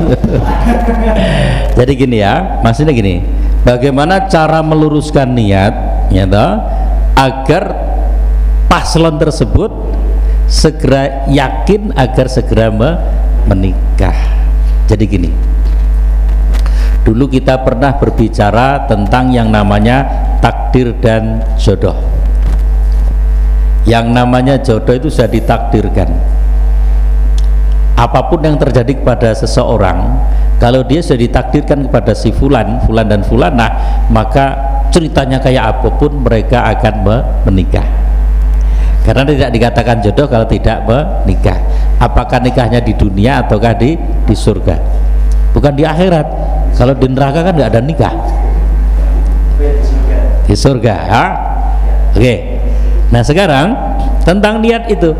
[1.75, 3.19] Jadi gini ya, maksudnya gini,
[3.67, 5.75] bagaimana cara meluruskan niat,
[6.07, 6.63] ya toh,
[7.19, 7.75] agar
[8.71, 9.67] paslon tersebut
[10.47, 12.71] segera yakin agar segera
[13.51, 14.15] menikah.
[14.87, 15.29] Jadi gini,
[17.03, 20.07] dulu kita pernah berbicara tentang yang namanya
[20.39, 21.99] takdir dan jodoh.
[23.83, 26.36] Yang namanya jodoh itu sudah ditakdirkan
[27.97, 30.21] apa pun yang terjadi kepada seseorang
[30.61, 36.11] kalau dia sudah ditakdirkan kepada si fulan fulan dan fulanah maka ceritanya kayak apa pun
[36.23, 37.05] mereka akan
[37.47, 37.85] menikah.
[39.05, 41.55] Karena tidak dikatakan jodoh kalau tidak menikah.
[42.01, 43.95] Apakah nikahnya di dunia ataukah di
[44.27, 44.75] di surga?
[45.55, 46.27] Bukan di akhirat.
[46.75, 48.13] Kalau di neraka kan nggak ada nikah.
[50.43, 51.25] Di surga ya?
[52.13, 52.35] oke.
[53.07, 53.67] Nah sekarang
[54.27, 55.15] tentang niat itu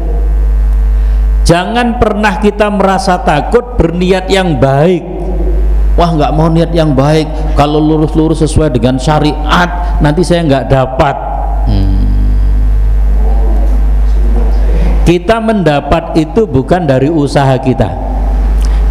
[1.48, 5.08] jangan pernah kita merasa takut berniat yang baik.
[5.96, 7.56] Wah nggak mau niat yang baik.
[7.56, 11.16] Kalau lurus-lurus sesuai dengan syariat nanti saya nggak dapat.
[11.68, 12.08] Hmm.
[15.08, 17.88] kita mendapat itu bukan dari usaha kita.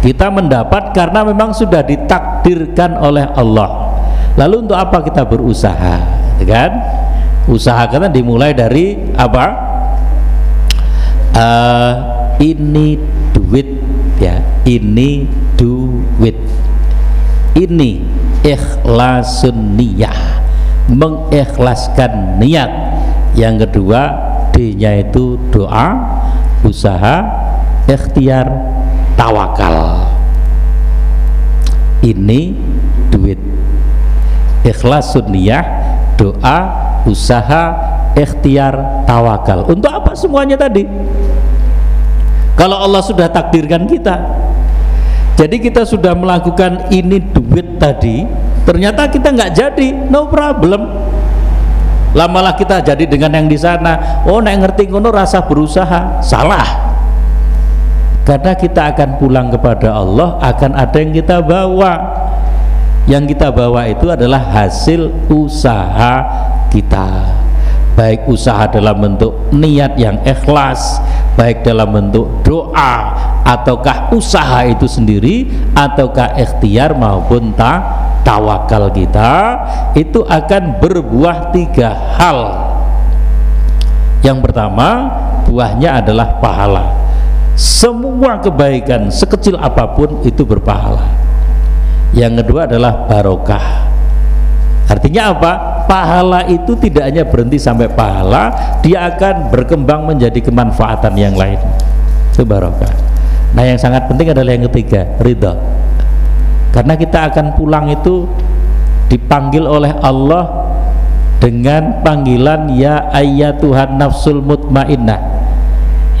[0.01, 4.01] Kita mendapat karena memang sudah ditakdirkan oleh Allah.
[4.33, 6.01] Lalu untuk apa kita berusaha
[6.41, 6.71] gitu kan?
[7.45, 9.45] Usaha kita dimulai dari apa?
[11.37, 12.97] Uh, ini
[13.33, 13.67] duit
[14.21, 14.41] ya.
[14.67, 15.25] Ini
[15.57, 16.37] duit.
[17.57, 17.91] Ini
[18.45, 20.43] ikhlasun niyah.
[20.87, 22.71] Mengikhlaskan niat.
[23.37, 24.01] Yang kedua
[24.55, 25.93] D nya itu doa
[26.65, 27.27] usaha
[27.85, 28.47] ikhtiar
[29.13, 30.09] tawakal.
[32.01, 32.55] Ini
[33.09, 33.39] duit.
[34.63, 35.63] Ikhlas sunniyah
[36.19, 36.57] doa
[37.07, 37.63] usaha
[38.17, 39.69] ikhtiar tawakal.
[39.69, 40.83] Untuk apa semuanya tadi
[42.57, 44.17] kalau Allah sudah takdirkan kita.
[45.37, 48.25] Jadi kita sudah melakukan ini duit tadi
[48.65, 49.87] ternyata kita nggak jadi.
[50.09, 50.89] No problem.
[52.17, 54.25] Lamalah kita jadi dengan yang di sana.
[54.25, 56.25] Oh nek ngerti ngono rasa berusaha.
[56.25, 56.65] Salah.
[58.25, 61.93] Karena kita akan pulang kepada Allah akan ada yang kita bawa.
[63.05, 66.25] Yang kita bawa itu adalah hasil usaha
[66.73, 67.37] kita.
[67.93, 70.97] Baik usaha dalam bentuk niat yang ikhlas
[71.37, 72.93] baik dalam bentuk doa
[73.45, 75.47] ataukah usaha itu sendiri
[75.77, 77.79] ataukah ikhtiar maupun ta
[78.25, 79.61] tawakal kita
[79.93, 82.39] itu akan berbuah tiga hal.
[84.25, 85.13] Yang pertama
[85.45, 86.91] buahnya adalah pahala.
[87.53, 91.05] Semua kebaikan sekecil apa pun itu berpahala.
[92.17, 93.96] Yang kedua adalah barokah
[94.87, 95.51] artinya apa?
[95.87, 98.51] pahala itu tidak hanya berhenti sampai pahala
[98.83, 101.59] dia akan berkembang menjadi kemanfaatan yang lain.
[102.31, 102.91] Itu barokah
[103.55, 105.55] nah yang sangat penting adalah yang ketiga ridha.
[106.75, 108.27] Karena kita akan pulang itu
[109.07, 110.67] dipanggil oleh Allah
[111.39, 113.09] dengan panggilan ya
[113.57, 115.19] Tuhan nafsul mutmainnah.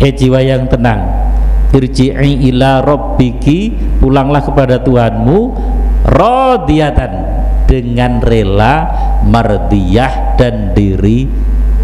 [0.01, 1.29] Eh jiwa yang tenang.
[1.67, 5.37] Irji'i ila rabbiki pulanglah kepada Tuhanmu
[6.05, 7.11] radiyatan
[7.65, 8.75] dengan rela
[9.25, 11.25] mardiyah dan diri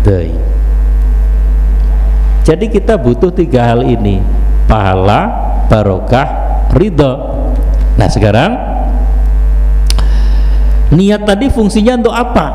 [0.03, 0.31] dai.
[2.43, 4.19] Jadi kita butuh tiga hal ini.
[4.63, 5.27] Pahala
[5.67, 6.27] barokah
[6.71, 7.13] ridho
[7.93, 8.57] nah sekarang
[10.95, 12.45] niat tadi fungsinya untuk apa?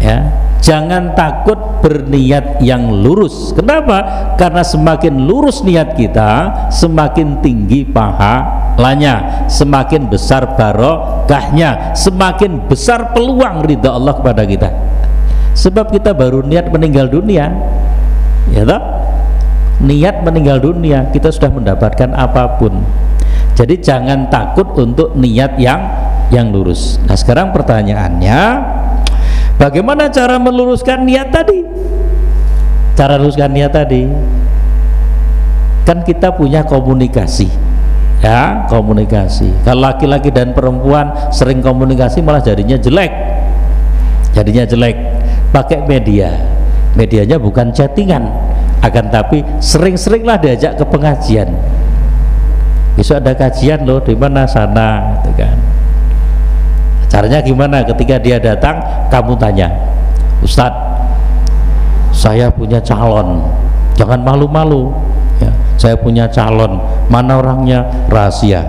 [0.00, 3.52] Ya jangan takut berniat yang lurus.
[3.52, 4.32] Kenapa?
[4.38, 13.92] karena semakin lurus niat kita semakin tinggi pahalanya semakin besar barokahnya semakin besar peluang ridha
[13.92, 14.70] Allah kepada kita.
[15.52, 17.52] Sebab kita baru niat meninggal dunia.
[18.50, 18.82] Ya toh?
[19.82, 22.82] niat meninggal dunia kita sudah mendapatkan apa pun.
[23.52, 25.82] Jadi jangan takut untuk niat yang
[26.32, 26.96] yang lurus.
[27.04, 28.38] Nah sekarang pertanyaannya
[29.62, 31.62] Bagaimana cara meluruskan niat tadi?
[32.98, 34.10] Cara luruskan niat tadi
[35.86, 37.46] kan kita punya komunikasi
[38.18, 39.50] ya komunikasi.
[39.62, 43.10] Kalau laki-laki dan perempuan sering komunikasi malah jadinya jelek.
[44.34, 44.96] Jadinya jelek.
[45.54, 46.34] Pakai media.
[46.98, 48.26] Medianya bukan chattingan.
[48.82, 51.54] Akan tapi sering-seringlah diajak ke pengajian.
[52.98, 55.81] Besok ada kajian loh di mana sana gitu kan
[57.12, 57.84] caranya gimana?
[57.84, 58.80] Ketika dia datang
[59.12, 59.68] kamu tanya
[60.40, 60.92] Ustadz
[62.12, 63.44] saya punya calon.
[63.96, 64.92] Jangan malu-malu.
[65.40, 66.78] Ya, saya punya calon.
[67.08, 67.88] Mana orangnya?
[68.08, 68.62] Rahasia.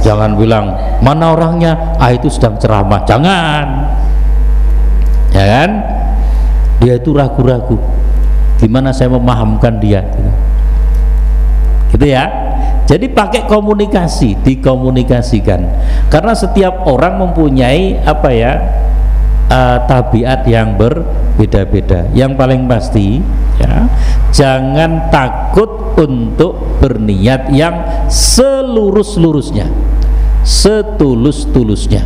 [0.00, 0.72] Jangan bilang
[1.02, 1.96] mana orangnya?
[1.98, 3.02] Ah itu sedang ceramah.
[3.04, 3.66] Jangan.
[5.32, 5.70] Ya kan?
[6.84, 7.80] Dia itu ragu-ragu.
[8.62, 10.06] Gimana saya memahamkan dia?
[10.06, 10.30] Gitu,
[11.98, 12.41] gitu ya
[12.86, 15.60] jadi pakai komunikasi dikomunikasikan.
[16.10, 18.52] Karena setiap orang mempunyai apa ya
[19.48, 22.10] uh, tabiat yang berbeda-beda.
[22.12, 23.22] Yang paling pasti
[23.62, 23.86] ya
[24.34, 29.70] jangan takut untuk berniat yang selurus-lurusnya
[30.42, 32.02] setulus-tulusnya.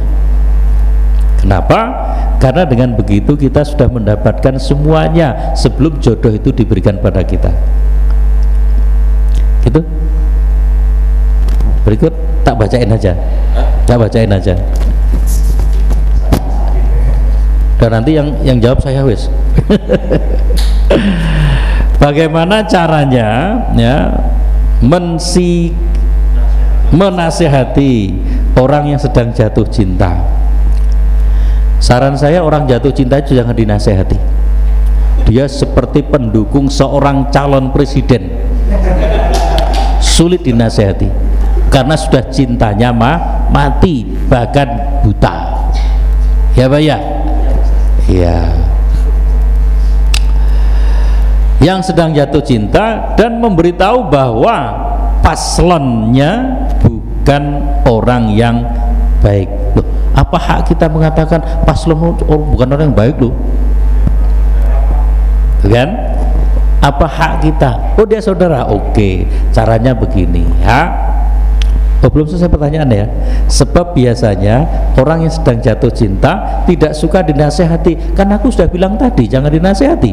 [1.41, 2.07] Kenapa?
[2.37, 7.49] karena dengan begitu kita sudah mendapatkan semuanya sebelum jodoh itu diberikan pada kita.
[9.65, 9.83] Gitu
[11.87, 12.11] berikut
[12.43, 13.15] tak bacain aja.
[13.87, 14.59] Tak bacain aja.
[17.79, 19.31] Dan nanti yang yang jawab saya wis.
[22.03, 24.11] Bagaimana caranya ya
[24.83, 25.71] mensi
[26.91, 28.19] menasehati
[28.59, 30.19] orang yang sedang jatuh cinta?
[31.79, 34.19] Saran saya orang jatuh cinta itu jangan dinasehati.
[35.31, 38.35] Dia seperti pendukung seorang calon presiden.
[40.03, 41.36] Sulit dinasehati
[41.71, 45.57] karena sudah cintanya mah mati bahkan buta.
[46.57, 46.99] Ya Pak ya?
[48.09, 48.39] Ya.
[51.61, 54.57] Yang sedang jatuh cinta dan memberitahu bahwa
[55.21, 57.43] paslonnya bukan
[57.85, 58.63] orang yang
[59.21, 59.49] baik.
[59.75, 59.87] Loh
[60.17, 63.37] apa hak kita mengatakan paslon oh, bukan orang yang baik loh?
[65.61, 65.93] Kan?
[66.81, 67.99] Apa hak kita?
[68.01, 69.29] Oh dia saudara oke.
[69.53, 71.06] Caranya begini ya
[72.05, 73.07] Oh, belum selesai pertanyaan ya.
[73.49, 74.69] Sebab biasanya
[75.01, 78.13] orang yang sedang jatuh cinta tidak suka dinasehati.
[78.13, 80.13] Kan aku sudah bilang tadi jangan dinasehati.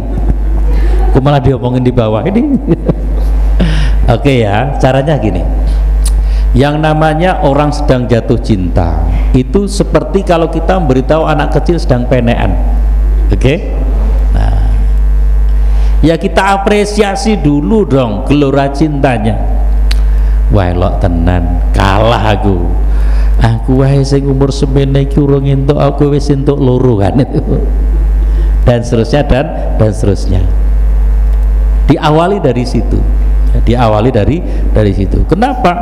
[1.11, 2.55] Aku malah diomongin di bawah ini.
[4.15, 5.43] Oke ya, caranya gini.
[6.53, 9.01] Yang namanya orang sedang jatuh cinta
[9.33, 12.53] itu seperti kalau kita memberitahu anak kecil sedang penean.
[13.33, 13.73] Oke?
[14.37, 14.69] Nah,
[16.05, 19.62] ya kita apresiasi dulu dong gelora cintanya
[20.53, 20.71] wae
[21.01, 22.69] tenan kalah aku.
[23.41, 27.41] Aku wae sing umur semene iki urung entuk aku wis entuk loro kan itu.
[28.63, 30.41] Dan seterusnya dan dan seterusnya.
[31.89, 33.01] Diawali dari situ.
[33.53, 34.39] Diawali dari
[34.71, 35.25] dari situ.
[35.27, 35.73] Kenapa?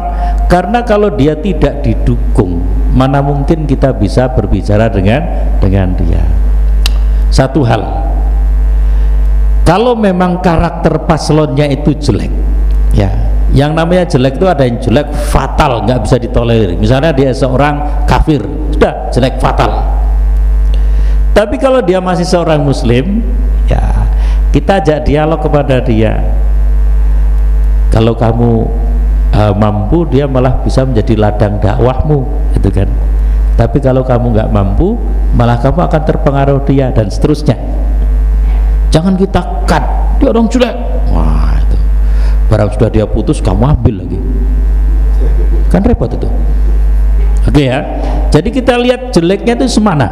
[0.47, 5.21] Karena kalau dia tidak didukung mana mungkin kita bisa berbicara dengan
[5.59, 6.23] dengan dia.
[7.29, 7.83] Satu hal.
[9.61, 12.33] Kalau memang karakter paslonnya itu jelek
[12.91, 16.71] ya yang namanya jelek itu ada yang jelek fatal nggak bisa ditolerir.
[16.79, 18.39] Misalnya dia seorang kafir
[18.71, 19.83] sudah jelek fatal.
[21.35, 23.23] Tapi kalau dia masih seorang muslim
[23.67, 24.07] ya
[24.55, 26.23] kita ajak dialog kepada dia.
[27.91, 28.71] Kalau kamu
[29.35, 32.23] uh, mampu dia malah bisa menjadi ladang dakwahmu
[32.55, 32.87] gitu kan.
[33.59, 34.95] Tapi kalau kamu nggak mampu
[35.35, 37.59] malah kamu akan terpengaruh dia dan seterusnya.
[38.95, 39.83] Jangan kita cut
[40.23, 40.75] dia orang jelek
[42.51, 44.19] barang sudah dia putus kamu ambil lagi.
[45.71, 46.27] Kan repot itu.
[47.47, 47.79] Oke ya.
[48.27, 50.11] Jadi kita lihat jeleknya itu semana?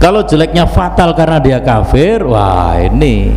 [0.00, 3.36] Kalau jeleknya fatal karena dia kafir wah ini.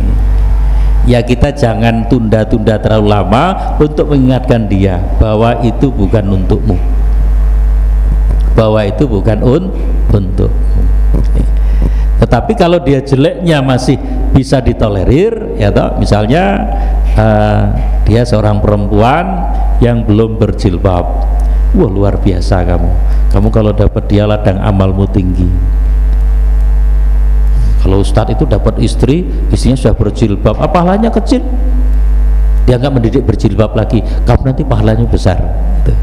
[1.04, 6.76] Ya kita jangan tunda-tunda terlalu lama untuk mengingatkan dia bahwa itu bukan untukmu.
[8.56, 9.64] Bahwa itu bukan un
[10.08, 10.68] untukmu
[12.18, 13.94] tetapi kalau dia jeleknya masih
[14.34, 16.66] bisa ditolerir ya toh misalnya
[17.14, 17.62] uh,
[18.02, 21.06] dia seorang perempuan yang belum berjilbab.
[21.76, 22.90] Wah luar biasa kamu.
[23.28, 25.46] Kamu kalau dapat dia ladang amalmu tinggi.
[27.84, 31.44] Kalau ustadz itu dapat istri istrinya sudah berjilbab apa pahalanya kecil
[32.68, 34.04] dia nggak mendidik berjilbab lagi.
[34.28, 35.40] Kamu nanti pahalanya besar.
[35.80, 35.96] Gitu.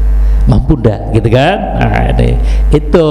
[0.50, 1.14] mampu ndak?
[1.14, 1.58] Gitu kan?
[1.78, 2.34] Nah, ini.
[2.74, 3.08] itu.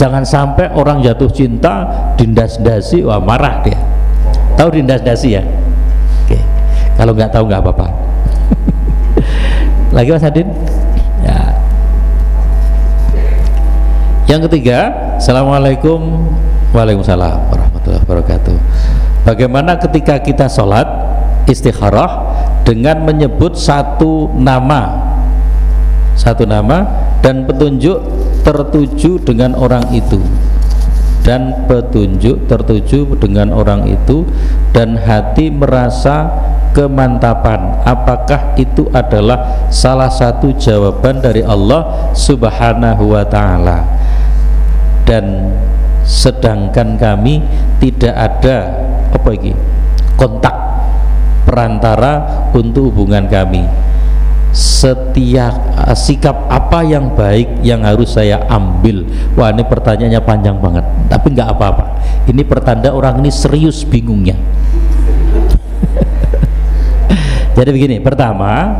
[0.00, 1.84] Jangan sampai orang jatuh cinta
[2.16, 3.76] dindas-dasi wah marah dia.
[4.56, 5.44] Tahu dindas-dasi ya?
[7.00, 7.86] Kalau nggak tahu nggak apa-apa.
[9.96, 10.52] Lagi Mas Adin
[11.24, 11.56] ya.
[14.28, 16.28] Yang ketiga Assalamualaikum
[16.76, 18.56] Waalaikumsalam warahmatullahi wabarakatuh.
[19.24, 20.84] Bagaimana ketika kita sholat
[21.48, 22.29] istikharah
[22.70, 25.10] dengan menyebut satu nama.
[26.14, 26.86] Satu nama
[27.18, 27.98] dan petunjuk
[28.46, 30.22] tertuju dengan orang itu.
[31.26, 34.22] Dan petunjuk tertuju dengan orang itu
[34.70, 36.30] dan hati merasa
[36.70, 37.82] kemantapan.
[37.82, 43.82] Apakah itu adalah salah satu jawaban dari Allah subhanahu wa ta'ala?
[45.04, 45.58] Dan
[46.06, 47.42] sedangkan kami
[47.82, 48.56] tidak ada
[49.10, 49.52] apa ini
[50.14, 50.69] kontak
[51.50, 53.66] perantara untuk hubungan kami
[54.54, 55.54] setiap
[55.98, 61.48] sikap apa yang baik yang harus saya ambil wah ini pertanyaannya panjang banget tapi nggak
[61.50, 61.84] apa-apa
[62.30, 64.38] ini pertanda orang ini serius bingungnya
[67.58, 68.78] jadi begini, pertama,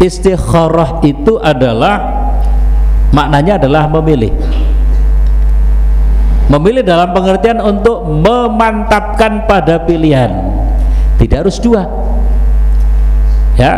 [0.00, 2.28] istikharah itu adalah
[3.10, 4.32] maknanya adalah memilih.
[6.50, 10.34] Memilih dalam pengertian untuk memantapkan pada pilihan.
[11.14, 11.86] Tidak harus dua.
[13.58, 13.72] Ya,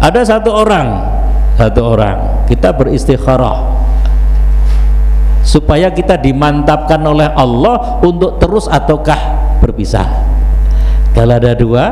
[0.00, 1.04] ada satu orang,
[1.58, 2.46] satu orang.
[2.48, 3.76] Kita beristikharah.
[5.44, 9.16] Supaya kita dimantapkan oleh Allah untuk terus ataukah
[9.64, 10.04] berpisah.
[11.16, 11.88] Kalau ada dua,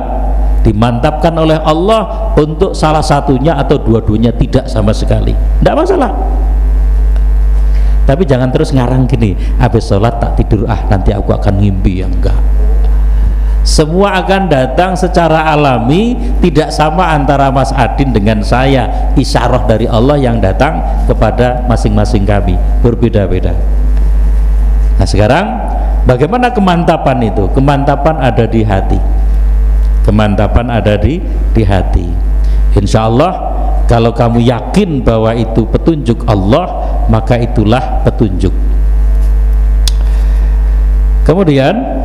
[0.61, 5.33] dimantapkan oleh Allah untuk salah satunya atau dua-duanya tidak sama sekali.
[5.33, 6.13] Tidak masalah.
[8.07, 12.03] Tapi jangan terus ngarang gini habis sholat tak tidur ah nanti aku akan ngimpi.
[12.03, 12.39] Ya enggak
[13.67, 19.11] semua akan datang secara alami tidak sama antara Mas Adin dengan saya.
[19.19, 20.79] Isyarah dari Allah yang datang
[21.11, 22.55] kepada masing-masing kami.
[22.79, 23.51] Berbeda-beda.
[25.03, 25.51] Nah sekarang
[26.07, 27.51] bagaimana kemantapan itu?
[27.51, 29.03] Kemantapan ada di hati.
[30.07, 31.19] Kemantapan ada di
[31.51, 32.07] di hati.
[32.79, 33.35] Insya Allah
[33.91, 38.55] kalau kamu yakin bahwa itu petunjuk Allah maka itulah petunjuk.
[41.27, 41.96] Kemudian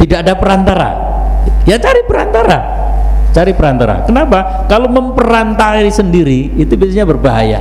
[0.00, 0.90] tidak ada perantara.
[1.68, 2.58] Ya cari perantara.
[3.36, 4.08] Cari perantara.
[4.08, 4.64] Kenapa?
[4.64, 7.60] Kalau memperantai sendiri itu biasanya berbahaya.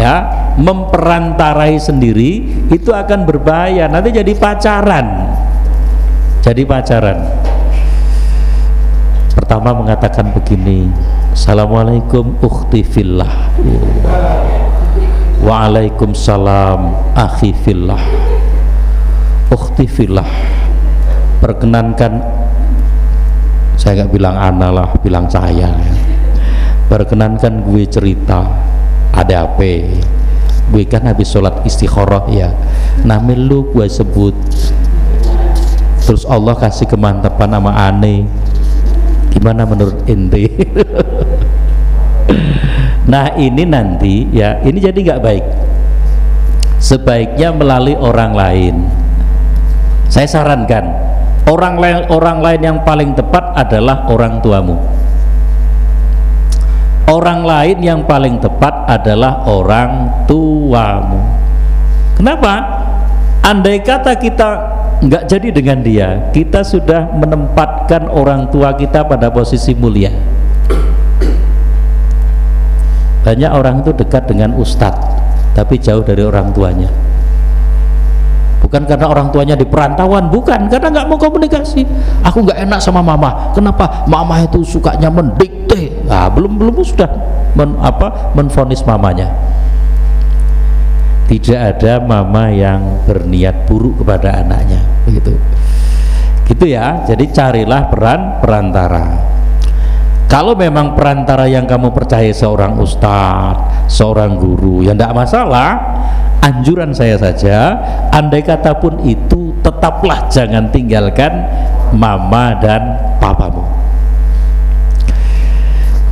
[0.00, 0.14] Ya
[0.56, 3.84] memperantarai sendiri itu akan berbahaya.
[3.92, 5.28] Nanti jadi pacaran.
[6.40, 7.20] Jadi pacaran.
[9.36, 10.88] Pertama mengatakan begini
[11.36, 13.52] Assalamualaikum ukhti fillah.
[15.44, 18.39] Waalaikumsalam akhi fillah
[19.50, 20.26] ukhti fillah
[21.42, 22.22] perkenankan
[23.80, 25.92] saya nggak bilang ana lah bilang saya ya.
[26.86, 28.44] perkenankan gue cerita
[29.16, 29.72] ada apa?
[30.70, 32.54] Gue kan habis sholat istikharah ya.
[33.02, 34.36] Namanya lu gue sebut.
[36.06, 38.26] Terus Allah kasih kemantapan sama aneh
[39.30, 40.46] gimana menurut ente?
[43.10, 45.46] Nah ini nanti ya ini jadi nggak baik.
[46.78, 48.74] Sebaiknya melalui orang lain
[50.10, 50.90] saya sarankan
[51.46, 54.76] orang lain orang lain yang paling tepat adalah orang tuamu.
[57.10, 61.22] Orang lain yang paling tepat adalah orang tuamu.
[62.18, 62.54] Kenapa?
[63.46, 64.48] Andai kata kita
[65.00, 70.10] nggak jadi dengan dia kita sudah menempatkan orang tua kita pada posisi mulia.
[73.22, 75.06] Banyak orang itu dekat dengan ustadz
[75.54, 77.09] tapi jauh dari orang tuanya
[78.60, 80.68] bukan karena orang tuanya di perantauan bukan.
[80.68, 81.82] Karena nggak mau komunikasi.
[82.22, 83.50] Aku nggak enak sama mama.
[83.56, 84.04] Kenapa?
[84.06, 87.10] Mama itu sukanya mendikte nah, belum belum sudah
[87.56, 89.32] men, apa menfonis mamanya.
[91.30, 94.82] Tidak ada mama yang berniat buruk kepada anaknya.
[95.06, 95.34] Begitu.
[96.46, 97.06] Gitu ya.
[97.06, 99.04] Jadi carilah peran perantara.
[100.30, 105.70] Kalau memang perantara yang kamu percaya seorang ustadz seorang guru ya tidak masalah
[106.40, 107.76] anjuran saya saja
[108.10, 111.30] andai kata pun itu tetaplah jangan tinggalkan
[111.92, 113.64] mama dan papamu.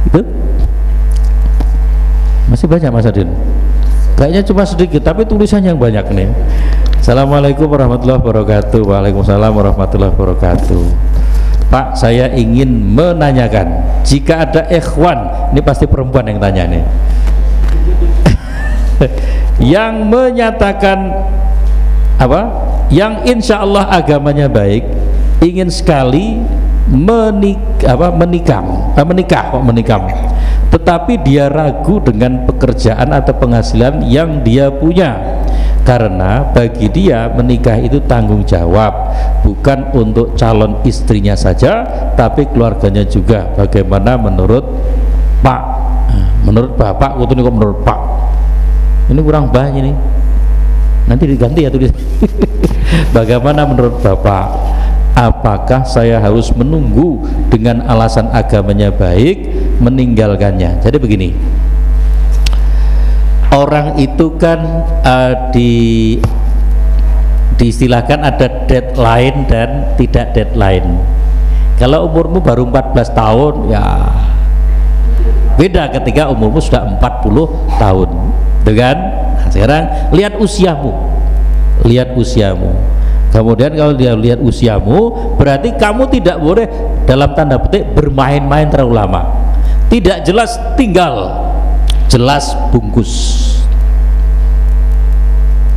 [0.09, 0.21] Itu?
[2.49, 3.29] Masih banyak Mas Adin?
[4.17, 6.29] Kayaknya cuma sedikit tapi tulisannya yang banyak nih.
[6.99, 8.81] Assalamualaikum warahmatullahi wabarakatuh.
[8.83, 10.83] Waalaikumsalam warahmatullahi wabarakatuh.
[11.69, 16.81] Pak saya ingin menanyakan jika ada ikhwan ini pasti perempuan yang tanya nih
[19.59, 21.11] yang menyatakan
[22.19, 22.41] apa?
[22.89, 24.87] Yang insya Allah agamanya baik
[25.45, 26.41] ingin sekali
[26.89, 28.65] menik apa menikam
[28.97, 30.03] eh, menikah kok menikam.
[30.69, 35.17] Tetapi dia ragu dengan pekerjaan atau penghasilan yang dia punya.
[35.85, 38.93] Karena bagi dia menikah itu tanggung jawab
[39.41, 43.49] bukan untuk calon istrinya saja tapi keluarganya juga.
[43.57, 44.65] Bagaimana menurut
[45.41, 45.63] Pak?
[46.45, 48.18] Menurut Bapak itu menurut Pak
[49.09, 49.97] ini kurang banyak nih
[51.09, 51.91] nanti diganti ya tulis.
[53.17, 54.47] Bagaimana menurut Bapak?
[55.19, 59.51] Apakah saya harus menunggu dengan alasan agamanya baik
[59.83, 60.79] meninggalkannya?
[60.79, 61.29] Jadi begini.
[63.49, 64.61] Orang itu kan
[65.03, 66.15] uh, di
[67.59, 71.01] diistilahkan ada deadline dan tidak deadline.
[71.81, 73.87] Kalau umurmu baru 14 tahun ya
[75.59, 78.11] beda ketika umurmu sudah 40 tahun
[78.69, 78.97] dengan
[79.41, 80.93] nah, sekarang lihat usiamu.
[81.89, 82.77] Lihat usiamu.
[83.33, 86.69] Kemudian kalau dia lihat usiamu berarti kamu tidak boleh
[87.09, 89.23] dalam tanda petik bermain-main terlalu lama.
[89.89, 91.49] Tidak jelas tinggal
[92.13, 93.13] jelas bungkus.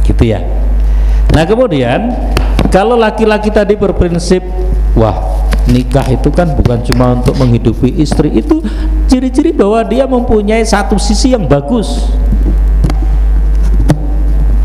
[0.04, 0.44] Gitu ya.
[1.32, 2.12] Nah kemudian
[2.68, 4.44] kalau laki-laki tadi berprinsip
[5.00, 8.60] wah nikah itu kan bukan cuma untuk menghidupi istri itu
[9.08, 12.12] ciri-ciri bahwa dia mempunyai satu sisi yang bagus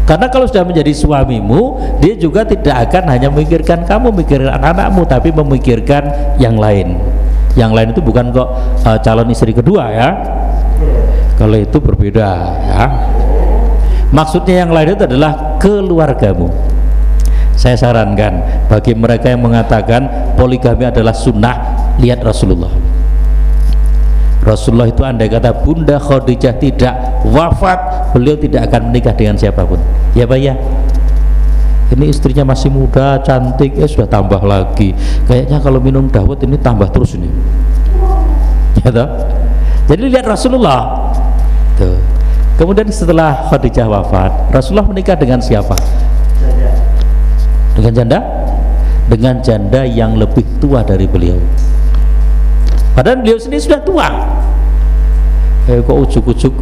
[0.07, 5.35] karena kalau sudah menjadi suamimu dia juga tidak akan hanya memikirkan kamu memikirkan anak-anakmu tapi
[5.35, 6.03] memikirkan
[6.39, 6.95] yang lain.
[7.59, 8.49] Yang lain itu bukan kok
[8.87, 10.09] uh, calon istri kedua ya.
[11.35, 12.31] Kalau itu berbeda
[12.71, 12.85] ya.
[14.15, 16.55] Maksudnya yang lain itu adalah keluargamu.
[17.59, 20.07] Saya sarankan bagi mereka yang mengatakan
[20.39, 21.57] poligami adalah sunnah
[21.99, 22.96] lihat Rasulullah
[24.47, 26.95] Rasulullah itu andai kata Bunda Khadijah tidak
[27.27, 29.83] wafat beliau tidak akan menikah dengan siapa pun.
[30.15, 30.55] Ya Pak ya?
[31.91, 34.95] Ini istrinya masih muda cantik eh sudah tambah lagi.
[35.27, 37.27] Kayaknya kalau minum dawet ini tambah terus ini.
[38.87, 39.09] Ya toh?
[39.91, 41.11] jadi lihat Rasulullah.
[41.75, 41.99] Tuh.
[42.55, 45.75] Kemudian setelah Khadijah wafat Rasulullah menikah dengan siapa?
[47.75, 48.19] Dengan janda?
[49.11, 51.37] Dengan janda yang lebih tua dari beliau
[52.97, 54.09] padahal beliau sendiri sudah tua.
[55.67, 56.55] Eh kok ujuk-ujuk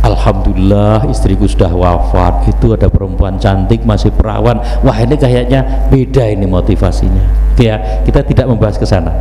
[0.00, 2.48] Alhamdulillah istriku sudah wafat.
[2.48, 4.56] Itu ada perempuan cantik masih perawan.
[4.80, 7.54] Wah ini kayaknya beda ini motivasinya.
[7.60, 9.12] Ya kita tidak membahas ke sana.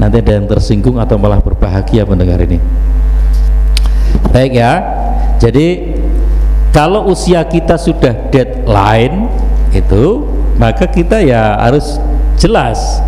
[0.00, 2.56] Nanti ada yang tersinggung atau malah berbahagia mendengar ini.
[4.32, 4.72] Baik ya.
[5.38, 5.94] Jadi
[6.72, 9.28] kalau usia kita sudah deadline
[9.76, 10.24] itu
[10.56, 12.00] maka kita ya harus
[12.40, 13.04] jelas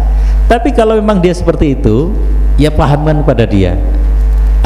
[0.50, 2.10] tapi kalau memang dia seperti itu
[2.58, 3.78] ya pahamkan kepada dia.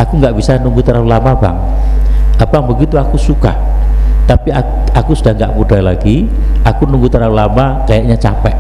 [0.01, 1.57] Aku nggak bisa nunggu terlalu lama bang.
[2.41, 3.53] Apa begitu aku suka.
[4.25, 6.25] Tapi aku, aku sudah nggak muda lagi
[6.65, 8.57] aku nunggu terlalu lama kayaknya capek.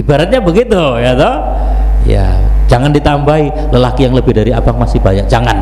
[0.00, 1.36] Ibaratnya begitu ya toh?
[2.08, 5.28] Ya jangan ditambahi lelaki yang lebih dari abang masih banyak.
[5.28, 5.60] Jangan.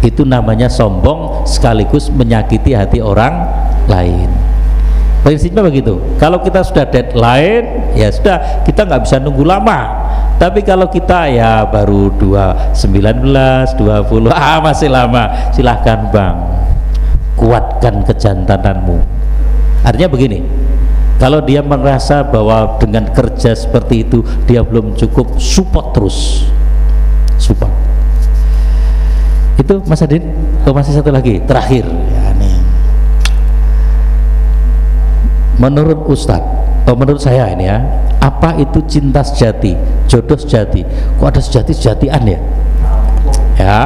[0.00, 3.44] Itu namanya sombong sekaligus menyakiti hati orang
[3.84, 4.47] lain
[5.22, 5.98] prinsipnya begitu.
[6.16, 10.08] Kalau kita sudah deadline ya sudah kita nggak bisa nunggu lama.
[10.38, 15.50] Tapi kalau kita ya baru 2 19 20 ah masih lama.
[15.50, 16.36] Silahkan bang
[17.38, 18.98] kuatkan kejantananmu.
[19.86, 20.42] Artinya begini
[21.18, 26.46] kalau dia merasa bahwa dengan kerja seperti itu dia belum cukup support terus.
[27.38, 27.74] Support.
[29.58, 30.30] Itu Mas Adin
[30.62, 31.42] oh masih satu lagi?
[31.42, 32.56] Terakhir ya, nih.
[35.58, 37.78] Menurut Ustadz oh, menurut saya ini ya
[38.18, 39.78] apa itu cinta sejati?
[40.10, 40.82] Jodoh sejati.
[41.18, 42.40] Kok ada sejati sejatian ya?
[43.58, 43.80] Ya.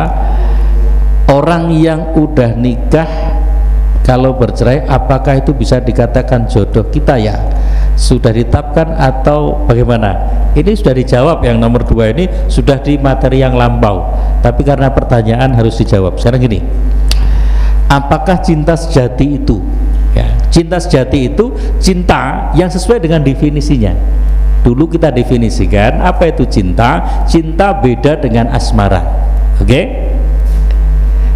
[1.28, 3.08] Orang yang udah nikah
[4.04, 7.36] kalau bercerai apakah itu bisa dikatakan jodoh kita ya?
[7.96, 10.16] Sudah ditetapkan atau bagaimana?
[10.52, 14.12] Ini sudah dijawab yang nomor dua ini sudah di materi yang lampau.
[14.40, 16.16] Tapi karena pertanyaan harus dijawab.
[16.20, 16.60] Sekarang gini.
[17.88, 19.60] Apakah cinta sejati itu
[20.12, 23.97] ya cinta sejati itu cinta yang sesuai dengan definisinya.
[24.62, 27.24] Dulu kita definisikan apa itu cinta?
[27.26, 29.02] Cinta beda dengan asmara.
[29.59, 29.66] Oke?
[29.66, 29.84] Okay?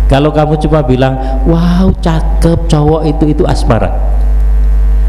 [0.06, 3.90] kalau kamu cuma bilang wow cakep cowok itu itu asmara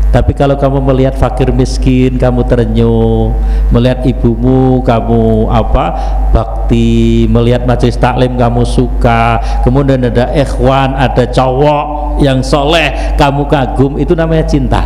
[0.08, 3.36] tapi kalau kamu melihat fakir miskin kamu terenyuh
[3.76, 5.86] melihat ibumu kamu apa
[6.32, 13.98] bakti melihat majelis taklim kamu suka kemudian ada ikhwan ada cowok yang soleh kamu kagum
[14.02, 14.82] itu namanya cinta.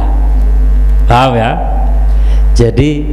[1.07, 1.51] Paham ya?
[2.55, 3.07] Jadi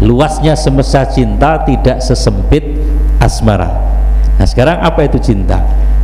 [0.00, 2.64] luasnya semesta cinta tidak sesempit
[3.20, 3.68] asmara.
[4.40, 5.60] Nah sekarang apa itu cinta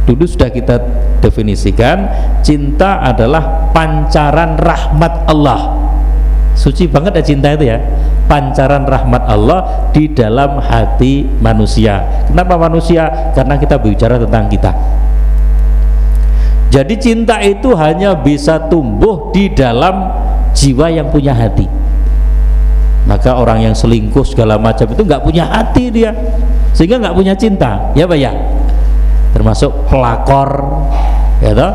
[0.07, 0.79] dulu sudah kita
[1.19, 2.07] definisikan
[2.47, 5.75] cinta adalah pancaran rahmat Allah.
[6.57, 7.83] Suci banget ya cinta itu ya.
[8.31, 12.01] Pancaran rahmat Allah di dalam hati manusia.
[12.31, 13.35] Kenapa manusia?
[13.37, 14.73] karena kita bicara tentang kita.
[16.73, 20.11] Jadi cinta itu hanya bisa tumbuh di dalam
[20.57, 21.69] jiwa yang punya hati.
[23.07, 26.11] Maka orang yang selingkuh segala macam itu nggak punya hati dia.
[26.75, 27.95] Sehingga nggak punya cinta.
[27.95, 28.56] Ya pak ya
[29.37, 30.65] termasuk pelakor
[31.45, 31.73] ya toh?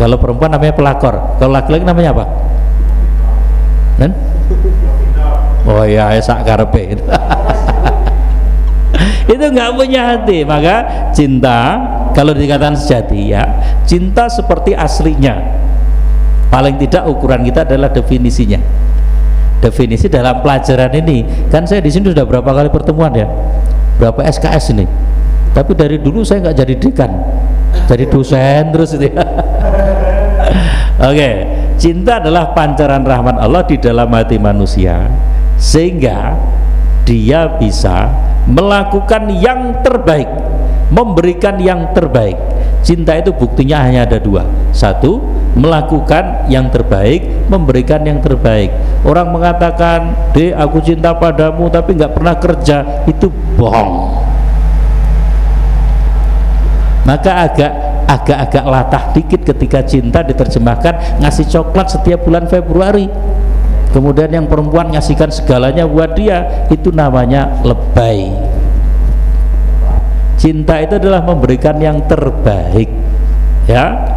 [0.00, 2.24] Kalau perempuan namanya pelakor kalau laki-laki namanya apa?
[4.00, 4.16] Dan
[5.68, 6.96] oh ya esak karpe
[9.32, 11.76] itu nggak punya hati maka cinta
[12.16, 13.44] kalau dikatakan sejati ya
[13.84, 15.60] cinta seperti aslinya.
[16.48, 18.60] Paling tidak ukuran kita adalah definisinya.
[19.60, 23.28] Definisi dalam pelajaran ini kan saya di sini sudah berapa kali pertemuan ya?
[23.96, 24.84] Berapa SKS ini
[25.52, 27.12] tapi dari dulu saya nggak jadi dekan.
[27.88, 29.16] Jadi dosen terus itu ya.
[31.08, 31.34] Oke okay.
[31.76, 35.08] cinta adalah pancaran rahmat Allah di dalam hati manusia
[35.56, 36.36] sehingga
[37.04, 38.12] dia bisa
[38.48, 40.28] melakukan yang terbaik
[40.92, 42.36] memberikan yang terbaik.
[42.84, 44.44] Cinta itu buktinya hanya ada dua.
[44.76, 45.24] Satu
[45.56, 48.68] melakukan yang terbaik memberikan yang terbaik.
[49.06, 53.06] Orang mengatakan de aku cinta padamu tapi nggak pernah kerja.
[53.08, 54.22] Itu bohong
[57.02, 57.72] maka agak
[58.06, 63.10] agak-agak latah dikit ketika cinta diterjemahkan ngasih coklat setiap bulan Februari.
[63.92, 68.32] Kemudian yang perempuan ngasihkan segalanya buat dia itu namanya lebay.
[70.40, 72.88] Cinta itu adalah memberikan yang terbaik
[73.68, 74.08] ya.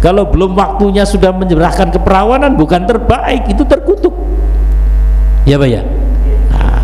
[0.00, 4.16] Kalau belum waktunya sudah menyerahkan keperawanan bukan terbaik itu terkutuk.
[5.46, 5.82] Ya Pak ya?
[6.50, 6.82] Nah,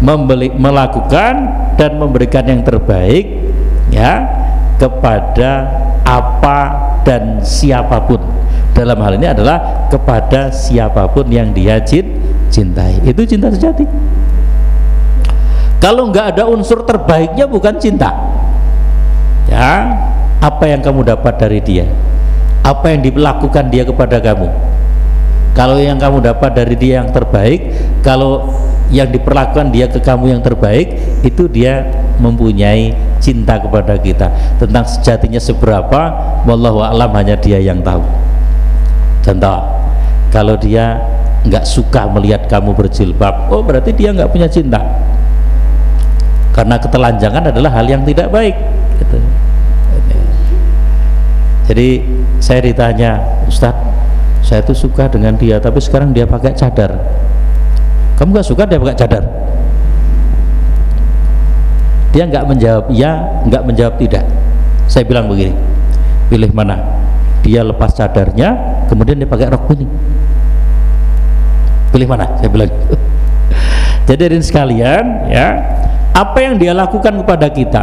[0.00, 1.34] membeli, melakukan
[1.76, 3.52] dan memberikan yang terbaik
[3.92, 4.24] ya
[4.78, 5.66] kepada
[6.06, 6.58] apa
[7.04, 8.22] dan siapa pun.
[8.72, 13.02] Dalam hal ini adalah kepada siapa pun yang dia cintai.
[13.02, 13.84] Itu cinta sejati.
[15.82, 18.14] Kalau nggak ada unsur terbaiknya bukan cinta.
[19.50, 19.98] Ya
[20.38, 21.86] apa yang kamu dapat dari dia?
[22.62, 24.46] Apa yang dilakukan dia kepada kamu
[25.58, 27.74] kalau yang kamu dapat dari dia yang terbaik
[28.06, 28.46] kalau
[28.94, 30.94] yang diperlakukan dia ke kamu yang terbaik
[31.26, 31.82] itu dia
[32.22, 34.30] mempunyai cinta kepada kita.
[34.62, 36.14] Tentang sejatinya seberapa
[36.46, 38.06] wallahu alam hanya dia yang tahu.
[39.26, 39.66] Contoh
[40.30, 41.02] kalau dia
[41.42, 44.78] nggak suka melihat kamu berjilbab oh berarti dia nggak punya cinta.
[46.54, 48.54] Karena ketelanjangan adalah hal yang tidak baik
[48.98, 49.18] gitu.
[51.70, 51.88] jadi
[52.42, 53.88] saya ditanya Ustadz
[54.48, 56.96] saya tuh suka dengan dia tapi sekarang dia pakai cadar.
[58.16, 59.24] Kamu gak suka dia pakai cadar?
[62.16, 64.24] Dia nggak menjawab ya nggak menjawab tidak.
[64.88, 65.52] Saya bilang begini
[66.32, 66.80] pilih mana?
[67.44, 68.56] Dia lepas cadarnya
[68.88, 69.92] kemudian dia pakai rok kuning.
[71.92, 72.32] Pilih mana?
[72.40, 72.72] Saya bilang
[74.08, 75.60] jadi ini sekalian ya
[76.16, 77.82] apa yang dia lakukan kepada kita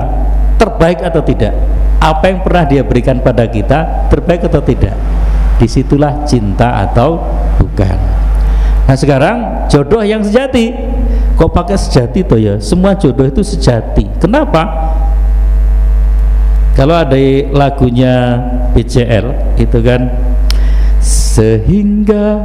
[0.57, 1.53] terbaik atau tidak?
[2.01, 5.14] Apa yang pernah dia berikan pada kita terbaik atau tidak
[5.55, 7.19] di situlah cinta atau
[7.59, 7.97] bukan.
[8.85, 10.71] Nah sekarang jodoh yang sejati.
[11.35, 12.55] Kok pakai sejati tuh ya?
[12.63, 14.07] Semua jodoh itu sejati.
[14.23, 14.63] Kenapa?
[16.75, 17.19] Kalau ada
[17.55, 18.39] lagunya
[18.75, 20.11] BCL itu kan?
[20.99, 22.43] Sehingga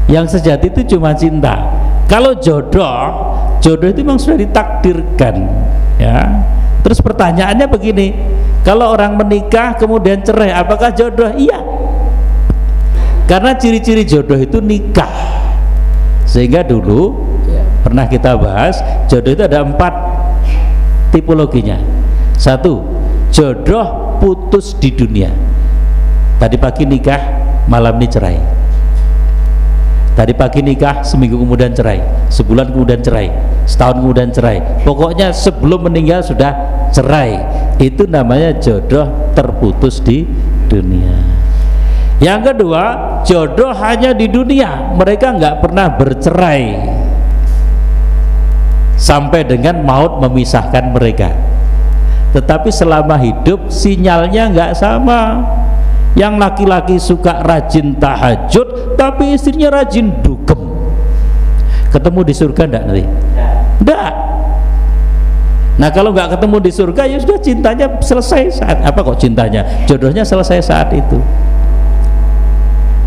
[0.05, 1.73] Yang sejati itu cuma cinta.
[2.05, 5.49] Kalau jodoh jodoh itu memang sudah ditakdirkan
[5.97, 6.45] ya.
[6.85, 8.13] Terus pertanyaannya begini
[8.61, 11.33] kalau orang menikah kemudian cerai apakah jodoh?
[11.33, 11.57] Iya.
[13.25, 15.09] Karena ciri-ciri jodoh itu nikah.
[16.27, 17.15] Sehingga dulu
[17.47, 19.93] ya, pernah kita bahas jodoh itu ada empat
[21.15, 21.79] tipologinya.
[22.35, 22.83] Satu
[23.31, 25.35] jodoh putus di dunia
[26.39, 27.19] tadi pagi nikah
[27.67, 28.39] malam ini cerai
[30.13, 31.97] Tadi pagi nikah, seminggu kemudian cerai,
[32.29, 33.33] sebulan kemudian cerai,
[33.65, 34.61] setahun kemudian cerai.
[34.85, 36.53] Pokoknya sebelum meninggal sudah
[36.93, 37.41] cerai.
[37.81, 40.21] Itu namanya jodoh terputus di
[40.69, 41.17] dunia.
[42.21, 42.83] Yang kedua,
[43.25, 44.93] jodoh hanya di dunia.
[44.93, 46.61] Mereka nggak pernah bercerai
[49.01, 51.33] sampai dengan maut memisahkan mereka.
[52.33, 55.45] Tetapi selama hidup sinyalnya nggak sama.
[56.13, 60.61] Yang laki-laki suka rajin tahajud tapi istrinya rajin dugem.
[61.89, 63.05] Ketemu di surga enggak nanti?
[63.81, 64.13] enggak
[65.73, 69.65] nah kalau nggak ketemu di surga ya sudah cintanya selesai saat apa kok cintanya?
[69.89, 71.17] Jodohnya selesai saat itu.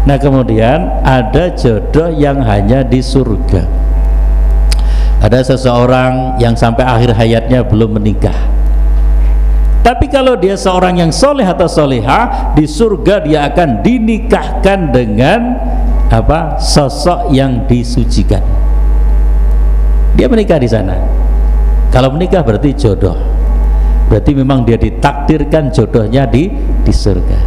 [0.02, 3.62] Nah kemudian ada jodoh yang hanya di surga.
[5.22, 8.34] Ada seseorang yang sampai akhir hayatnya belum menikah
[9.86, 15.54] tapi kalau dia seorang yang soleh atau soleha di surga dia akan dinikahkan dengan
[16.10, 16.58] apa?
[16.58, 18.42] Sosok yang disucikan.
[20.18, 20.98] Dia menikah di sana.
[21.94, 23.14] Kalau menikah berarti jodoh.
[24.10, 26.50] Berarti memang dia ditakdirkan jodohnya di
[26.82, 27.38] di surga.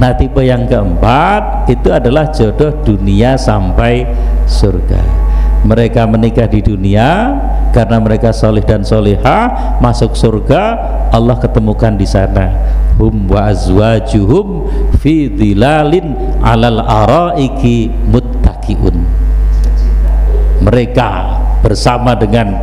[0.00, 4.08] Nah tipe yang keempat itu adalah jodoh dunia sampai
[4.48, 5.24] surga
[5.64, 7.32] mereka menikah di dunia
[7.72, 9.50] karena mereka soleh dan soleha
[9.80, 10.62] masuk surga
[11.10, 12.52] Allah ketemukan di sana.
[13.00, 14.70] Hum wa azwajuhum
[15.02, 16.14] fi dhilalin
[16.44, 19.02] alal araiki muttaqiun
[20.62, 22.54] mereka bersama dengan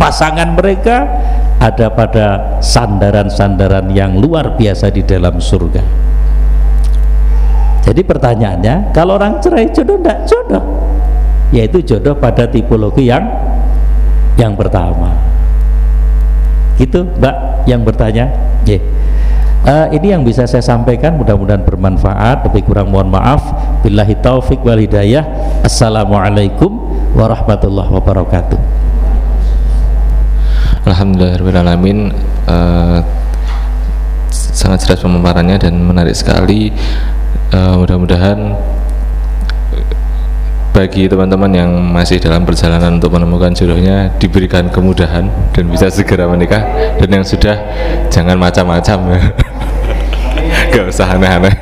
[0.00, 1.06] pasangan mereka
[1.60, 2.26] ada pada
[2.64, 5.84] sandaran-sandaran yang luar biasa di dalam surga.
[7.86, 10.26] Jadi pertanyaannya kalau orang cerai jodoh enggak?
[10.26, 10.79] Jodoh
[11.50, 13.26] yaitu jodoh pada tipologi yang
[14.38, 15.14] yang pertama.
[16.78, 18.30] Gitu mbak yang bertanya?
[18.64, 18.80] Yeah.
[19.66, 22.48] uh, ini yang bisa saya sampaikan mudah-mudahan bermanfaat.
[22.48, 23.42] Lebih kurang mohon maaf.
[23.84, 25.26] Billahi taufik wal hidayah.
[25.60, 26.70] Assalamualaikum
[27.12, 28.58] warahmatullahi wabarakatuh.
[30.88, 32.16] Alhamdulillahirrahmanirrahim
[32.48, 33.04] uh,
[34.32, 36.72] sangat jelas pemaparannya dan menarik sekali.
[37.52, 38.56] Uh, mudah-mudahan
[40.80, 46.64] bagi teman-teman yang masih dalam perjalanan untuk menemukan jodohnya diberikan kemudahan dan bisa segera menikah.
[46.96, 47.52] Dan yang sudah
[48.08, 49.12] jangan macam-macam.
[49.12, 49.20] Ya
[50.72, 51.52] gak usah aneh-aneh.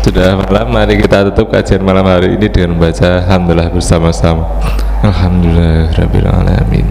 [0.00, 4.48] Sudah malam mari kita tutup kajian malam hari ini dengan membaca Alhamdulillah bersama-sama.
[5.04, 6.86] Alhamdulillah Rabbil Alamin.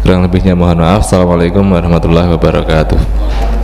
[0.00, 1.04] Kurang lebihnya mohon maaf.
[1.04, 3.59] Assalamualaikum warahmatullahi wabarakatuh